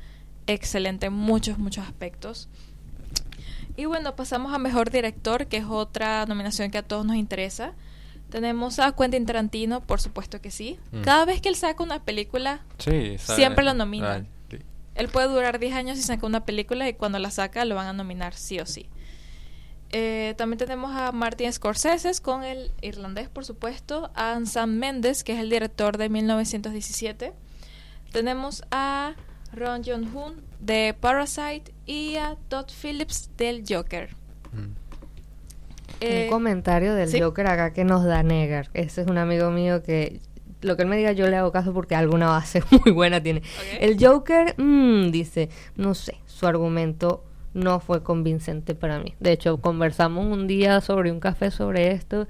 excelente 0.47 1.07
en 1.07 1.13
muchos, 1.13 1.59
muchos 1.59 1.85
aspectos. 1.85 2.49
Y 3.77 3.87
bueno, 3.87 4.15
pasamos 4.15 4.55
a 4.55 4.59
Mejor 4.59 4.91
Director, 4.91 5.47
que 5.47 5.57
es 5.57 5.65
otra 5.65 6.25
nominación 6.27 6.71
que 6.71 6.79
a 6.79 6.83
todos 6.83 7.05
nos 7.05 7.17
interesa. 7.17 7.73
Tenemos 8.31 8.79
a 8.79 8.93
Quentin 8.93 9.27
Tarantino, 9.27 9.81
por 9.81 10.01
supuesto 10.01 10.41
que 10.41 10.53
sí. 10.53 10.79
Mm. 10.93 11.03
Cada 11.03 11.25
vez 11.25 11.41
que 11.41 11.49
él 11.49 11.57
saca 11.57 11.83
una 11.83 12.03
película, 12.05 12.61
siempre 12.79 13.65
lo 13.65 13.75
nomina. 13.75 14.25
Él 14.99 15.09
puede 15.09 15.29
durar 15.29 15.61
10 15.61 15.75
años 15.75 15.99
y 15.99 16.03
saca 16.03 16.27
una 16.27 16.45
película 16.45 16.89
y 16.89 16.95
cuando 16.95 17.21
la 17.21 17.31
saca 17.31 17.65
lo 17.65 17.77
van 17.77 17.87
a 17.87 17.93
nominar 17.93 18.35
sí 18.35 18.59
o 18.59 18.67
sí. 18.67 18.91
Eh, 19.91 20.35
también 20.37 20.59
tenemos 20.59 20.95
a 20.95 21.13
Martin 21.13 21.53
Scorsese 21.53 22.21
con 22.21 22.43
el 22.43 22.73
irlandés, 22.83 23.29
por 23.29 23.45
supuesto, 23.45 24.11
a 24.15 24.39
Sam 24.45 24.71
Mendes, 24.73 25.23
que 25.25 25.35
es 25.35 25.39
el 25.39 25.51
director 25.51 25.97
de 25.97 26.09
1917. 26.09 27.33
Tenemos 28.13 28.65
a 28.73 29.15
Ron 29.53 29.83
Jong 29.85 30.15
Hoon 30.15 30.43
de 30.59 30.95
Parasite 30.99 31.73
y 31.87 32.17
a 32.17 32.37
Todd 32.49 32.67
Phillips 32.83 33.31
del 33.37 33.65
Joker. 33.67 34.17
Mm. 34.53 34.59
un 34.59 34.75
eh, 36.01 36.27
comentario 36.29 36.95
del 36.95 37.23
Joker 37.23 37.47
acá 37.47 37.73
que 37.73 37.85
nos 37.85 38.05
da 38.05 38.25
Negar. 38.25 38.69
Ese 38.75 39.03
es 39.03 39.07
un 39.07 39.17
amigo 39.17 39.51
mío 39.51 39.83
que 39.83 40.21
lo 40.61 40.77
que 40.77 40.83
él 40.83 40.89
me 40.89 40.97
diga 40.97 41.13
yo 41.13 41.29
le 41.29 41.37
hago 41.37 41.53
caso 41.53 41.73
porque 41.73 41.95
alguna 41.95 42.29
base 42.29 42.63
muy 42.85 42.93
buena 42.93 43.23
tiene. 43.23 43.43
El 43.81 43.97
Joker 44.03 44.55
mm, 44.59 45.11
dice, 45.11 45.49
no 45.77 45.95
sé, 45.95 46.19
su 46.27 46.47
argumento 46.47 47.25
no 47.55 47.81
fue 47.81 48.03
convincente 48.03 48.75
para 48.75 48.99
mí. 48.99 49.15
De 49.21 49.33
hecho, 49.33 49.59
conversamos 49.61 50.27
un 50.27 50.47
día 50.47 50.81
sobre 50.81 51.11
un 51.11 51.21
café 51.21 51.51
sobre 51.51 51.93
esto 51.93 52.29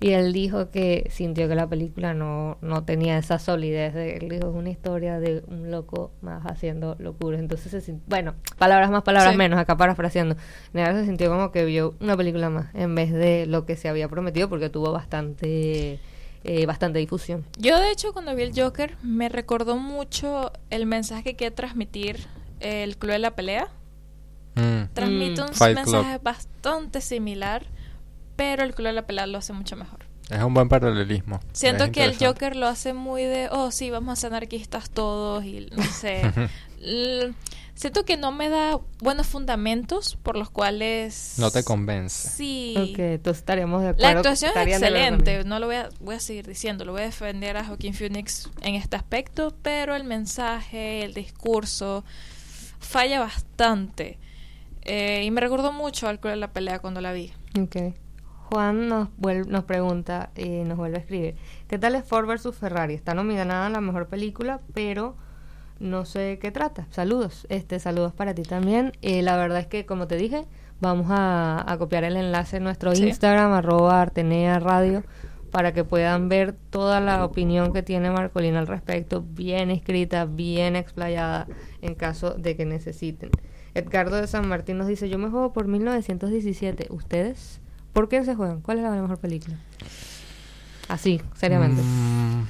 y 0.00 0.10
él 0.12 0.32
dijo 0.32 0.70
que 0.70 1.08
sintió 1.10 1.48
que 1.48 1.54
la 1.54 1.68
película 1.68 2.12
no, 2.12 2.58
no 2.60 2.84
tenía 2.84 3.18
esa 3.18 3.38
solidez. 3.38 3.94
De, 3.94 4.16
él 4.16 4.28
dijo, 4.28 4.48
es 4.48 4.54
una 4.54 4.70
historia 4.70 5.20
de 5.20 5.42
un 5.46 5.70
loco 5.70 6.12
más 6.20 6.44
haciendo 6.44 6.96
locuras. 6.98 7.40
Entonces, 7.40 7.90
bueno, 8.06 8.34
palabras 8.58 8.90
más, 8.90 9.02
palabras 9.02 9.36
menos, 9.36 9.58
acá 9.58 9.76
parafraseando. 9.76 10.36
Negar 10.72 10.94
se 10.94 11.04
sintió 11.04 11.30
como 11.30 11.52
que 11.52 11.64
vio 11.64 11.94
una 12.00 12.16
película 12.16 12.50
más 12.50 12.74
en 12.74 12.94
vez 12.94 13.12
de 13.12 13.46
lo 13.46 13.64
que 13.64 13.76
se 13.76 13.88
había 13.88 14.08
prometido 14.08 14.48
porque 14.48 14.70
tuvo 14.70 14.92
bastante 14.92 16.00
eh, 16.44 16.66
bastante 16.66 16.98
difusión. 16.98 17.44
Yo 17.58 17.78
de 17.78 17.90
hecho 17.90 18.12
cuando 18.12 18.34
vi 18.34 18.42
el 18.42 18.52
Joker 18.54 18.96
me 19.02 19.28
recordó 19.28 19.76
mucho 19.76 20.52
el 20.70 20.86
mensaje 20.86 21.22
que 21.22 21.36
quiere 21.36 21.54
transmitir 21.54 22.26
el 22.60 22.96
Club 22.96 23.12
de 23.12 23.18
la 23.18 23.34
Pelea. 23.34 23.68
Mm. 24.54 24.92
Transmite 24.92 25.40
mm. 25.40 25.44
un 25.44 25.74
mensaje 25.74 26.18
bastante 26.22 27.00
similar, 27.00 27.66
pero 28.36 28.64
el 28.64 28.74
Club 28.74 28.88
de 28.88 28.92
la 28.92 29.06
Pelea 29.06 29.26
lo 29.26 29.38
hace 29.38 29.52
mucho 29.52 29.76
mejor. 29.76 30.00
Es 30.30 30.42
un 30.42 30.54
buen 30.54 30.68
paralelismo. 30.68 31.40
Siento 31.52 31.92
que 31.92 32.04
el 32.04 32.16
Joker 32.18 32.56
lo 32.56 32.66
hace 32.66 32.94
muy 32.94 33.22
de, 33.24 33.48
oh 33.50 33.70
sí, 33.70 33.90
vamos 33.90 34.12
a 34.12 34.20
ser 34.20 34.32
anarquistas 34.32 34.90
todos 34.90 35.44
y 35.44 35.68
no 35.76 35.82
sé. 35.82 36.22
siento 37.74 38.04
que 38.04 38.16
no 38.16 38.32
me 38.32 38.48
da 38.48 38.78
buenos 39.00 39.26
fundamentos 39.26 40.16
por 40.22 40.36
los 40.36 40.50
cuales... 40.50 41.34
No 41.38 41.50
te 41.50 41.64
convence. 41.64 42.30
Sí. 42.30 42.74
Ok, 42.76 42.98
entonces 42.98 43.40
estaríamos 43.40 43.82
de 43.82 43.88
acuerdo. 43.88 44.12
La 44.12 44.18
actuación 44.18 44.52
es 44.56 44.66
excelente, 44.68 45.44
no 45.44 45.58
lo 45.58 45.66
voy 45.66 45.76
a, 45.76 45.88
voy 46.00 46.16
a 46.16 46.20
seguir 46.20 46.46
diciendo, 46.46 46.84
lo 46.84 46.92
voy 46.92 47.02
a 47.02 47.06
defender 47.06 47.56
a 47.56 47.64
Joaquín 47.64 47.94
Phoenix 47.94 48.50
en 48.62 48.74
este 48.74 48.96
aspecto, 48.96 49.54
pero 49.62 49.94
el 49.94 50.04
mensaje, 50.04 51.04
el 51.04 51.14
discurso, 51.14 52.04
falla 52.78 53.20
bastante. 53.20 54.18
Eh, 54.82 55.22
y 55.24 55.30
me 55.30 55.40
recordó 55.40 55.72
mucho 55.72 56.08
al 56.08 56.18
Club 56.18 56.32
de 56.32 56.36
la 56.36 56.52
Pelea 56.52 56.80
cuando 56.80 57.00
la 57.00 57.12
vi. 57.12 57.32
Ok. 57.60 57.94
Juan 58.50 58.88
nos, 58.88 59.08
nos 59.46 59.64
pregunta 59.64 60.30
y 60.36 60.48
nos 60.64 60.76
vuelve 60.76 60.98
a 60.98 61.00
escribir, 61.00 61.36
¿qué 61.68 61.78
tal 61.78 61.94
es 61.94 62.04
Ford 62.04 62.26
vs 62.26 62.54
Ferrari? 62.54 62.92
Está 62.92 63.14
nominada 63.14 63.66
a 63.66 63.70
la 63.70 63.80
mejor 63.80 64.08
película, 64.08 64.60
pero 64.74 65.16
no 65.82 66.04
sé 66.04 66.38
qué 66.40 66.50
trata. 66.50 66.86
Saludos, 66.90 67.46
este, 67.50 67.78
saludos 67.78 68.14
para 68.14 68.34
ti 68.34 68.42
también. 68.42 68.92
y 69.00 69.22
la 69.22 69.36
verdad 69.36 69.58
es 69.58 69.66
que, 69.66 69.84
como 69.84 70.06
te 70.06 70.16
dije, 70.16 70.46
vamos 70.80 71.06
a, 71.10 71.76
copiar 71.78 72.04
el 72.04 72.16
enlace 72.16 72.56
en 72.56 72.64
nuestro 72.64 72.92
Instagram, 72.92 73.52
arroba 73.52 74.00
Artenea 74.00 74.58
Radio, 74.58 75.02
para 75.50 75.72
que 75.72 75.84
puedan 75.84 76.28
ver 76.28 76.54
toda 76.70 77.00
la 77.00 77.24
opinión 77.24 77.72
que 77.72 77.82
tiene 77.82 78.10
Marcolina 78.10 78.58
al 78.58 78.66
respecto, 78.66 79.22
bien 79.22 79.70
escrita, 79.70 80.24
bien 80.24 80.76
explayada, 80.76 81.46
en 81.82 81.94
caso 81.94 82.30
de 82.30 82.56
que 82.56 82.64
necesiten. 82.64 83.30
Edgardo 83.74 84.16
de 84.16 84.26
San 84.26 84.48
Martín 84.48 84.78
nos 84.78 84.86
dice, 84.86 85.08
yo 85.08 85.18
me 85.18 85.30
juego 85.30 85.52
por 85.52 85.66
1917. 85.66 86.88
¿Ustedes? 86.90 87.60
¿Por 87.92 88.08
qué 88.08 88.24
se 88.24 88.34
juegan? 88.34 88.60
¿Cuál 88.60 88.78
es 88.78 88.84
la 88.84 88.90
mejor 88.90 89.18
película? 89.18 89.56
Así, 90.88 91.22
seriamente. 91.34 91.80
Mm, 91.80 92.44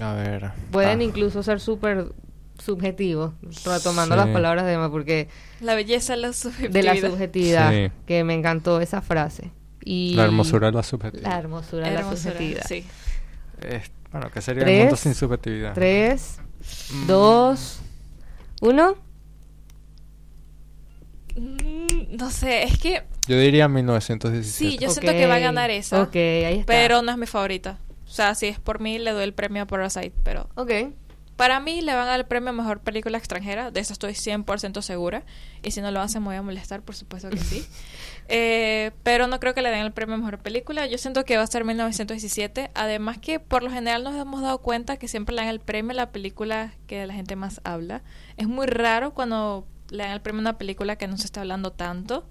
a 0.00 0.14
ver. 0.14 0.50
Pueden 0.70 1.00
ah, 1.00 1.04
incluso 1.04 1.42
ser 1.42 1.60
súper 1.60 2.12
subjetivos, 2.58 3.32
retomando 3.64 4.14
las 4.16 4.26
Sí. 4.26 4.32
palabras 4.32 4.64
de 4.66 4.72
Emma, 4.74 4.90
porque 4.90 5.28
La 5.60 5.74
belleza, 5.74 6.14
la 6.16 6.28
de 6.28 6.82
la 6.82 6.96
subjetividad, 6.96 7.70
Sí. 7.72 7.90
que 8.06 8.24
me 8.24 8.34
encantó 8.34 8.80
esa 8.80 9.00
frase. 9.02 9.50
Y 9.84 10.14
La 10.14 10.24
hermosura 10.24 10.68
de 10.70 10.76
la 10.76 10.82
subjetividad. 10.84 11.28
La 11.30 11.38
hermosura 11.38 11.88
de 11.88 11.94
la 11.94 12.02
subjetividad. 12.16 12.64
sí. 12.68 12.84
Es- 13.62 13.90
bueno, 14.12 14.30
¿qué 14.32 14.40
sería 14.42 14.62
el 14.62 14.66
Tres, 14.66 14.78
mundo 14.80 14.96
sin 14.96 15.14
subjetividad? 15.14 15.72
Tres, 15.74 16.38
Mm, 16.92 17.06
dos, 17.06 17.80
uno. 18.60 18.94
Mm, 21.36 22.16
No 22.16 22.30
sé, 22.30 22.64
es 22.64 22.78
que 22.78 23.02
Yo 23.26 23.38
diría 23.38 23.66
1917. 23.68 24.44
Sí, 24.72 24.78
yo 24.78 24.90
siento 24.90 25.12
que 25.12 25.26
va 25.26 25.36
a 25.36 25.38
ganar 25.38 25.70
esa. 25.70 26.02
Ok, 26.02 26.14
ahí 26.16 26.58
está. 26.58 26.66
pero 26.66 27.00
no 27.02 27.10
es 27.10 27.16
mi 27.18 27.26
favorita. 27.26 27.78
O 28.12 28.14
sea, 28.14 28.34
si 28.34 28.46
es 28.46 28.58
por 28.60 28.78
mí, 28.78 28.98
le 28.98 29.12
doy 29.12 29.24
el 29.24 29.32
premio 29.32 29.62
a 29.62 29.66
Parasite, 29.66 30.12
pero 30.22 30.50
Ok. 30.56 30.70
para 31.36 31.60
mí 31.60 31.80
le 31.80 31.94
van 31.94 32.02
a 32.02 32.10
dar 32.10 32.20
el 32.20 32.26
premio 32.26 32.50
a 32.50 32.52
Mejor 32.52 32.80
Película 32.80 33.16
Extranjera, 33.16 33.70
de 33.70 33.80
eso 33.80 33.94
estoy 33.94 34.12
100% 34.12 34.82
segura. 34.82 35.24
Y 35.62 35.70
si 35.70 35.80
no 35.80 35.90
lo 35.90 35.98
hacen, 36.02 36.20
me 36.20 36.28
voy 36.28 36.36
a 36.36 36.42
molestar, 36.42 36.82
por 36.82 36.94
supuesto 36.94 37.30
que 37.30 37.38
sí. 37.38 37.66
Eh, 38.28 38.92
pero 39.02 39.26
no 39.26 39.40
creo 39.40 39.52
que 39.54 39.62
le 39.62 39.70
den 39.70 39.80
el 39.80 39.92
premio 39.92 40.14
a 40.14 40.18
Mejor 40.18 40.38
Película. 40.38 40.86
Yo 40.86 40.96
siento 40.98 41.24
que 41.24 41.36
va 41.38 41.42
a 41.42 41.46
ser 41.46 41.64
1917. 41.64 42.70
Además 42.74 43.18
que 43.18 43.40
por 43.40 43.62
lo 43.62 43.70
general 43.70 44.04
nos 44.04 44.14
hemos 44.14 44.42
dado 44.42 44.58
cuenta 44.58 44.96
que 44.98 45.08
siempre 45.08 45.34
le 45.34 45.40
dan 45.42 45.48
el 45.50 45.58
premio 45.60 45.90
a 45.92 45.94
la 45.94 46.12
película 46.12 46.72
que 46.86 47.04
la 47.06 47.14
gente 47.14 47.34
más 47.34 47.60
habla. 47.64 48.02
Es 48.36 48.46
muy 48.46 48.66
raro 48.66 49.12
cuando 49.12 49.66
le 49.90 50.04
dan 50.04 50.12
el 50.12 50.20
premio 50.20 50.38
a 50.38 50.42
una 50.42 50.56
película 50.58 50.96
que 50.96 51.08
no 51.08 51.16
se 51.18 51.26
está 51.26 51.40
hablando 51.40 51.72
tanto. 51.72 52.24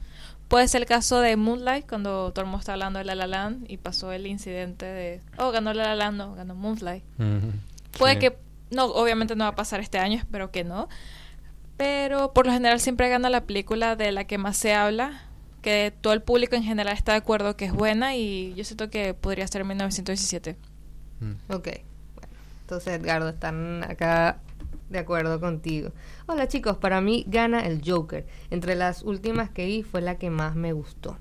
Puede 0.51 0.67
ser 0.67 0.81
el 0.81 0.85
caso 0.85 1.21
de 1.21 1.37
Moonlight, 1.37 1.87
cuando 1.87 2.33
todo 2.33 2.41
el 2.43 2.47
mundo 2.47 2.59
está 2.59 2.73
hablando 2.73 2.99
de 2.99 3.05
La 3.05 3.15
La 3.15 3.25
Land 3.25 3.71
y 3.71 3.77
pasó 3.77 4.11
el 4.11 4.27
incidente 4.27 4.85
de, 4.85 5.21
oh, 5.37 5.49
ganó 5.51 5.73
La 5.73 5.85
La 5.85 5.95
Land, 5.95 6.17
no, 6.17 6.35
ganó 6.35 6.55
Moonlight. 6.55 7.05
Puede 7.97 8.15
sí. 8.15 8.19
que, 8.19 8.37
no, 8.69 8.87
obviamente 8.87 9.37
no 9.37 9.45
va 9.45 9.51
a 9.51 9.55
pasar 9.55 9.79
este 9.79 9.97
año, 9.97 10.17
espero 10.17 10.51
que 10.51 10.65
no. 10.65 10.89
Pero 11.77 12.33
por 12.33 12.47
lo 12.47 12.51
general 12.51 12.81
siempre 12.81 13.07
gana 13.07 13.29
la 13.29 13.45
película 13.45 13.95
de 13.95 14.11
la 14.11 14.25
que 14.25 14.37
más 14.37 14.57
se 14.57 14.73
habla, 14.73 15.21
que 15.61 15.93
todo 16.01 16.11
el 16.11 16.21
público 16.21 16.57
en 16.57 16.63
general 16.63 16.97
está 16.97 17.13
de 17.13 17.19
acuerdo 17.19 17.55
que 17.55 17.63
es 17.63 17.71
buena 17.71 18.17
y 18.17 18.53
yo 18.55 18.65
siento 18.65 18.89
que 18.89 19.13
podría 19.13 19.47
ser 19.47 19.63
1917. 19.63 20.57
Mm. 21.21 21.31
Ok. 21.47 21.69
Bueno, 22.15 22.33
entonces, 22.63 22.99
Edgardo, 22.99 23.29
están 23.29 23.85
acá 23.89 24.39
de 24.91 24.99
acuerdo 24.99 25.39
contigo. 25.39 25.91
Hola, 26.27 26.47
chicos. 26.47 26.77
Para 26.77 27.01
mí 27.01 27.23
gana 27.27 27.61
el 27.61 27.81
Joker. 27.85 28.25
Entre 28.49 28.75
las 28.75 29.03
últimas 29.03 29.49
que 29.49 29.65
vi 29.65 29.83
fue 29.83 30.01
la 30.01 30.17
que 30.17 30.29
más 30.29 30.55
me 30.55 30.73
gustó. 30.73 31.17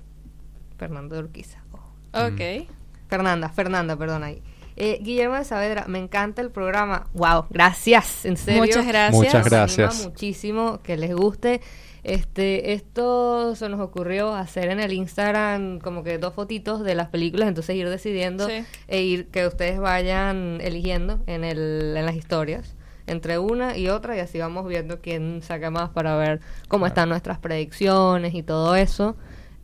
Fernando 0.77 1.15
de 1.15 1.21
Urquiza. 1.21 1.63
Ojo. 1.71 1.93
Ok. 2.13 2.67
Fernanda, 3.07 3.49
Fernanda, 3.49 3.95
perdón 3.97 4.23
ahí. 4.23 4.41
Eh, 4.77 4.99
Guillermo 5.01 5.35
de 5.35 5.43
Saavedra, 5.43 5.85
me 5.87 5.99
encanta 5.99 6.41
el 6.41 6.49
programa. 6.49 7.07
Wow, 7.13 7.45
gracias, 7.49 8.25
en 8.25 8.37
serio. 8.37 8.61
Muchas 8.61 8.87
gracias. 8.87 9.13
Muchas 9.15 9.35
anima 9.35 9.49
gracias. 9.49 10.05
muchísimo 10.05 10.79
que 10.81 10.97
les 10.97 11.13
guste. 11.13 11.61
Este, 12.03 12.73
esto 12.73 13.53
se 13.55 13.69
nos 13.69 13.79
ocurrió 13.79 14.33
hacer 14.33 14.69
en 14.69 14.79
el 14.79 14.91
Instagram 14.91 15.79
como 15.79 16.03
que 16.03 16.17
dos 16.17 16.33
fotitos 16.33 16.83
de 16.83 16.95
las 16.95 17.09
películas, 17.09 17.47
entonces 17.47 17.75
ir 17.75 17.87
decidiendo 17.89 18.47
Sí. 18.47 18.63
e 18.87 19.03
ir 19.03 19.27
que 19.27 19.45
ustedes 19.45 19.79
vayan 19.79 20.59
eligiendo 20.61 21.21
en 21.27 21.43
el, 21.43 21.93
en 21.95 22.05
las 22.05 22.15
historias 22.15 22.75
entre 23.11 23.37
una 23.39 23.77
y 23.77 23.89
otra 23.89 24.15
y 24.15 24.19
así 24.19 24.39
vamos 24.39 24.67
viendo 24.67 24.99
quién 25.01 25.41
saca 25.41 25.69
más 25.69 25.89
para 25.89 26.15
ver 26.15 26.39
cómo 26.67 26.87
están 26.87 27.09
nuestras 27.09 27.37
predicciones 27.39 28.33
y 28.33 28.43
todo 28.43 28.75
eso. 28.75 29.15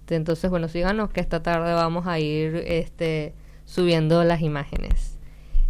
Entonces, 0.09 0.49
bueno, 0.49 0.67
síganos 0.69 1.09
que 1.09 1.19
esta 1.19 1.43
tarde 1.43 1.73
vamos 1.73 2.07
a 2.07 2.19
ir 2.19 2.55
este 2.65 3.33
subiendo 3.65 4.23
las 4.23 4.41
imágenes. 4.41 5.17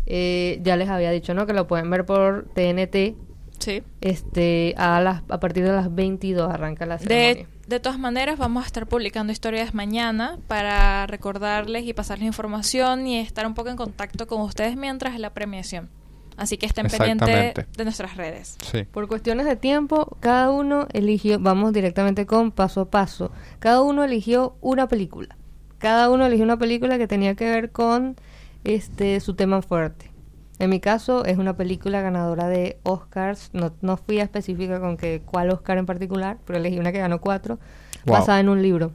Eh, 0.06 0.60
ya 0.62 0.76
les 0.76 0.90
había 0.90 1.12
dicho, 1.12 1.34
¿no? 1.34 1.46
Que 1.48 1.54
lo 1.54 1.68
pueden 1.68 1.90
ver 1.90 2.06
por 2.06 2.48
TNT 2.54 3.16
Sí. 3.60 3.82
este 4.02 4.76
a 4.78 5.02
las 5.02 5.24
a 5.30 5.40
partir 5.40 5.64
de 5.64 5.72
las 5.72 5.94
22 5.94 6.50
arranca 6.54 6.86
la 6.86 7.00
ceremonia. 7.00 7.46
De, 7.46 7.48
de 7.68 7.80
todas 7.80 7.98
maneras, 7.98 8.38
vamos 8.38 8.64
a 8.64 8.68
estar 8.68 8.86
publicando 8.86 9.34
historias 9.34 9.74
mañana 9.74 10.38
para 10.48 11.08
recordarles 11.08 11.86
y 11.86 11.94
pasarles 11.94 12.28
información 12.28 13.08
y 13.08 13.18
estar 13.20 13.48
un 13.48 13.56
poco 13.56 13.70
en 13.70 13.76
contacto 13.76 14.28
con 14.28 14.42
ustedes 14.42 14.78
mientras 14.78 15.16
es 15.16 15.20
la 15.20 15.32
premiación. 15.32 15.90
Así 16.38 16.58
que 16.58 16.68
estén 16.68 16.88
pendientes 16.88 17.66
de 17.76 17.84
nuestras 17.84 18.16
redes. 18.16 18.58
Sí. 18.72 18.84
Por 18.84 19.08
cuestiones 19.08 19.46
de 19.48 19.56
tiempo, 19.56 20.16
cada 20.20 20.52
uno 20.52 20.88
eligió, 20.94 21.40
vamos 21.40 21.74
directamente 21.74 22.26
con 22.28 22.52
paso 22.52 22.82
a 22.82 22.90
paso. 22.90 23.32
Cada 23.60 23.82
uno 23.82 24.04
eligió 24.04 24.56
una 24.62 24.88
película. 24.88 25.36
Cada 25.80 26.10
uno 26.12 26.26
eligió 26.28 26.44
una 26.46 26.58
película 26.58 26.98
que 27.00 27.08
tenía 27.08 27.36
que 27.36 27.46
ver 27.50 27.72
con 27.72 28.16
este 28.64 29.20
su 29.20 29.34
tema 29.34 29.62
fuerte. 29.62 30.12
En 30.60 30.70
mi 30.72 30.80
caso 30.80 31.24
es 31.26 31.38
una 31.38 31.56
película 31.56 32.02
ganadora 32.02 32.48
de 32.48 32.78
Oscars. 32.84 33.50
No, 33.54 33.74
no 33.82 33.98
fui 33.98 34.20
específica 34.20 34.80
con 34.80 34.98
que 34.98 35.22
cuál 35.26 35.50
Oscar 35.52 35.78
en 35.78 35.86
particular, 35.86 36.38
pero 36.46 36.58
elegí 36.60 36.80
una 36.80 36.92
que 36.92 37.00
ganó 37.00 37.20
cuatro, 37.20 37.60
Wow. 38.06 38.16
basada 38.20 38.40
en 38.40 38.50
un 38.50 38.62
libro. 38.62 38.92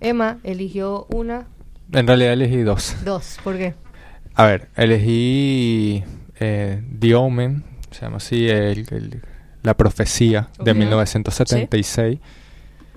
Emma 0.00 0.38
eligió 0.42 1.06
una, 1.10 1.46
En 1.92 2.06
realidad 2.06 2.32
elegí 2.32 2.58
dos. 2.62 2.96
dos. 3.04 3.38
¿Por 3.44 3.56
qué? 3.56 3.74
A 4.34 4.44
ver, 4.46 4.68
elegí 4.76 6.02
eh, 6.42 6.82
The 6.98 7.14
Omen, 7.14 7.64
se 7.90 8.02
llama 8.02 8.16
así, 8.16 8.48
el- 8.48 8.86
el- 8.90 9.22
la 9.62 9.76
profecía 9.76 10.48
de 10.62 10.72
Ok. 10.72 10.76
1976. 10.78 12.18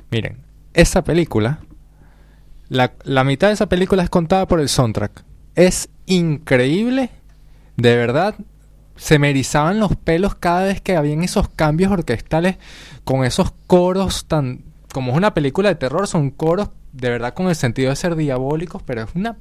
Miren, 0.09 0.37
esa 0.73 1.03
película, 1.03 1.59
la, 2.69 2.93
la 3.03 3.23
mitad 3.23 3.47
de 3.47 3.53
esa 3.53 3.67
película 3.69 4.01
es 4.03 4.09
contada 4.09 4.47
por 4.47 4.59
el 4.59 4.67
soundtrack. 4.69 5.23
Es 5.55 5.89
increíble, 6.07 7.09
de 7.77 7.95
verdad. 7.95 8.35
Se 8.95 9.19
me 9.19 9.29
erizaban 9.29 9.79
los 9.79 9.95
pelos 9.97 10.35
cada 10.35 10.63
vez 10.63 10.79
que 10.81 10.95
habían 10.95 11.21
esos 11.23 11.49
cambios 11.49 11.91
orquestales 11.91 12.55
con 13.03 13.25
esos 13.25 13.51
coros 13.67 14.25
tan... 14.25 14.63
Como 14.93 15.11
es 15.11 15.17
una 15.17 15.33
película 15.33 15.67
de 15.69 15.75
terror, 15.75 16.07
son 16.07 16.31
coros 16.31 16.69
de 16.93 17.09
verdad 17.09 17.33
con 17.33 17.49
el 17.49 17.55
sentido 17.55 17.89
de 17.89 17.97
ser 17.97 18.15
diabólicos, 18.15 18.81
pero 18.83 19.03
es 19.03 19.09
una 19.13 19.35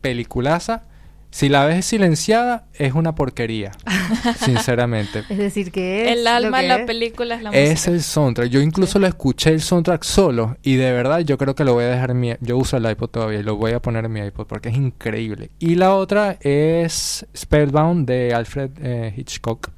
peliculaza. 0.00 0.84
Si 1.30 1.48
la 1.50 1.66
ves 1.66 1.84
silenciada, 1.84 2.66
es 2.74 2.94
una 2.94 3.14
porquería, 3.14 3.72
sinceramente. 4.38 5.24
Es 5.28 5.36
decir, 5.38 5.70
que 5.70 6.06
es 6.06 6.18
El 6.18 6.26
alma 6.26 6.62
en 6.62 6.68
la 6.68 6.76
es. 6.76 6.86
película 6.86 7.34
es 7.34 7.42
la 7.42 7.50
Es 7.50 7.70
música. 7.70 7.90
el 7.90 8.02
soundtrack. 8.02 8.48
Yo 8.48 8.60
incluso 8.60 8.98
lo 8.98 9.06
escuché 9.06 9.50
el 9.50 9.60
soundtrack 9.60 10.02
solo 10.02 10.56
y 10.62 10.76
de 10.76 10.92
verdad 10.92 11.20
yo 11.20 11.36
creo 11.36 11.54
que 11.54 11.64
lo 11.64 11.74
voy 11.74 11.84
a 11.84 11.88
dejar 11.88 12.12
en 12.12 12.20
mi... 12.20 12.32
Yo 12.40 12.56
uso 12.56 12.76
el 12.76 12.88
iPod 12.90 13.08
todavía 13.10 13.40
y 13.40 13.42
lo 13.42 13.56
voy 13.56 13.72
a 13.72 13.82
poner 13.82 14.04
en 14.06 14.12
mi 14.12 14.20
iPod 14.20 14.46
porque 14.46 14.70
es 14.70 14.76
increíble. 14.76 15.50
Y 15.58 15.74
la 15.74 15.94
otra 15.94 16.38
es 16.40 17.26
Spellbound 17.36 18.06
de 18.06 18.32
Alfred 18.34 18.70
eh, 18.80 19.12
Hitchcock 19.16 19.70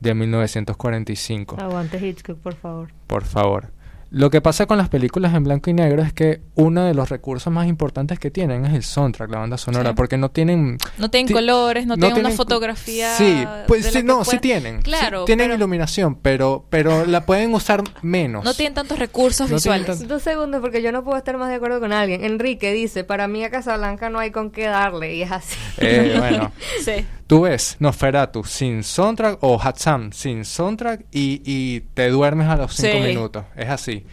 de 0.00 0.14
1945. 0.14 1.56
Aguante 1.60 1.98
Hitchcock, 2.04 2.38
por 2.38 2.54
favor. 2.56 2.88
Por 3.06 3.24
favor. 3.24 3.72
Lo 4.12 4.28
que 4.30 4.40
pasa 4.40 4.66
con 4.66 4.76
las 4.76 4.88
películas 4.88 5.32
en 5.34 5.44
blanco 5.44 5.70
y 5.70 5.72
negro 5.72 6.02
es 6.02 6.12
que 6.12 6.40
uno 6.56 6.82
de 6.84 6.94
los 6.94 7.08
recursos 7.10 7.52
más 7.52 7.68
importantes 7.68 8.18
que 8.18 8.30
tienen 8.30 8.66
es 8.66 8.74
el 8.74 8.82
soundtrack, 8.82 9.30
la 9.30 9.38
banda 9.38 9.56
sonora, 9.56 9.90
Sí. 9.90 9.94
porque 9.96 10.16
no 10.18 10.32
tienen... 10.32 10.78
No 10.98 11.10
tienen 11.10 11.28
ti- 11.28 11.32
colores, 11.32 11.86
no, 11.86 11.96
tienen 11.96 12.18
una 12.18 12.30
fotografía. 12.30 13.14
Sí, 13.14 13.44
pues 13.68 13.86
sí, 13.86 14.02
no, 14.02 14.24
sí 14.24 14.38
tienen. 14.38 14.78
sí 14.78 14.82
Claro, 14.82 15.24
tienen 15.26 15.46
pero 15.46 15.54
iluminación, 15.54 16.16
pero, 16.16 16.66
pero 16.70 17.06
la 17.06 17.24
pueden 17.24 17.54
usar 17.54 17.84
menos. 18.02 18.44
no 18.44 18.52
tienen 18.54 18.74
tantos 18.74 18.98
recursos 18.98 19.48
No 19.48 19.56
visuales. 19.56 20.08
Dos 20.08 20.22
segundos 20.22 20.60
porque 20.60 20.82
yo 20.82 20.90
no 20.90 21.04
puedo 21.04 21.16
estar 21.16 21.36
más 21.36 21.48
de 21.48 21.54
acuerdo 21.54 21.78
con 21.78 21.92
alguien. 21.92 22.24
Enrique 22.24 22.72
dice, 22.72 23.04
para 23.04 23.28
mí 23.28 23.44
a 23.44 23.50
Casablanca 23.50 24.10
no 24.10 24.18
hay 24.18 24.32
con 24.32 24.50
qué 24.50 24.66
darle 24.66 25.14
y 25.14 25.22
es 25.22 25.30
así. 25.30 25.56
Eh, 25.78 26.16
bueno, 26.18 26.50
Sí. 26.84 27.06
Tú 27.30 27.42
ves 27.42 27.76
Nosferatu 27.78 28.42
sin 28.44 28.82
soundtrack 28.82 29.38
o 29.42 29.56
Hatsam 29.60 30.10
sin 30.12 30.44
soundtrack 30.44 31.06
y, 31.12 31.40
y 31.44 31.80
te 31.94 32.08
duermes 32.10 32.48
a 32.48 32.56
los 32.56 32.74
cinco 32.74 32.98
Sí. 32.98 33.02
minutos. 33.08 33.44
Es 33.54 33.68
así. 33.68 34.04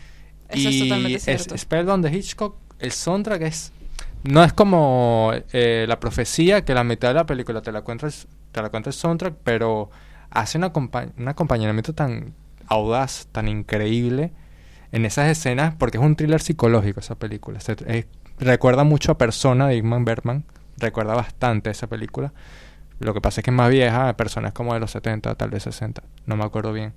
Eso 0.49 0.69
es 0.69 0.75
y 0.75 0.79
totalmente 0.83 1.19
cierto. 1.19 1.57
Spellbound 1.57 2.05
de 2.05 2.15
Hitchcock, 2.15 2.55
el 2.79 2.91
soundtrack 2.91 3.41
es... 3.41 3.71
No 4.23 4.43
es 4.43 4.53
como 4.53 5.31
eh, 5.51 5.85
la 5.87 5.99
profecía 5.99 6.63
que 6.63 6.73
la 6.73 6.83
mitad 6.83 7.07
de 7.09 7.13
la 7.15 7.25
película 7.25 7.61
te 7.61 7.71
la 7.71 7.81
cuenta 7.81 8.05
el, 8.07 8.13
te 8.51 8.61
la 8.61 8.69
cuenta 8.69 8.89
el 8.91 8.93
soundtrack, 8.93 9.33
pero 9.43 9.89
hace 10.29 10.57
un, 10.59 10.65
acompa- 10.65 11.11
un 11.17 11.27
acompañamiento 11.27 11.93
tan 11.93 12.33
audaz, 12.67 13.27
tan 13.31 13.47
increíble 13.47 14.31
en 14.91 15.05
esas 15.05 15.27
escenas, 15.29 15.73
porque 15.75 15.97
es 15.97 16.03
un 16.03 16.15
thriller 16.15 16.41
psicológico 16.41 16.99
esa 16.99 17.15
película. 17.15 17.59
Se- 17.61 17.75
eh, 17.87 18.05
recuerda 18.39 18.83
mucho 18.83 19.11
a 19.13 19.17
Persona 19.17 19.67
de 19.67 19.77
Ingmar 19.77 20.03
Bergman, 20.03 20.45
recuerda 20.77 21.15
bastante 21.15 21.69
esa 21.71 21.87
película. 21.87 22.31
Lo 22.99 23.13
que 23.13 23.21
pasa 23.21 23.41
es 23.41 23.45
que 23.45 23.51
es 23.51 23.55
más 23.55 23.69
vieja, 23.69 24.15
Persona 24.17 24.47
es 24.49 24.53
como 24.53 24.73
de 24.73 24.79
los 24.79 24.91
70, 24.91 25.35
tal 25.35 25.49
vez 25.49 25.63
60, 25.63 26.03
no 26.25 26.35
me 26.35 26.43
acuerdo 26.43 26.73
bien. 26.73 26.93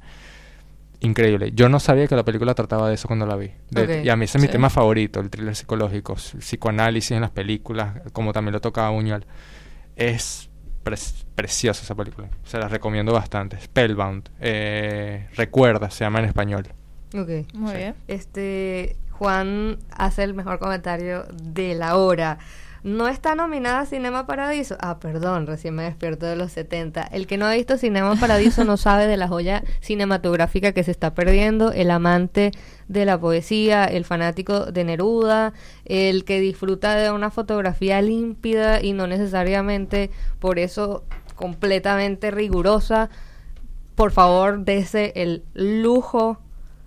increíble. 1.03 1.53
Yo 1.55 1.71
no 1.71 1.81
sabía 1.81 2.07
que 2.07 2.15
la 2.15 2.25
película 2.25 2.55
trataba 2.55 2.87
de 2.89 2.95
eso 2.95 3.09
cuando 3.09 3.25
la 3.27 3.35
vi. 3.37 3.51
De-. 3.71 4.03
Y 4.05 4.11
a 4.11 4.17
mí 4.17 4.27
ese 4.27 4.37
es 4.37 4.43
mi 4.43 4.49
Sí. 4.49 4.53
tema 4.53 4.69
favorito, 4.69 5.19
el 5.21 5.31
thriller 5.31 5.57
psicológico, 5.57 6.13
el 6.35 6.41
psicoanálisis 6.41 7.13
en 7.13 7.23
las 7.23 7.31
películas, 7.31 8.03
como 8.13 8.35
también 8.35 8.53
lo 8.53 8.61
tocaba 8.61 8.91
Buñuel. 8.91 9.25
Es 9.97 10.51
pre- 10.83 10.97
preciosa 11.35 11.83
esa 11.83 11.95
película. 11.95 12.29
Se 12.45 12.59
la 12.59 12.69
recomiendo 12.69 13.13
bastante. 13.15 13.59
Spellbound. 13.61 14.29
Eh, 14.41 15.27
Recuerda, 15.37 15.91
se 15.91 16.05
llama 16.05 16.19
en 16.19 16.27
español. 16.27 16.69
Ok. 17.15 17.29
Muy 17.55 17.71
Sí. 17.71 17.77
bien. 17.79 17.95
Este, 18.07 18.97
Juan 19.13 19.79
hace 19.97 20.23
el 20.23 20.35
mejor 20.35 20.59
comentario 20.59 21.25
de 21.43 21.75
la 21.77 21.97
hora. 21.97 22.37
No 22.83 23.09
está 23.09 23.35
nominada 23.35 23.85
Cinema 23.85 24.27
Paradiso. 24.27 24.77
Ah, 24.81 24.99
perdón, 25.01 25.47
recién 25.47 25.75
me 25.75 25.83
despierto 25.83 26.25
de 26.25 26.37
los 26.37 26.53
70. 26.53 27.03
El 27.03 27.27
que 27.27 27.37
no 27.37 27.45
ha 27.45 27.53
visto 27.53 27.77
Cinema 27.77 28.17
Paradiso 28.17 28.65
no 28.65 28.79
sabe 28.79 29.07
de 29.07 29.19
la 29.19 29.29
joya 29.29 29.63
cinematográfica 29.81 30.73
que 30.73 30.83
se 30.83 30.91
está 30.91 31.13
perdiendo. 31.13 31.73
El 31.73 31.91
amante 31.91 32.53
de 32.89 33.05
la 33.05 33.21
poesía, 33.21 33.85
el 33.85 34.07
fanático 34.07 34.67
de 34.67 34.85
Neruda, 34.85 35.53
el 35.85 36.25
que 36.25 36.41
disfruta 36.41 36.95
de 36.95 37.11
una 37.11 37.31
fotografía 37.31 38.01
límpida 38.01 38.83
y 38.83 38.95
no 38.95 39.07
necesariamente 39.07 40.11
por 40.39 40.59
eso 40.59 41.05
completamente 41.35 42.31
rigurosa. 42.31 43.11
Por 43.95 44.11
favor, 44.11 44.65
dese 44.65 45.13
el 45.17 45.45
lujo 45.53 46.39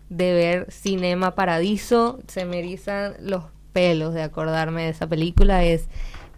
de 0.10 0.34
ver 0.34 0.72
Cinema 0.72 1.36
Paradiso. 1.36 2.20
Se 2.28 2.46
me 2.46 2.60
erizan 2.60 3.14
los 3.20 3.44
pelos 3.74 4.14
de 4.14 4.22
acordarme 4.22 4.84
de 4.84 4.90
esa 4.90 5.08
película. 5.08 5.64
Es 5.64 5.90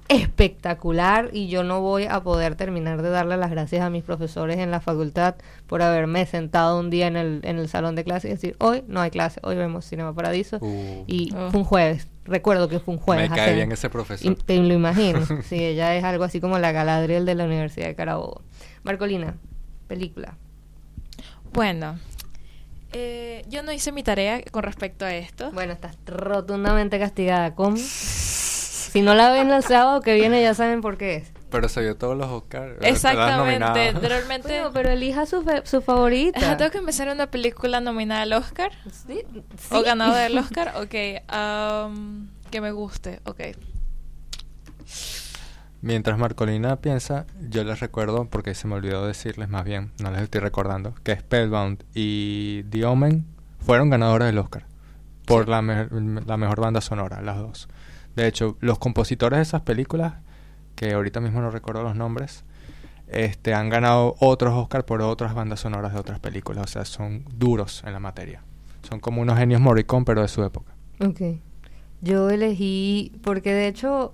espectacular 0.08 1.30
y 1.34 1.48
yo 1.48 1.64
no 1.64 1.82
voy 1.82 2.06
a 2.06 2.22
poder 2.22 2.56
terminar 2.56 3.02
de 3.02 3.10
darle 3.10 3.38
las 3.38 3.50
gracias 3.50 3.82
a 3.82 3.90
mis 3.90 4.04
profesores 4.04 4.58
en 4.58 4.70
la 4.70 4.80
facultad 4.80 5.36
por 5.66 5.82
haberme 5.82 6.26
sentado 6.28 6.80
un 6.80 6.92
día 6.92 7.08
en 7.08 7.18
el, 7.18 7.40
en 7.44 7.58
el 7.58 7.68
salón 7.68 7.96
de 7.96 8.04
clase 8.04 8.28
y 8.28 8.32
decir, 8.32 8.56
hoy 8.60 8.84
no 8.88 9.02
hay 9.02 9.10
clase, 9.10 9.40
hoy 9.44 9.56
vemos 9.56 9.86
Cinema 9.86 10.14
Paradiso. 10.14 10.58
Uh. 10.62 11.04
y 11.08 11.34
Oh. 11.36 11.50
fue 11.50 11.60
un 11.60 11.66
jueves. 11.66 12.08
Recuerdo 12.26 12.70
que 12.70 12.80
fue 12.80 12.94
un 12.94 13.00
jueves. 13.00 13.30
Me 13.30 13.36
cae 13.36 13.56
bien 13.56 13.72
ese 13.72 13.90
profesor. 13.90 14.32
y 14.32 14.36
te 14.36 14.58
lo 14.58 14.74
imagino. 14.74 15.22
sí, 15.44 15.64
ella 15.64 15.96
es 15.96 16.04
algo 16.04 16.24
así 16.24 16.40
como 16.40 16.60
la 16.60 16.72
Galadriel 16.72 17.26
de 17.26 17.36
la 17.36 17.46
Universidad 17.46 17.88
de 17.88 17.96
Carabobo. 17.96 18.42
Marcolina, 18.84 19.36
película. 19.88 20.36
Bueno, 21.52 21.98
eh, 22.98 23.44
yo 23.50 23.62
no 23.62 23.74
hice 23.74 23.92
mi 23.92 24.04
tarea 24.04 24.42
con 24.52 24.64
respecto 24.64 25.04
a 25.04 25.14
esto. 25.14 25.52
Bueno, 25.52 25.74
estás 25.74 25.98
rotundamente 26.06 26.98
castigada. 26.98 27.54
¿Cómo? 27.54 27.76
Si 27.78 29.02
no 29.02 29.14
la 29.16 29.30
ven 29.32 29.52
el 29.52 29.64
sábado 29.64 30.00
que 30.00 30.14
viene, 30.14 30.42
ya 30.42 30.54
saben 30.54 30.80
por 30.80 30.98
qué 30.98 31.16
es. 31.16 31.32
Pero 31.50 31.68
se 31.68 31.82
vio 31.82 31.98
todos 31.98 32.18
los 32.18 32.28
Oscars. 32.32 32.76
Exactamente. 32.82 33.92
Realmente. 34.08 34.48
Bueno, 34.48 34.72
pero 34.74 34.90
elija 34.92 35.26
su, 35.26 35.42
fe- 35.44 35.62
su 35.66 35.82
favorita. 35.82 36.56
Tengo 36.58 36.72
que 36.72 36.78
empezar 36.78 37.10
una 37.10 37.28
película 37.28 37.82
nominada 37.82 38.22
al 38.22 38.32
Oscar. 38.34 38.72
Sí, 39.06 39.22
O 39.72 39.78
sí. 39.80 39.84
ganadora 39.84 40.20
del 40.24 40.38
Oscar. 40.38 40.74
Ok. 40.78 40.96
am, 41.28 42.30
que 42.50 42.62
me 42.62 42.72
guste. 42.72 43.20
Ok. 43.26 43.42
Mientras 45.86 46.18
Marcolina 46.18 46.78
piensa, 46.78 47.28
yo 47.48 47.64
les 47.64 47.80
recuerdo, 47.80 48.26
porque 48.26 48.56
se 48.56 48.68
me 48.68 48.74
olvidó 48.74 49.06
decirles 49.06 49.50
más 49.50 49.64
bien, 49.66 49.92
no 50.02 50.10
les 50.10 50.24
estoy 50.24 50.42
recordando, 50.42 50.96
que 51.04 51.16
Spellbound 51.16 51.84
y 51.94 52.64
The 52.72 52.86
Omen 52.86 53.24
fueron 53.60 53.92
ganadores 53.92 54.26
del 54.26 54.40
Oscar 54.40 54.66
por 55.28 55.46
Sí. 55.46 55.52
la, 55.52 55.62
me- 55.62 55.88
la 56.26 56.38
mejor 56.38 56.60
banda 56.60 56.82
sonora, 56.82 57.22
las 57.22 57.38
dos. 57.38 57.68
De 58.16 58.26
hecho, 58.26 58.58
los 58.62 58.80
compositores 58.80 59.38
de 59.38 59.44
esas 59.44 59.62
películas, 59.62 60.14
que 60.74 60.94
ahorita 60.94 61.20
mismo 61.22 61.40
no 61.42 61.52
recuerdo 61.52 61.84
los 61.84 61.96
nombres, 61.96 62.44
este, 63.08 63.54
han 63.54 63.70
ganado 63.70 64.16
otros 64.20 64.56
Oscar 64.56 64.86
por 64.86 65.04
otras 65.04 65.36
bandas 65.36 65.60
sonoras 65.60 65.94
de 65.94 66.00
otras 66.00 66.20
películas. 66.20 66.64
O 66.64 66.68
sea, 66.68 66.86
son 66.86 67.26
duros 67.38 67.84
en 67.86 67.94
la 67.94 68.00
materia. 68.00 68.42
Son 68.90 69.00
como 69.00 69.22
unos 69.22 69.38
genios 69.38 69.62
Morricone, 69.62 70.04
pero 70.04 70.24
de 70.24 70.30
su 70.30 70.44
época. 70.44 70.74
Ok. 71.00 71.22
Yo 72.02 72.30
elegí, 72.32 73.12
porque 73.24 73.54
de 73.54 73.68
hecho 73.68 74.14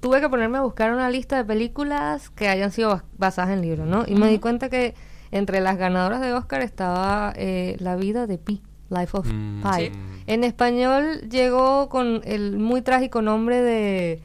tuve 0.00 0.20
que 0.20 0.28
ponerme 0.28 0.58
a 0.58 0.62
buscar 0.62 0.92
una 0.92 1.08
lista 1.10 1.36
de 1.36 1.44
películas 1.44 2.30
que 2.30 2.48
hayan 2.48 2.72
sido 2.72 2.90
bas- 2.90 3.04
basadas 3.18 3.50
en 3.50 3.60
libros, 3.62 3.86
¿no? 3.86 4.04
Y 4.06 4.14
me 4.14 4.28
di 4.28 4.38
cuenta 4.38 4.68
que 4.68 4.94
entre 5.30 5.60
las 5.60 5.76
ganadoras 5.76 6.20
de 6.20 6.32
Oscar 6.32 6.62
estaba 6.62 7.32
eh, 7.36 7.76
La 7.78 7.96
vida 7.96 8.26
de 8.26 8.38
Pi, 8.38 8.62
Life 8.88 9.16
of 9.16 9.26
Mm, 9.26 9.62
Pi. 9.62 9.68
Sí. 9.76 9.92
En 10.26 10.44
español 10.44 11.28
llegó 11.28 11.88
con 11.88 12.20
el 12.24 12.58
muy 12.58 12.82
trágico 12.82 13.20
nombre 13.22 13.60
de 13.62 14.22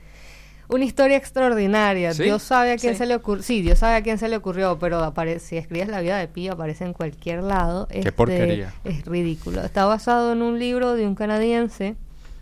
Una 0.67 0.84
historia 0.84 1.15
extraordinaria. 1.17 2.11
¿Sí? 2.15 2.23
Dios 2.23 2.41
sabe 2.41 2.71
a 2.71 2.78
quién 2.78 2.93
Sí. 2.93 2.97
se 2.97 3.05
le 3.05 3.13
ocurrió. 3.15 3.43
Sí, 3.43 3.61
Dios 3.61 3.78
sabe 3.78 3.97
a 3.97 4.01
quién 4.01 4.17
se 4.17 4.28
le 4.30 4.36
ocurrió, 4.38 4.80
pero 4.80 5.13
si 5.39 5.57
escribes 5.57 5.89
la 5.89 6.01
vida 6.01 6.17
de 6.17 6.28
Pi 6.28 6.47
aparece 6.47 6.86
en 6.86 6.93
cualquier 6.93 7.43
lado. 7.43 7.88
Este, 7.91 8.11
porquería. 8.11 8.73
Es 8.84 9.05
ridículo. 9.05 9.61
Está 9.61 9.86
basado 9.86 10.34
en 10.34 10.41
un 10.41 10.57
libro 10.57 10.93
de 10.95 11.05
un 11.05 11.13
canadiense, 11.13 11.95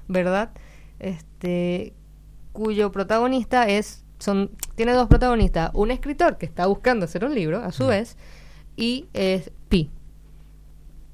¿verdad? 0.08 0.52
Este 1.00 1.94
cuyo 2.54 2.92
protagonista 2.92 3.68
es 3.68 4.06
son 4.20 4.52
tiene 4.76 4.94
dos 4.94 5.08
protagonistas, 5.10 5.72
un 5.74 5.92
escritor 5.92 6.38
que 6.38 6.46
está 6.46 6.66
buscando 6.68 7.04
hacer 7.06 7.26
un 7.26 7.36
libro 7.36 7.62
a 7.62 7.72
su 7.74 7.84
Mm. 7.84 7.88
vez 7.90 8.18
y 8.78 9.08
es 9.14 9.52
Pi 9.70 9.92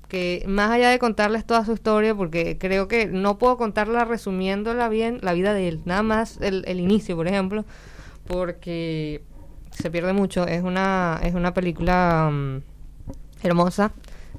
que 0.08 0.44
más 0.48 0.72
allá 0.72 0.90
de 0.90 0.98
contarles 0.98 1.46
toda 1.46 1.64
su 1.66 1.74
historia, 1.74 2.16
porque 2.16 2.58
creo 2.58 2.88
que 2.88 3.06
no 3.06 3.38
puedo 3.38 3.58
contarla 3.58 4.06
resumiéndola 4.06 4.90
bien, 4.90 5.20
la 5.22 5.34
vida 5.34 5.54
de 5.54 5.68
él, 5.68 5.82
nada 5.86 6.02
más 6.02 6.40
el, 6.42 6.64
el 6.68 6.80
inicio, 6.80 7.16
por 7.16 7.28
ejemplo, 7.28 7.64
porque 8.26 9.22
se 9.72 9.92
pierde 9.92 10.14
mucho. 10.14 10.48
Es 10.48 10.64
una, 10.64 11.20
es 11.22 11.36
una 11.36 11.54
película 11.54 12.30
mm, 12.32 12.58
hermosa. 13.44 13.92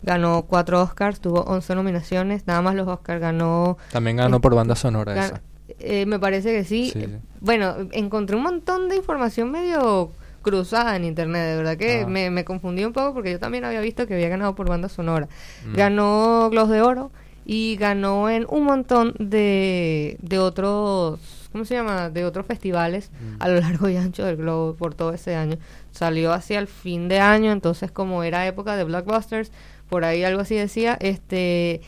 Ganó 0.02 0.42
cuatro 0.42 0.82
Oscars, 0.82 1.20
tuvo 1.20 1.42
11 1.42 1.74
nominaciones, 1.74 2.46
nada 2.46 2.62
más 2.62 2.74
los 2.74 2.88
Oscars 2.88 3.20
ganó 3.20 3.76
También 3.92 4.16
ganó 4.16 4.40
por 4.40 4.54
banda 4.54 4.74
sonora 4.74 5.14
Gan- 5.14 5.24
esa. 5.24 5.42
Eh, 5.78 6.06
me 6.06 6.18
parece 6.18 6.52
que 6.52 6.64
sí. 6.64 6.92
Bueno, 7.40 7.74
encontré 7.92 8.36
un 8.36 8.42
montón 8.42 8.88
de 8.88 8.96
información 8.96 9.50
medio 9.50 10.10
cruzada 10.42 10.96
en 10.96 11.04
internet, 11.04 11.42
de 11.50 11.56
verdad 11.56 11.76
que 11.76 12.00
Ah. 12.02 12.06
me, 12.06 12.30
me 12.30 12.44
confundí 12.44 12.84
un 12.84 12.92
poco 12.92 13.12
porque 13.14 13.32
yo 13.32 13.38
también 13.38 13.64
había 13.64 13.80
visto 13.80 14.06
que 14.06 14.14
había 14.14 14.28
ganado 14.30 14.54
por 14.54 14.68
banda 14.68 14.88
sonora. 14.88 15.28
Mm. 15.66 15.74
Ganó 15.76 16.48
Globos 16.50 16.70
de 16.70 16.80
Oro 16.82 17.10
y 17.44 17.76
ganó 17.76 18.30
en 18.30 18.46
un 18.48 18.64
montón 18.64 19.14
de, 19.18 20.16
de 20.22 20.38
otros, 20.38 21.20
¿cómo 21.52 21.64
se 21.64 21.74
llama? 21.74 22.08
De 22.10 22.24
otros 22.24 22.46
festivales 22.46 23.10
Mm. 23.12 23.36
a 23.42 23.48
lo 23.48 23.60
largo 23.60 23.88
y 23.88 23.96
ancho 23.96 24.24
del 24.24 24.36
globo 24.36 24.74
por 24.74 24.94
todo 24.94 25.12
ese 25.12 25.34
año. 25.34 25.56
Salió 25.92 26.32
hacia 26.32 26.58
el 26.58 26.68
fin 26.68 27.08
de 27.08 27.20
año, 27.20 27.52
entonces 27.52 27.90
como 27.90 28.22
era 28.22 28.46
época 28.46 28.76
de 28.76 28.84
blockbusters, 28.84 29.50
por 29.90 30.04
ahí 30.04 30.22
algo 30.24 30.40
así 30.40 30.54
decía, 30.54 30.96
este 31.00 31.80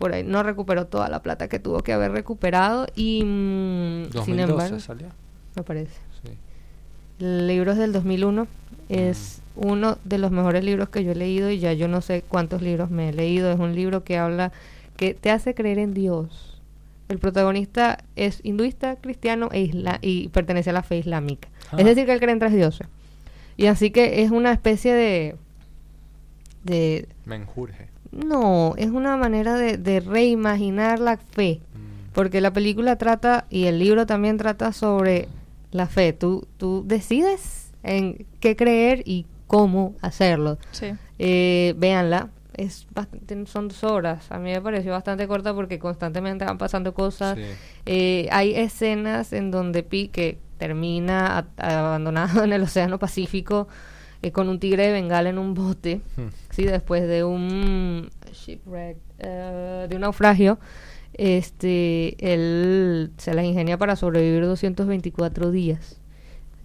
por 0.00 0.12
ahí 0.14 0.24
no 0.24 0.42
recuperó 0.42 0.86
toda 0.88 1.08
la 1.08 1.20
plata 1.22 1.46
que 1.48 1.58
tuvo 1.60 1.80
que 1.84 1.92
haber 1.92 2.10
recuperado 2.10 2.86
y 2.96 3.22
mm, 3.24 4.10
2012 4.10 4.24
sin 4.24 4.40
embargo 4.40 4.80
salió. 4.80 5.06
me 5.54 5.62
parece 5.62 5.92
Sí. 6.24 6.30
el 7.20 7.46
libro 7.46 7.72
es 7.72 7.78
del 7.78 7.92
2001 7.92 8.46
es 8.88 9.42
uno 9.56 9.98
de 10.04 10.18
los 10.18 10.30
mejores 10.32 10.64
libros 10.64 10.88
que 10.88 11.04
yo 11.04 11.12
he 11.12 11.14
leído 11.14 11.50
y 11.50 11.58
ya 11.58 11.72
yo 11.74 11.86
no 11.86 12.00
sé 12.00 12.22
cuántos 12.26 12.62
libros 12.62 12.90
me 12.90 13.10
he 13.10 13.12
leído 13.12 13.52
es 13.52 13.58
un 13.60 13.74
libro 13.76 14.02
que 14.02 14.16
habla 14.18 14.50
que 14.96 15.14
te 15.14 15.30
hace 15.30 15.54
creer 15.54 15.78
en 15.78 15.92
Dios 15.94 16.58
el 17.08 17.18
protagonista 17.18 17.98
es 18.16 18.40
hinduista 18.42 18.96
cristiano 18.96 19.48
e 19.52 19.60
isla 19.60 19.98
y 20.02 20.28
pertenece 20.28 20.70
a 20.70 20.72
la 20.72 20.82
fe 20.82 20.96
islámica 20.98 21.48
Ah. 21.72 21.76
es 21.78 21.84
decir 21.84 22.04
que 22.06 22.12
él 22.14 22.20
cree 22.20 22.32
en 22.32 22.38
tres 22.40 22.52
dioses 22.54 22.88
y 23.56 23.66
así 23.66 23.90
que 23.90 24.22
es 24.22 24.30
una 24.30 24.50
especie 24.52 24.92
de 24.94 25.36
de 26.64 27.06
Menjurje. 27.26 27.88
No, 28.12 28.74
es 28.76 28.88
una 28.90 29.16
manera 29.16 29.54
de, 29.54 29.76
de 29.78 30.00
reimaginar 30.00 30.98
la 30.98 31.16
fe. 31.16 31.60
Mm. 31.74 32.12
Porque 32.12 32.40
la 32.40 32.52
película 32.52 32.96
trata, 32.96 33.46
y 33.50 33.66
el 33.66 33.78
libro 33.78 34.06
también 34.06 34.36
trata 34.36 34.72
sobre 34.72 35.28
la 35.70 35.86
fe. 35.86 36.12
Tú, 36.12 36.46
tú 36.56 36.82
decides 36.86 37.72
en 37.82 38.26
qué 38.40 38.56
creer 38.56 39.02
y 39.06 39.26
cómo 39.46 39.94
hacerlo. 40.02 40.58
Sí. 40.72 40.92
Eh, 41.18 41.74
véanla. 41.78 42.30
Es 42.54 42.86
bastante- 42.92 43.46
son 43.46 43.68
dos 43.68 43.84
horas. 43.84 44.30
A 44.30 44.38
mí 44.38 44.50
me 44.50 44.60
pareció 44.60 44.92
bastante 44.92 45.26
corta 45.28 45.54
porque 45.54 45.78
constantemente 45.78 46.44
van 46.44 46.58
pasando 46.58 46.92
cosas. 46.92 47.36
Sí. 47.38 47.44
Eh, 47.86 48.28
hay 48.32 48.54
escenas 48.54 49.32
en 49.32 49.50
donde 49.50 49.82
Pi, 49.82 50.08
que 50.08 50.38
termina 50.58 51.38
a- 51.58 51.78
abandonado 51.86 52.44
en 52.44 52.52
el 52.52 52.62
Océano 52.62 52.98
Pacífico 52.98 53.68
eh, 54.22 54.32
con 54.32 54.48
un 54.50 54.58
tigre 54.60 54.88
de 54.88 54.92
bengala 54.92 55.30
en 55.30 55.38
un 55.38 55.54
bote, 55.54 56.02
Hmm. 56.16 56.26
Sí, 56.50 56.64
después 56.64 57.06
de 57.06 57.24
un 57.24 58.10
shipwreck, 58.32 58.98
eh, 59.18 59.86
de 59.88 59.94
un 59.94 60.02
naufragio, 60.02 60.58
este, 61.14 62.16
él 62.32 63.12
se 63.16 63.34
las 63.34 63.44
ingenia 63.44 63.78
para 63.78 63.96
sobrevivir 63.96 64.44
224 64.44 65.50
días. 65.50 66.00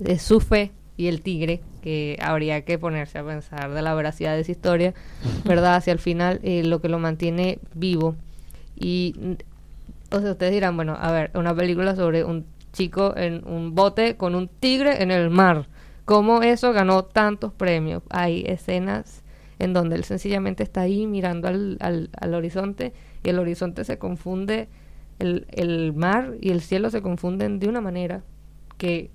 Es 0.03 0.21
su 0.21 0.39
fe 0.39 0.71
y 0.97 1.07
el 1.07 1.21
tigre, 1.21 1.61
que 1.81 2.17
habría 2.21 2.63
que 2.63 2.79
ponerse 2.79 3.17
a 3.19 3.25
pensar 3.25 3.73
de 3.73 3.81
la 3.81 3.93
veracidad 3.93 4.35
de 4.35 4.41
esa 4.41 4.51
historia, 4.51 4.93
¿verdad? 5.45 5.75
Hacia 5.75 5.93
el 5.93 5.99
final, 5.99 6.39
eh, 6.43 6.63
lo 6.63 6.81
que 6.81 6.89
lo 6.89 6.99
mantiene 6.99 7.59
vivo. 7.73 8.15
Y, 8.75 9.15
o 10.11 10.19
sea, 10.19 10.31
ustedes 10.31 10.53
dirán, 10.53 10.75
bueno, 10.75 10.97
a 10.99 11.11
ver, 11.11 11.31
una 11.33 11.55
película 11.55 11.95
sobre 11.95 12.23
un 12.23 12.45
chico 12.73 13.15
en 13.15 13.47
un 13.47 13.73
bote 13.73 14.17
con 14.17 14.35
un 14.35 14.47
tigre 14.47 15.01
en 15.01 15.11
el 15.11 15.29
mar. 15.29 15.67
¿Cómo 16.05 16.43
eso 16.43 16.71
ganó 16.71 17.03
tantos 17.03 17.51
premios? 17.51 18.03
Hay 18.09 18.43
escenas 18.45 19.23
en 19.59 19.73
donde 19.73 19.95
él 19.95 20.03
sencillamente 20.03 20.63
está 20.63 20.81
ahí 20.81 21.07
mirando 21.07 21.47
al, 21.47 21.77
al, 21.79 22.09
al 22.19 22.33
horizonte 22.33 22.93
y 23.23 23.29
el 23.29 23.39
horizonte 23.39 23.83
se 23.85 23.97
confunde, 23.97 24.67
el, 25.19 25.47
el 25.51 25.93
mar 25.93 26.33
y 26.41 26.51
el 26.51 26.61
cielo 26.61 26.89
se 26.89 27.01
confunden 27.01 27.59
de 27.59 27.67
una 27.69 27.81
manera 27.81 28.21
que 28.77 29.11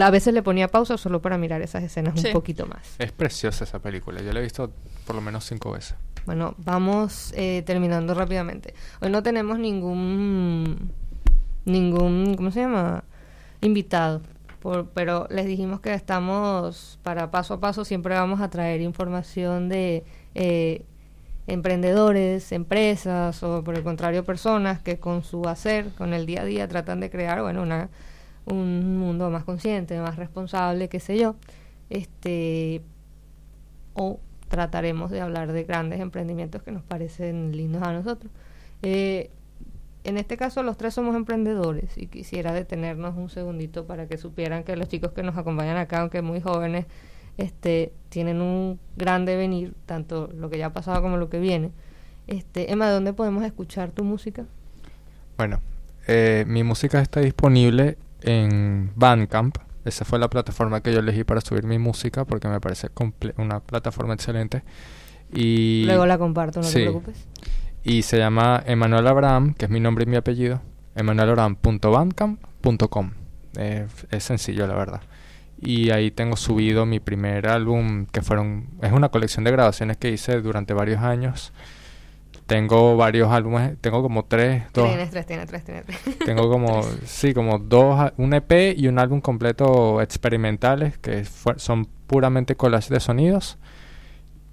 a 0.00 0.10
veces 0.10 0.34
le 0.34 0.42
ponía 0.42 0.68
pausa 0.68 0.96
solo 0.98 1.22
para 1.22 1.38
mirar 1.38 1.62
esas 1.62 1.82
escenas 1.82 2.20
Sí. 2.20 2.26
un 2.28 2.32
poquito 2.34 2.66
más. 2.66 2.94
Es 2.98 3.10
preciosa 3.12 3.64
esa 3.64 3.78
película. 3.80 4.20
Yo 4.22 4.32
la 4.32 4.40
he 4.40 4.42
visto 4.42 4.70
por 5.06 5.16
lo 5.16 5.22
menos 5.22 5.44
cinco 5.44 5.72
veces. 5.72 5.96
Bueno, 6.26 6.54
vamos 6.58 7.32
eh, 7.36 7.62
terminando 7.66 8.14
rápidamente. 8.14 8.74
Hoy 9.00 9.10
no 9.10 9.22
tenemos 9.22 9.58
ningún, 9.58 10.90
ningún, 11.64 12.34
¿cómo 12.36 12.50
se 12.50 12.60
llama? 12.60 13.02
Invitado. 13.60 14.22
Por- 14.62 14.88
pero 14.90 15.26
les 15.28 15.46
dijimos 15.46 15.80
que 15.80 15.92
estamos 15.92 16.98
para 17.02 17.30
paso 17.32 17.54
a 17.54 17.60
paso, 17.60 17.84
siempre 17.84 18.14
vamos 18.14 18.40
a 18.40 18.48
traer 18.48 18.80
información 18.80 19.68
de 19.68 20.04
eh, 20.36 20.84
emprendedores, 21.48 22.52
empresas 22.52 23.42
o 23.42 23.64
por 23.64 23.74
el 23.76 23.82
contrario 23.82 24.24
personas 24.24 24.80
que 24.80 25.00
con 25.00 25.24
su 25.24 25.48
hacer, 25.48 25.88
con 25.98 26.14
el 26.14 26.26
día 26.26 26.42
a 26.42 26.44
día 26.44 26.68
tratan 26.68 27.00
de 27.00 27.10
crear, 27.10 27.42
bueno, 27.42 27.62
una, 27.62 27.90
un 28.46 28.98
mundo 28.98 29.30
más 29.30 29.42
consciente, 29.44 29.98
más 30.00 30.14
responsable, 30.16 30.88
qué 30.88 31.00
sé 31.00 31.18
yo. 31.18 31.34
Este, 31.90 32.82
o 33.94 34.20
trataremos 34.48 35.10
de 35.10 35.20
hablar 35.20 35.52
de 35.52 35.64
grandes 35.64 36.00
emprendimientos 36.00 36.62
que 36.62 36.70
nos 36.72 36.82
parecen 36.84 37.50
lindos 37.56 37.82
a 37.82 37.92
nosotros. 37.92 38.30
Eh, 38.82 39.30
en 40.04 40.18
este 40.18 40.36
caso 40.36 40.62
los 40.62 40.76
tres 40.76 40.94
somos 40.94 41.14
emprendedores 41.14 41.96
y 41.96 42.06
quisiera 42.06 42.52
detenernos 42.52 43.16
un 43.16 43.30
segundito 43.30 43.86
para 43.86 44.06
que 44.06 44.18
supieran 44.18 44.64
que 44.64 44.76
los 44.76 44.88
chicos 44.88 45.12
que 45.12 45.22
nos 45.22 45.36
acompañan 45.36 45.76
acá, 45.76 46.00
aunque 46.00 46.22
muy 46.22 46.40
jóvenes, 46.40 46.86
este, 47.38 47.92
tienen 48.08 48.40
un 48.40 48.78
gran 48.96 49.24
devenir, 49.24 49.74
tanto 49.86 50.28
lo 50.34 50.50
que 50.50 50.58
ya 50.58 50.66
ha 50.66 50.72
pasado 50.72 51.00
como 51.02 51.16
lo 51.16 51.30
que 51.30 51.38
viene. 51.38 51.70
Este, 52.26 52.72
Emma, 52.72 52.90
¿dónde 52.90 53.12
podemos 53.12 53.44
escuchar 53.44 53.90
tu 53.90 54.04
música? 54.04 54.44
Bueno, 55.36 55.60
eh, 56.06 56.44
mi 56.46 56.62
música 56.62 57.00
está 57.00 57.20
disponible 57.20 57.96
en 58.22 58.90
Bandcamp. 58.96 59.56
Esa 59.84 60.04
fue 60.04 60.18
la 60.18 60.28
plataforma 60.30 60.80
que 60.80 60.92
yo 60.92 61.00
elegí 61.00 61.24
para 61.24 61.40
subir 61.40 61.64
mi 61.64 61.78
música 61.78 62.24
porque 62.24 62.48
me 62.48 62.60
parece 62.60 62.88
una 63.36 63.60
plataforma 63.60 64.14
excelente. 64.14 64.62
Y, 65.32 65.84
Luego 65.86 66.06
la 66.06 66.18
comparto, 66.18 66.60
no 66.60 66.66
sí. 66.66 66.74
te 66.74 66.80
preocupes. 66.80 67.26
Y 67.84 68.02
se 68.02 68.18
llama 68.18 68.62
Emanuel 68.66 69.06
Abraham, 69.06 69.54
que 69.54 69.64
es 69.66 69.70
mi 69.70 69.80
nombre 69.80 70.04
y 70.04 70.06
mi 70.06 70.16
apellido. 70.16 70.60
emanuelabraham.bandcamp.com. 70.94 73.10
Eh, 73.58 73.86
es 74.10 74.24
sencillo, 74.24 74.66
la 74.66 74.74
verdad. 74.74 75.00
Y 75.60 75.90
ahí 75.90 76.10
tengo 76.10 76.36
subido 76.36 76.86
mi 76.86 76.98
primer 77.00 77.48
álbum, 77.48 78.06
que 78.06 78.22
fueron 78.22 78.68
es 78.82 78.92
una 78.92 79.10
colección 79.10 79.44
de 79.44 79.50
grabaciones 79.52 79.96
que 79.96 80.10
hice 80.10 80.40
durante 80.40 80.74
varios 80.74 81.00
años. 81.02 81.52
Tengo 82.46 82.96
varios 82.96 83.30
álbumes, 83.30 83.76
tengo 83.80 84.02
como 84.02 84.24
tres, 84.24 84.64
dos, 84.74 84.88
Tienes 84.88 85.10
tres, 85.10 85.26
tienes 85.26 85.46
tres, 85.46 85.64
tienes 85.64 85.84
tres. 85.86 86.18
tengo 86.24 86.50
como, 86.50 86.82
sí, 87.04 87.32
como 87.34 87.58
dos, 87.60 88.12
un 88.16 88.34
EP 88.34 88.74
y 88.76 88.88
un 88.88 88.98
álbum 88.98 89.20
completo 89.20 90.00
experimentales 90.02 90.98
que 90.98 91.24
fue- 91.24 91.58
son 91.58 91.86
puramente 92.06 92.56
collages 92.56 92.90
de 92.90 92.98
sonidos. 93.00 93.58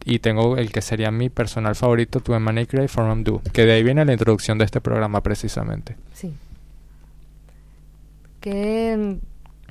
Y 0.09 0.17
tengo 0.19 0.57
el 0.57 0.71
que 0.71 0.81
sería 0.81 1.11
mi 1.11 1.29
personal 1.29 1.75
favorito, 1.75 2.19
To 2.19 2.33
Create 2.33 2.87
From 2.87 3.23
Do, 3.23 3.41
que 3.53 3.65
de 3.65 3.73
ahí 3.73 3.83
viene 3.83 4.03
la 4.05 4.13
introducción 4.13 4.57
de 4.57 4.65
este 4.65 4.81
programa 4.81 5.21
precisamente. 5.21 5.95
Sí. 6.13 6.33
¿Qué, 8.41 9.19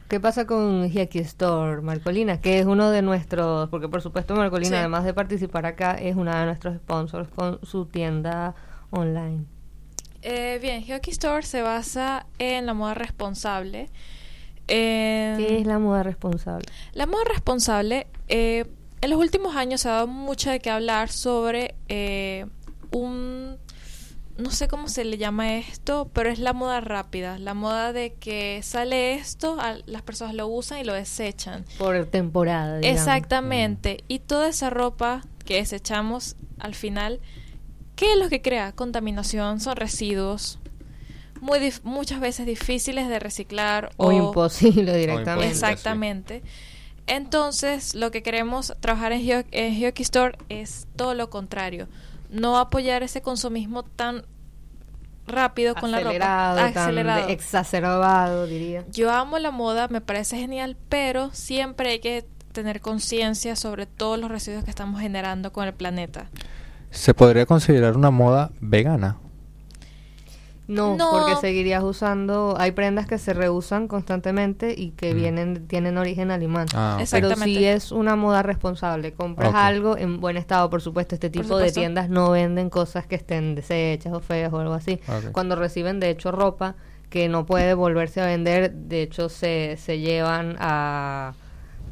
qué 0.09 0.21
pasa 0.21 0.47
con 0.47 0.89
Hiaki 0.89 1.19
Store, 1.19 1.83
Marcolina? 1.83 2.41
Que 2.41 2.61
es 2.61 2.67
uno 2.67 2.93
de 2.93 3.03
nuestros, 3.03 3.69
porque 3.69 3.89
por 3.89 4.01
supuesto 4.01 4.37
Marcolina, 4.37 4.71
Sí. 4.71 4.77
además 4.77 5.05
de 5.05 5.13
participar 5.13 5.67
acá, 5.67 5.95
es 5.95 6.15
una 6.15 6.39
de 6.39 6.47
nuestros 6.47 6.77
sponsors 6.77 7.29
con 7.31 7.59
su 7.65 7.87
tienda 7.87 8.55
online. 8.91 9.45
Eh, 10.23 10.61
bien, 10.63 10.83
Hyoki 10.85 11.11
Store 11.11 11.43
se 11.43 11.63
basa 11.63 12.27
en 12.39 12.65
la 12.67 12.75
moda 12.75 12.95
responsable. 12.95 13.89
¿Qué 14.69 15.57
es 15.61 15.67
la 15.67 15.81
moda 15.81 16.05
responsable? 16.05 16.67
La 16.93 17.07
moda 17.07 17.25
responsable, 17.29 18.07
eh, 18.29 18.67
en 19.01 19.11
los 19.11 19.19
últimos 19.19 19.57
años 19.57 19.83
se 19.83 19.89
ha 19.89 19.93
dado 19.93 20.07
mucho 20.07 20.51
de 20.51 20.61
qué 20.61 20.71
hablar 20.71 21.11
sobre 21.11 21.75
eh, 21.89 22.47
un, 22.93 23.57
no 24.37 24.51
sé 24.51 24.69
cómo 24.69 24.89
se 24.89 25.05
le 25.05 25.19
llama 25.19 25.57
esto, 25.57 26.11
pero 26.13 26.31
es 26.31 26.39
la 26.39 26.53
moda 26.53 26.81
rápida, 26.81 27.39
la 27.39 27.55
moda 27.55 27.93
de 27.93 28.15
que 28.15 28.61
sale 28.63 29.15
esto, 29.15 29.57
a- 29.61 29.79
las 29.87 30.03
personas 30.03 30.35
lo 30.35 30.47
usan 30.49 30.79
y 30.79 30.85
lo 30.85 30.95
desechan. 30.95 31.65
Por 31.79 32.07
temporada, 32.07 32.79
digamos. 32.79 32.99
Exactamente, 33.01 34.05
y 34.09 34.19
toda 34.21 34.49
esa 34.49 34.71
ropa 34.71 35.23
que 35.45 35.57
desechamos 35.57 36.37
al 36.59 36.75
final, 36.75 37.21
¿qué 37.97 38.13
es 38.13 38.19
lo 38.19 38.29
que 38.29 38.43
crea? 38.43 38.73
Contaminación, 38.73 39.61
son 39.61 39.77
residuos. 39.77 40.59
Muy 41.41 41.61
muchas 41.85 42.19
veces 42.19 42.47
difíciles 42.47 43.09
de 43.09 43.21
reciclar 43.21 43.91
O, 43.97 44.11
imposible 44.11 44.97
directamente. 44.97 45.31
imposible. 45.31 45.49
Exactamente. 45.49 46.43
Entonces, 47.09 47.95
lo 47.95 48.11
que 48.11 48.23
queremos 48.23 48.75
trabajar 48.81 49.13
en 49.13 49.23
Hyo- 49.23 49.47
en 49.51 49.75
Hyoki 49.75 50.03
Store 50.03 50.37
es 50.49 50.87
todo 50.97 51.15
lo 51.15 51.31
contrario. 51.31 51.89
No 52.31 52.59
apoyar 52.59 53.03
ese 53.03 53.23
consumismo 53.23 53.83
tan 53.83 54.25
rápido 55.27 55.75
con 55.75 55.91
la 55.91 55.99
Acelerado, 55.99 56.67
ropa. 56.67 56.83
Acelerado. 56.83 57.29
exacerbado, 57.29 58.47
diría. 58.47 58.85
Yo 58.93 59.11
amo 59.11 59.39
la 59.39 59.51
moda, 59.51 59.89
me 59.89 60.01
parece 60.01 60.37
genial, 60.39 60.77
pero 60.89 61.31
siempre 61.33 61.91
hay 61.91 62.01
que 62.01 62.25
tener 62.53 62.81
conciencia 62.81 63.55
sobre 63.57 63.87
todos 63.87 64.19
los 64.19 64.31
residuos 64.31 64.65
que 64.65 64.71
estamos 64.71 65.01
generando 65.01 65.53
con 65.53 65.67
el 65.67 65.75
planeta. 65.75 66.27
¿Se 66.91 67.13
podría 67.15 67.45
considerar 67.47 67.97
una 67.97 68.11
moda 68.11 68.51
vegana? 68.61 69.19
No, 70.69 70.97
No. 70.97 71.11
porque 71.11 71.35
seguirías 71.41 71.83
usando, 71.83 72.55
hay 72.59 72.73
prendas 72.73 73.07
que 73.07 73.17
se 73.19 73.33
reusan 73.33 73.89
constantemente 73.89 74.75
y 74.77 74.91
que 74.91 75.15
Mm. 75.15 75.17
vienen, 75.17 75.67
tienen 75.67 75.97
origen 75.99 76.31
animal. 76.31 76.67
Ah. 76.75 76.99
Pero 77.11 77.35
si 77.37 77.65
es 77.65 77.91
una 77.91 78.17
moda 78.17 78.43
responsable, 78.43 79.13
compras 79.15 79.55
algo 79.55 79.97
en 79.97 80.21
buen 80.21 80.37
estado, 80.37 80.69
por 80.69 80.83
supuesto, 80.83 81.15
este 81.15 81.31
tipo 81.31 81.57
de 81.57 81.73
tiendas 81.73 82.11
no 82.11 82.31
venden 82.33 82.69
cosas 82.71 83.07
que 83.07 83.15
estén 83.17 83.55
deshechas 83.55 84.13
o 84.13 84.21
feas 84.21 84.53
o 84.53 84.59
algo 84.61 84.75
así. 84.75 85.01
Cuando 85.33 85.57
reciben, 85.57 86.01
de 86.01 86.11
hecho, 86.11 86.31
ropa 86.33 86.77
que 87.09 87.29
no 87.31 87.47
puede 87.47 87.73
volverse 87.73 88.21
a 88.21 88.27
vender, 88.27 88.71
de 88.73 89.01
hecho, 89.03 89.31
se, 89.31 89.77
se 89.79 89.99
llevan 89.99 90.57
a... 90.61 91.33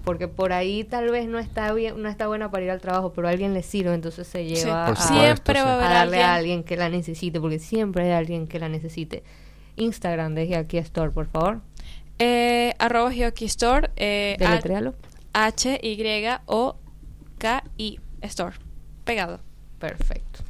Porque 0.07 0.29
por 0.29 0.53
ahí 0.53 0.85
tal 0.85 1.11
vez 1.11 1.27
no 1.27 1.41
está 1.41 1.73
bien, 1.73 2.01
no 2.01 2.09
está 2.09 2.29
buena 2.29 2.49
para 2.49 2.65
ir 2.65 2.71
al 2.71 2.81
trabajo, 2.81 3.13
pero 3.13 3.27
a 3.27 3.33
alguien 3.33 3.55
le 3.55 3.65
sirve, 3.65 3.93
entonces 3.93 4.29
se 4.29 4.45
lleva 4.45 4.87
a, 4.87 4.95
Siempre 4.95 5.59
darle 5.61 6.23
a 6.23 6.37
alguien 6.37 6.63
que 6.63 6.77
la 6.77 6.89
necesite, 6.89 7.41
porque 7.41 7.59
siempre 7.59 8.05
hay 8.05 8.13
alguien 8.13 8.47
que 8.47 8.61
la 8.61 8.69
necesite. 8.69 9.25
Instagram 9.75 10.37
de 10.37 10.55
aquí 10.55 10.79
Store, 10.79 11.11
por 11.11 11.27
favor. 11.27 11.61
Eh, 12.21 12.75
arroba 12.79 13.13
Hyoki 13.13 13.47
Store. 13.47 13.91
Eh. 13.97 14.37
H-Y-O-K-I 16.57 18.01
Store. 18.23 18.57
Pegado. 19.05 19.41
Perfecto. 19.81 20.45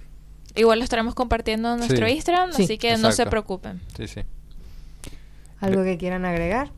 Igual 0.54 0.80
lo 0.80 0.84
estaremos 0.84 1.14
compartiendo 1.14 1.72
en 1.72 1.78
nuestro 1.78 2.07
Sí. 2.07 2.12
Instagram, 2.12 2.52
Sí. 2.52 2.64
así 2.64 2.76
que 2.76 2.98
no 2.98 3.11
se 3.11 3.24
preocupen. 3.24 3.80
Sí, 3.96 4.07
sí. 4.07 4.20
¿Algo 5.61 5.82
que 5.82 5.96
quieran 5.96 6.26
agregar? 6.26 6.72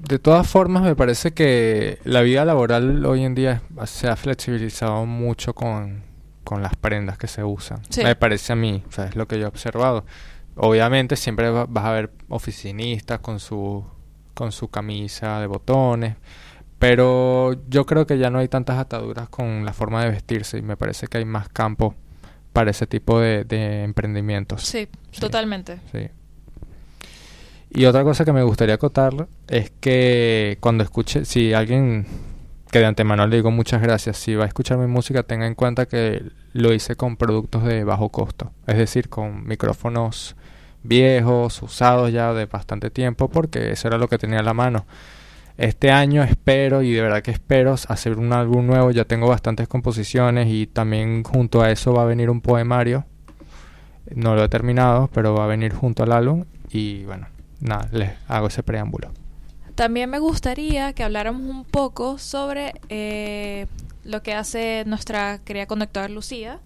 De 0.00 0.18
todas 0.18 0.46
formas, 0.48 0.82
me 0.84 0.94
parece 0.96 1.32
que 1.32 1.98
la 2.04 2.22
vida 2.22 2.44
laboral 2.44 3.04
hoy 3.04 3.24
en 3.24 3.34
día 3.34 3.62
se 3.86 4.08
ha 4.08 4.16
flexibilizado 4.16 5.04
mucho 5.06 5.54
con, 5.54 6.02
con 6.44 6.62
las 6.62 6.76
prendas 6.76 7.18
que 7.18 7.26
se 7.26 7.42
usan. 7.44 7.80
Sí. 7.90 8.02
Me 8.04 8.14
parece 8.16 8.52
a 8.52 8.56
mí, 8.56 8.82
o 8.88 8.92
sea, 8.92 9.06
es 9.06 9.16
lo 9.16 9.26
que 9.26 9.38
yo 9.38 9.44
he 9.44 9.48
observado. 9.48 10.04
Obviamente 10.56 11.16
siempre 11.16 11.50
va- 11.50 11.66
vas 11.68 11.84
a 11.84 11.92
ver 11.92 12.12
oficinistas 12.28 13.18
con 13.20 13.40
su, 13.40 13.84
con 14.34 14.52
su 14.52 14.68
camisa 14.68 15.40
de 15.40 15.46
botones, 15.46 16.16
pero 16.78 17.54
yo 17.68 17.84
creo 17.86 18.06
que 18.06 18.18
ya 18.18 18.30
no 18.30 18.38
hay 18.38 18.48
tantas 18.48 18.78
ataduras 18.78 19.28
con 19.28 19.64
la 19.64 19.72
forma 19.72 20.04
de 20.04 20.10
vestirse 20.10 20.58
y 20.58 20.62
me 20.62 20.76
parece 20.76 21.06
que 21.08 21.18
hay 21.18 21.24
más 21.24 21.48
campo 21.48 21.94
para 22.52 22.70
ese 22.70 22.86
tipo 22.86 23.20
de, 23.20 23.44
de 23.44 23.82
emprendimientos. 23.82 24.62
Sí, 24.62 24.88
Sí. 25.10 25.20
totalmente. 25.20 25.80
Sí. 25.92 26.08
Y 27.70 27.84
otra 27.84 28.02
cosa 28.02 28.24
que 28.24 28.32
me 28.32 28.42
gustaría 28.42 28.76
acotar 28.76 29.28
es 29.46 29.70
que 29.80 30.56
cuando 30.60 30.84
escuche, 30.84 31.24
si 31.24 31.52
alguien 31.52 32.06
que 32.70 32.80
de 32.80 32.86
antemano 32.86 33.26
le 33.26 33.36
digo 33.36 33.50
muchas 33.50 33.80
gracias, 33.80 34.16
si 34.18 34.34
va 34.34 34.44
a 34.44 34.48
escuchar 34.48 34.78
mi 34.78 34.86
música, 34.86 35.22
tenga 35.22 35.46
en 35.46 35.54
cuenta 35.54 35.86
que 35.86 36.22
lo 36.52 36.72
hice 36.72 36.96
con 36.96 37.16
productos 37.16 37.64
de 37.64 37.84
bajo 37.84 38.10
costo, 38.10 38.52
es 38.66 38.76
decir, 38.76 39.08
con 39.08 39.46
micrófonos 39.46 40.36
viejos, 40.82 41.62
usados 41.62 42.12
ya 42.12 42.32
de 42.32 42.46
bastante 42.46 42.90
tiempo, 42.90 43.28
porque 43.28 43.72
eso 43.72 43.88
era 43.88 43.98
lo 43.98 44.08
que 44.08 44.18
tenía 44.18 44.40
a 44.40 44.42
la 44.42 44.54
mano. 44.54 44.86
Este 45.56 45.90
año 45.90 46.22
espero, 46.22 46.82
y 46.82 46.92
de 46.92 47.02
verdad 47.02 47.22
que 47.22 47.32
espero, 47.32 47.72
hacer 47.72 48.16
un 48.16 48.32
álbum 48.32 48.64
nuevo. 48.64 48.92
Ya 48.92 49.04
tengo 49.04 49.26
bastantes 49.26 49.66
composiciones 49.66 50.46
y 50.48 50.68
también 50.68 51.24
junto 51.24 51.62
a 51.62 51.70
eso 51.72 51.92
va 51.92 52.02
a 52.02 52.06
venir 52.06 52.30
un 52.30 52.40
poemario. 52.40 53.04
No 54.14 54.36
lo 54.36 54.44
he 54.44 54.48
terminado, 54.48 55.10
pero 55.12 55.34
va 55.34 55.44
a 55.44 55.46
venir 55.48 55.74
junto 55.74 56.04
al 56.04 56.12
álbum. 56.12 56.44
Y 56.70 57.02
bueno, 57.04 57.26
nada, 57.60 57.88
les 57.92 58.10
hago 58.28 58.48
ese 58.48 58.62
preámbulo. 58.62 59.10
También 59.74 60.10
me 60.10 60.18
gustaría 60.18 60.92
que 60.92 61.04
habláramos 61.04 61.42
un 61.42 61.64
poco 61.64 62.18
sobre 62.18 62.74
eh, 62.88 63.66
lo 64.04 64.22
que 64.22 64.34
hace 64.34 64.84
nuestra 64.86 65.38
querida 65.38 65.66
conductora 65.66 66.08
Lucía. 66.08 66.60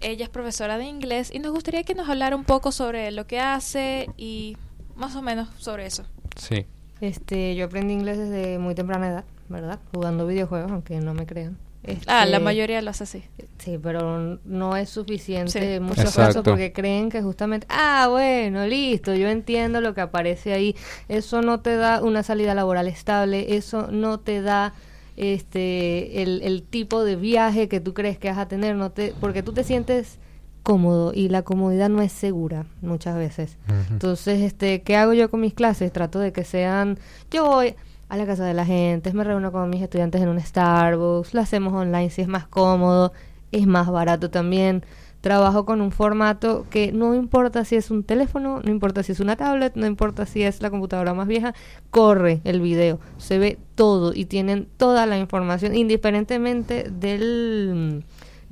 Ella 0.00 0.24
es 0.24 0.30
profesora 0.30 0.76
de 0.76 0.84
inglés 0.84 1.30
y 1.32 1.38
nos 1.38 1.52
gustaría 1.52 1.84
que 1.84 1.94
nos 1.94 2.08
hablara 2.08 2.36
un 2.36 2.44
poco 2.44 2.72
sobre 2.72 3.10
lo 3.12 3.26
que 3.26 3.40
hace 3.40 4.10
y 4.18 4.58
más 4.94 5.16
o 5.16 5.22
menos 5.22 5.48
sobre 5.58 5.86
eso. 5.86 6.04
Sí. 6.36 6.66
Este, 7.00 7.54
yo 7.54 7.64
aprendí 7.64 7.94
inglés 7.94 8.18
desde 8.18 8.58
muy 8.58 8.74
temprana 8.74 9.08
edad, 9.08 9.24
¿verdad? 9.48 9.78
Jugando 9.94 10.26
videojuegos, 10.26 10.70
aunque 10.70 11.00
no 11.00 11.14
me 11.14 11.26
crean. 11.26 11.58
Ah, 12.06 12.24
la 12.26 12.36
Este, 12.36 12.38
mayoría 12.40 12.82
lo 12.82 12.90
hace 12.90 13.04
así. 13.04 13.24
Sí, 13.58 13.78
pero 13.82 14.38
no 14.44 14.76
es 14.76 14.90
suficiente 14.90 15.52
Sí. 15.52 15.58
en 15.58 15.82
muchos 15.82 16.04
Exacto. 16.04 16.20
casos 16.26 16.42
porque 16.44 16.72
creen 16.72 17.08
que 17.10 17.22
justamente, 17.22 17.66
ah, 17.70 18.08
bueno, 18.10 18.66
listo, 18.66 19.14
yo 19.14 19.28
entiendo 19.28 19.80
lo 19.80 19.94
que 19.94 20.00
aparece 20.02 20.52
ahí. 20.52 20.74
Eso 21.08 21.42
no 21.42 21.60
te 21.60 21.76
da 21.76 22.02
una 22.02 22.22
salida 22.22 22.54
laboral 22.54 22.88
estable, 22.88 23.56
eso 23.56 23.88
no 23.90 24.20
te 24.20 24.42
da 24.42 24.74
este 25.16 26.22
el, 26.22 26.42
el 26.42 26.62
tipo 26.62 27.04
de 27.04 27.16
viaje 27.16 27.68
que 27.68 27.80
tú 27.80 27.94
crees 27.94 28.18
que 28.18 28.28
vas 28.28 28.38
a 28.38 28.48
tener, 28.48 28.76
no 28.76 28.90
te, 28.90 29.14
porque 29.20 29.42
tú 29.42 29.52
te 29.52 29.64
sientes 29.64 30.18
cómodo 30.62 31.12
y 31.14 31.28
la 31.28 31.42
comodidad 31.42 31.88
no 31.90 32.00
es 32.00 32.10
segura 32.12 32.64
muchas 32.80 33.16
veces. 33.16 33.58
Entonces, 33.90 34.40
este, 34.40 34.82
¿qué 34.82 34.96
hago 34.96 35.12
yo 35.12 35.30
con 35.30 35.40
mis 35.40 35.52
clases? 35.54 35.92
Trato 35.92 36.18
de 36.18 36.32
que 36.32 36.42
sean, 36.44 36.98
yo 37.30 37.44
voy 37.46 37.74
a 38.08 38.16
la 38.16 38.26
casa 38.26 38.44
de 38.44 38.54
la 38.54 38.64
gente, 38.64 39.12
me 39.12 39.24
reúno 39.24 39.52
con 39.52 39.70
mis 39.70 39.82
estudiantes 39.82 40.22
en 40.22 40.28
un 40.28 40.40
Starbucks, 40.40 41.34
lo 41.34 41.40
hacemos 41.40 41.72
online 41.72 42.10
si 42.10 42.22
es 42.22 42.28
más 42.28 42.46
cómodo, 42.46 43.12
es 43.52 43.66
más 43.66 43.90
barato 43.90 44.30
también. 44.30 44.84
Trabajo 45.20 45.64
con 45.64 45.80
un 45.80 45.90
formato 45.90 46.66
que 46.68 46.92
no 46.92 47.14
importa 47.14 47.64
si 47.64 47.76
es 47.76 47.90
un 47.90 48.04
teléfono, 48.04 48.60
no 48.62 48.70
importa 48.70 49.02
si 49.02 49.12
es 49.12 49.20
una 49.20 49.36
tablet, 49.36 49.74
no 49.74 49.86
importa 49.86 50.26
si 50.26 50.42
es 50.42 50.60
la 50.60 50.68
computadora 50.68 51.14
más 51.14 51.26
vieja, 51.26 51.54
corre 51.90 52.42
el 52.44 52.60
video, 52.60 53.00
se 53.16 53.38
ve 53.38 53.58
todo 53.74 54.12
y 54.14 54.26
tienen 54.26 54.68
toda 54.76 55.06
la 55.06 55.16
información 55.16 55.74
indiferentemente 55.74 56.90
del 56.90 58.04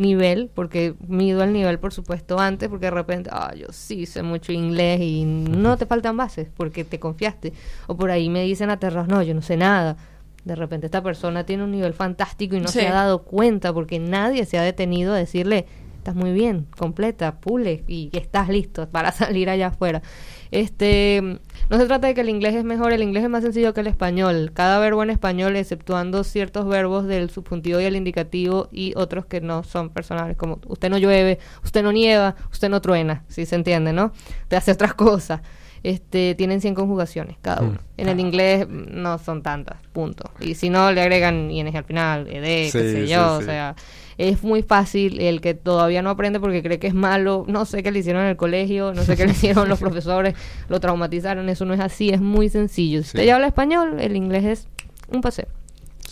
nivel, 0.02 0.50
porque 0.52 0.94
mido 1.08 1.42
el 1.42 1.52
nivel 1.52 1.78
por 1.78 1.92
supuesto 1.94 2.38
antes, 2.38 2.68
porque 2.68 2.86
de 2.86 2.90
repente, 2.90 3.30
ah, 3.32 3.54
yo 3.56 3.68
sí 3.70 4.04
sé 4.04 4.22
mucho 4.22 4.52
inglés 4.52 5.00
y 5.00 5.24
no 5.24 5.76
te 5.78 5.86
faltan 5.86 6.16
bases 6.16 6.48
porque 6.56 6.84
te 6.84 6.98
confiaste. 7.00 7.52
O 7.86 7.96
por 7.96 8.10
ahí 8.10 8.28
me 8.28 8.42
dicen 8.42 8.68
aterrados, 8.68 9.08
no, 9.08 9.22
yo 9.22 9.32
no 9.34 9.40
sé 9.42 9.56
nada. 9.56 9.96
De 10.44 10.56
repente 10.56 10.86
esta 10.86 11.02
persona 11.02 11.46
tiene 11.46 11.62
un 11.64 11.70
nivel 11.70 11.94
fantástico 11.94 12.56
y 12.56 12.60
no 12.60 12.66
Sí. 12.68 12.80
se 12.80 12.88
ha 12.88 12.92
dado 12.92 13.22
cuenta 13.22 13.72
porque 13.72 13.98
nadie 14.00 14.44
se 14.44 14.58
ha 14.58 14.62
detenido 14.62 15.14
a 15.14 15.16
decirle, 15.16 15.66
estás 16.02 16.16
muy 16.16 16.32
bien, 16.32 16.66
completa, 16.76 17.38
pule 17.38 17.84
y 17.86 18.10
estás 18.12 18.48
listo 18.48 18.88
para 18.88 19.12
salir 19.12 19.48
allá 19.48 19.68
afuera. 19.68 20.02
Este, 20.50 21.38
no 21.70 21.78
se 21.78 21.86
trata 21.86 22.08
de 22.08 22.14
que 22.14 22.22
el 22.22 22.28
inglés 22.28 22.56
es 22.56 22.64
mejor, 22.64 22.92
el 22.92 23.02
inglés 23.02 23.22
es 23.22 23.30
más 23.30 23.44
sencillo 23.44 23.72
que 23.72 23.80
el 23.80 23.86
español. 23.86 24.50
Cada 24.52 24.80
verbo 24.80 25.04
en 25.04 25.10
español, 25.10 25.54
exceptuando 25.54 26.24
ciertos 26.24 26.66
verbos 26.66 27.06
del 27.06 27.30
subjuntivo 27.30 27.80
y 27.80 27.84
el 27.84 27.94
indicativo 27.94 28.68
y 28.72 28.94
otros 28.96 29.26
que 29.26 29.40
no 29.40 29.62
son 29.62 29.90
personales, 29.90 30.36
como 30.36 30.58
usted 30.66 30.90
no 30.90 30.98
llueve, 30.98 31.38
usted 31.62 31.84
no 31.84 31.92
nieva, 31.92 32.34
usted 32.50 32.68
no 32.68 32.80
truena, 32.80 33.24
si 33.28 33.46
se 33.46 33.54
entiende, 33.54 33.92
¿no? 33.92 34.12
Te 34.48 34.56
hace 34.56 34.72
otras 34.72 34.94
cosas. 34.94 35.40
Este, 35.84 36.34
tienen 36.36 36.60
100 36.60 36.74
conjugaciones 36.76 37.36
cada 37.42 37.62
uno. 37.62 37.72
Mm. 37.96 38.00
En 38.00 38.08
el 38.08 38.20
inglés 38.20 38.66
mm, 38.68 39.00
no 39.02 39.18
son 39.18 39.42
tantas, 39.42 39.78
punto. 39.92 40.30
Y 40.40 40.54
si 40.54 40.70
no, 40.70 40.92
le 40.92 41.00
agregan 41.00 41.50
ing 41.50 41.74
al 41.74 41.84
final, 41.84 42.28
ed, 42.28 42.42
qué 42.42 42.68
sé 42.70 43.06
sí, 43.06 43.12
yo, 43.12 43.38
o 43.38 43.42
sea, 43.42 43.74
es 44.16 44.44
muy 44.44 44.62
fácil 44.62 45.20
el 45.20 45.40
que 45.40 45.54
todavía 45.54 46.00
no 46.02 46.10
aprende 46.10 46.38
porque 46.38 46.62
cree 46.62 46.78
que 46.78 46.86
es 46.86 46.94
malo, 46.94 47.44
no 47.48 47.64
sé 47.64 47.82
qué 47.82 47.90
le 47.90 47.98
hicieron 47.98 48.22
en 48.22 48.28
el 48.28 48.36
colegio, 48.36 48.92
no 48.94 49.02
sé 49.02 49.16
qué 49.16 49.24
le 49.26 49.32
hicieron 49.32 49.68
los 49.68 49.80
profesores, 49.80 50.34
lo 50.68 50.78
traumatizaron, 50.78 51.48
eso 51.48 51.64
no 51.64 51.74
es 51.74 51.80
así, 51.80 52.10
es 52.10 52.20
muy 52.20 52.48
sencillo. 52.48 53.00
Si 53.02 53.08
Sí. 53.08 53.16
usted 53.16 53.24
ya 53.26 53.34
habla 53.34 53.48
español, 53.48 53.98
el 53.98 54.14
inglés 54.14 54.44
es 54.44 54.68
un 55.08 55.20
paseo. 55.20 55.46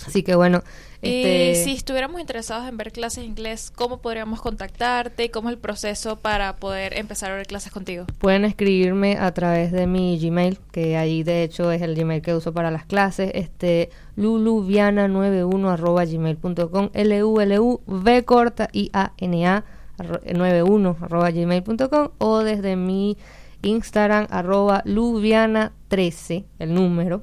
Así 0.07 0.23
que 0.25 0.35
bueno, 0.35 0.63
Y 1.03 1.23
este, 1.23 1.65
si 1.65 1.73
estuviéramos 1.77 2.21
interesados 2.21 2.69
en 2.69 2.77
ver 2.77 2.93
clases 2.93 3.23
de 3.23 3.29
inglés, 3.29 3.73
¿cómo 3.75 4.03
podríamos 4.03 4.43
contactarte 4.43 5.25
y 5.25 5.29
cómo 5.31 5.49
es 5.49 5.55
el 5.55 5.59
proceso 5.59 6.17
para 6.17 6.57
poder 6.57 6.99
empezar 6.99 7.31
a 7.33 7.37
ver 7.37 7.47
clases 7.47 7.73
contigo? 7.73 8.05
pueden 8.19 8.45
escribirme 8.45 9.17
a 9.17 9.33
través 9.33 9.73
de 9.73 9.87
mi 9.87 10.19
Gmail, 10.19 10.59
que 10.73 10.97
ahí 10.99 11.23
de 11.23 11.43
hecho 11.43 11.73
es 11.73 11.81
el 11.81 11.95
Gmail 11.95 12.21
que 12.21 12.35
uso 12.35 12.53
para 12.53 12.71
las 12.71 12.85
clases, 12.85 13.31
este 13.35 13.89
luluviana91 14.17 15.69
arroba 15.73 16.05
gmail.com, 16.05 16.91
l 16.93 17.25
u 17.25 17.41
l 17.41 17.61
u 17.61 17.81
v 17.87 18.25
corta 18.25 18.69
i 18.73 18.91
a 18.93 19.13
n 19.19 19.47
a 19.47 19.65
arro- 19.99 20.21
91 20.25 20.97
arroba 21.01 21.31
gmail.com 21.31 22.09
o 22.19 22.39
desde 22.41 22.77
mi 22.77 23.17
Instagram 23.63 24.27
arroba 24.31 24.83
luviana13, 24.85 26.45
el 26.59 26.75
número. 26.75 27.23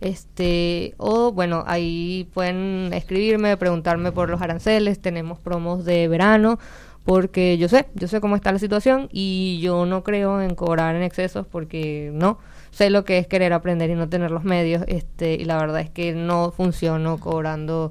Este, 0.00 0.94
o 0.96 1.32
bueno, 1.32 1.64
ahí 1.66 2.28
pueden 2.32 2.90
escribirme, 2.92 3.56
preguntarme 3.56 4.12
por 4.12 4.30
los 4.30 4.40
aranceles, 4.40 5.00
tenemos 5.00 5.40
promos 5.40 5.84
de 5.84 6.06
verano, 6.06 6.58
porque 7.04 7.58
yo 7.58 7.68
sé, 7.68 7.88
yo 7.94 8.06
sé 8.06 8.20
cómo 8.20 8.36
está 8.36 8.52
la 8.52 8.58
situación 8.58 9.08
y 9.10 9.58
yo 9.60 9.86
no 9.86 10.04
creo 10.04 10.40
en 10.40 10.54
cobrar 10.54 10.94
en 10.94 11.02
excesos 11.02 11.46
porque 11.46 12.10
no, 12.12 12.38
sé 12.70 12.90
lo 12.90 13.04
que 13.04 13.18
es 13.18 13.26
querer 13.26 13.52
aprender 13.52 13.90
y 13.90 13.94
no 13.94 14.08
tener 14.08 14.30
los 14.30 14.44
medios, 14.44 14.84
este, 14.86 15.34
y 15.34 15.44
la 15.44 15.56
verdad 15.58 15.80
es 15.80 15.90
que 15.90 16.12
no 16.12 16.52
funciono 16.52 17.18
cobrando 17.18 17.90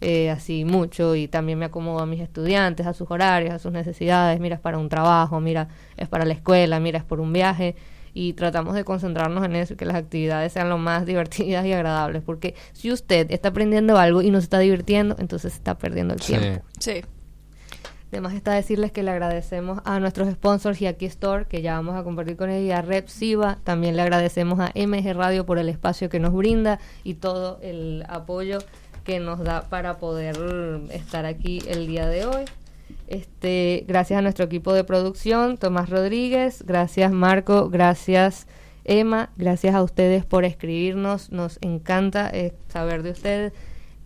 eh, 0.00 0.30
así 0.30 0.64
mucho 0.64 1.16
y 1.16 1.26
también 1.26 1.58
me 1.58 1.64
acomodo 1.64 1.98
a 2.00 2.06
mis 2.06 2.20
estudiantes, 2.20 2.86
a 2.86 2.92
sus 2.92 3.10
horarios, 3.10 3.52
a 3.52 3.58
sus 3.58 3.72
necesidades, 3.72 4.38
mira, 4.38 4.54
es 4.56 4.60
para 4.60 4.78
un 4.78 4.88
trabajo, 4.88 5.40
mira, 5.40 5.68
es 5.96 6.08
para 6.08 6.24
la 6.24 6.34
escuela, 6.34 6.78
mira, 6.78 6.98
es 6.98 7.04
por 7.04 7.18
un 7.18 7.32
viaje 7.32 7.74
y 8.20 8.32
tratamos 8.32 8.74
de 8.74 8.82
concentrarnos 8.82 9.44
en 9.44 9.54
eso 9.54 9.74
y 9.74 9.76
que 9.76 9.84
las 9.84 9.94
actividades 9.94 10.52
sean 10.52 10.68
lo 10.68 10.76
más 10.76 11.06
divertidas 11.12 11.64
y 11.64 11.72
agradables, 11.72 12.22
porque 12.24 12.54
si 12.72 12.90
usted 12.90 13.30
está 13.30 13.50
aprendiendo 13.50 13.96
algo 13.96 14.22
y 14.22 14.30
no 14.32 14.40
se 14.40 14.44
está 14.44 14.58
divirtiendo, 14.58 15.14
entonces 15.20 15.54
está 15.54 15.78
perdiendo 15.78 16.14
el 16.14 16.20
Sí. 16.20 16.36
tiempo. 16.36 16.64
Sí. 16.80 17.02
Además 18.10 18.34
está 18.34 18.54
decirles 18.54 18.90
que 18.90 19.02
le 19.02 19.10
agradecemos 19.12 19.80
a 19.84 20.00
nuestros 20.00 20.28
sponsors 20.32 20.80
y 20.80 20.86
aquí 20.86 21.04
Store, 21.06 21.44
que 21.46 21.62
ya 21.62 21.74
vamos 21.74 21.94
a 21.94 22.02
compartir 22.02 22.36
con 22.36 22.50
ella, 22.50 22.66
y 22.66 22.70
a 22.72 22.82
Rep 22.82 23.06
Siva. 23.06 23.58
También 23.64 23.94
le 23.96 24.02
agradecemos 24.02 24.58
a 24.60 24.72
MG 24.74 25.12
Radio 25.14 25.44
por 25.46 25.58
el 25.58 25.68
espacio 25.68 26.08
que 26.08 26.18
nos 26.18 26.32
brinda 26.32 26.80
y 27.04 27.14
todo 27.14 27.58
el 27.62 28.04
apoyo 28.08 28.58
que 29.04 29.20
nos 29.20 29.44
da 29.44 29.62
para 29.68 29.98
poder 29.98 30.36
estar 30.90 31.24
aquí 31.26 31.60
el 31.68 31.86
día 31.86 32.06
de 32.08 32.24
hoy. 32.24 32.44
Este, 33.08 33.84
gracias 33.88 34.18
a 34.18 34.22
nuestro 34.22 34.44
equipo 34.44 34.72
de 34.74 34.84
producción, 34.84 35.56
Tomás 35.56 35.88
Rodríguez, 35.88 36.62
gracias 36.66 37.10
Marco, 37.10 37.70
gracias 37.70 38.46
Emma, 38.84 39.30
gracias 39.36 39.74
a 39.74 39.82
ustedes 39.82 40.24
por 40.26 40.44
escribirnos, 40.44 41.30
nos 41.32 41.58
encanta 41.62 42.30
eh, 42.32 42.54
saber 42.68 43.02
de 43.02 43.10
ustedes. 43.12 43.52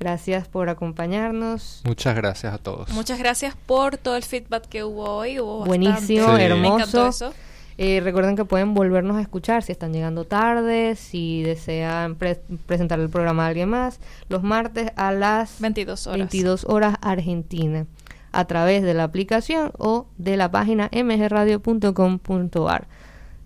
Gracias 0.00 0.48
por 0.48 0.68
acompañarnos. 0.68 1.80
Muchas 1.84 2.16
gracias 2.16 2.52
a 2.52 2.58
todos. 2.58 2.90
Muchas 2.90 3.20
gracias 3.20 3.54
por 3.66 3.96
todo 3.98 4.16
el 4.16 4.24
feedback 4.24 4.66
que 4.66 4.82
hubo 4.82 5.04
hoy. 5.04 5.38
Hubo 5.38 5.64
Buenísimo. 5.64 6.32
Me 6.32 6.44
hermoso. 6.46 7.06
eso. 7.08 7.32
Eh, 7.78 8.00
recuerden 8.02 8.34
que 8.34 8.44
pueden 8.44 8.74
volvernos 8.74 9.16
a 9.16 9.20
escuchar 9.20 9.62
si 9.62 9.70
están 9.70 9.92
llegando 9.92 10.24
tarde, 10.24 10.96
si 10.96 11.42
desean 11.44 12.16
pre- 12.16 12.42
presentar 12.66 12.98
el 12.98 13.10
programa 13.10 13.44
a 13.44 13.48
alguien 13.48 13.68
más, 13.68 14.00
los 14.28 14.42
martes 14.42 14.90
a 14.96 15.12
las 15.12 15.60
22 15.60 16.06
horas. 16.08 16.18
22 16.18 16.64
horas 16.68 16.96
Argentina, 17.00 17.86
a 18.32 18.44
través 18.46 18.82
de 18.82 18.94
la 18.94 19.04
aplicación 19.04 19.72
o 19.78 20.06
de 20.18 20.36
la 20.36 20.50
página 20.50 20.90
mgradio.com.ar. 20.92 22.88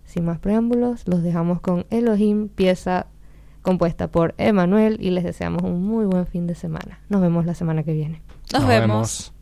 Sin 0.05 0.25
más 0.25 0.39
preámbulos, 0.39 1.07
los 1.07 1.23
dejamos 1.23 1.61
con 1.61 1.85
Elohim, 1.91 2.49
pieza 2.49 3.07
compuesta 3.63 4.09
por 4.09 4.35
Emanuel, 4.39 4.97
y 5.01 5.11
les 5.11 5.25
deseamos 5.25 5.63
un 5.63 5.83
muy 5.83 6.07
buen 6.07 6.27
fin 6.27 6.47
de 6.47 6.55
semana. 6.55 7.01
Nos 7.09 7.21
vemos 7.21 7.45
la 7.45 7.55
semana 7.55 7.83
que 7.83 7.93
viene. 7.93 8.23
Nos, 8.53 8.67
vemos. 8.67 9.33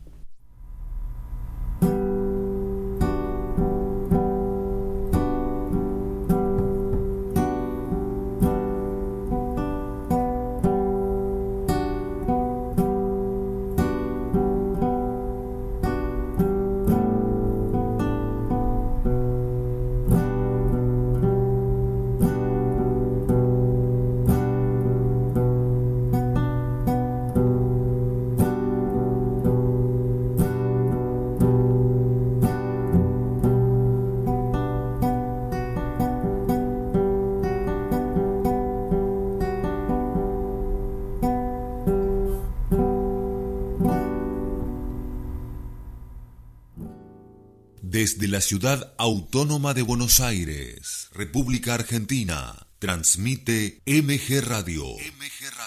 Desde 48.04 48.28
la 48.28 48.42
ciudad 48.42 48.92
autónoma 48.98 49.72
de 49.72 49.80
Buenos 49.80 50.20
Aires, 50.20 51.08
República 51.14 51.72
Argentina, 51.72 52.66
transmite 52.78 53.80
MG 53.86 54.42
Radio. 54.42 54.84
MG 54.98 55.50
Radio. 55.56 55.64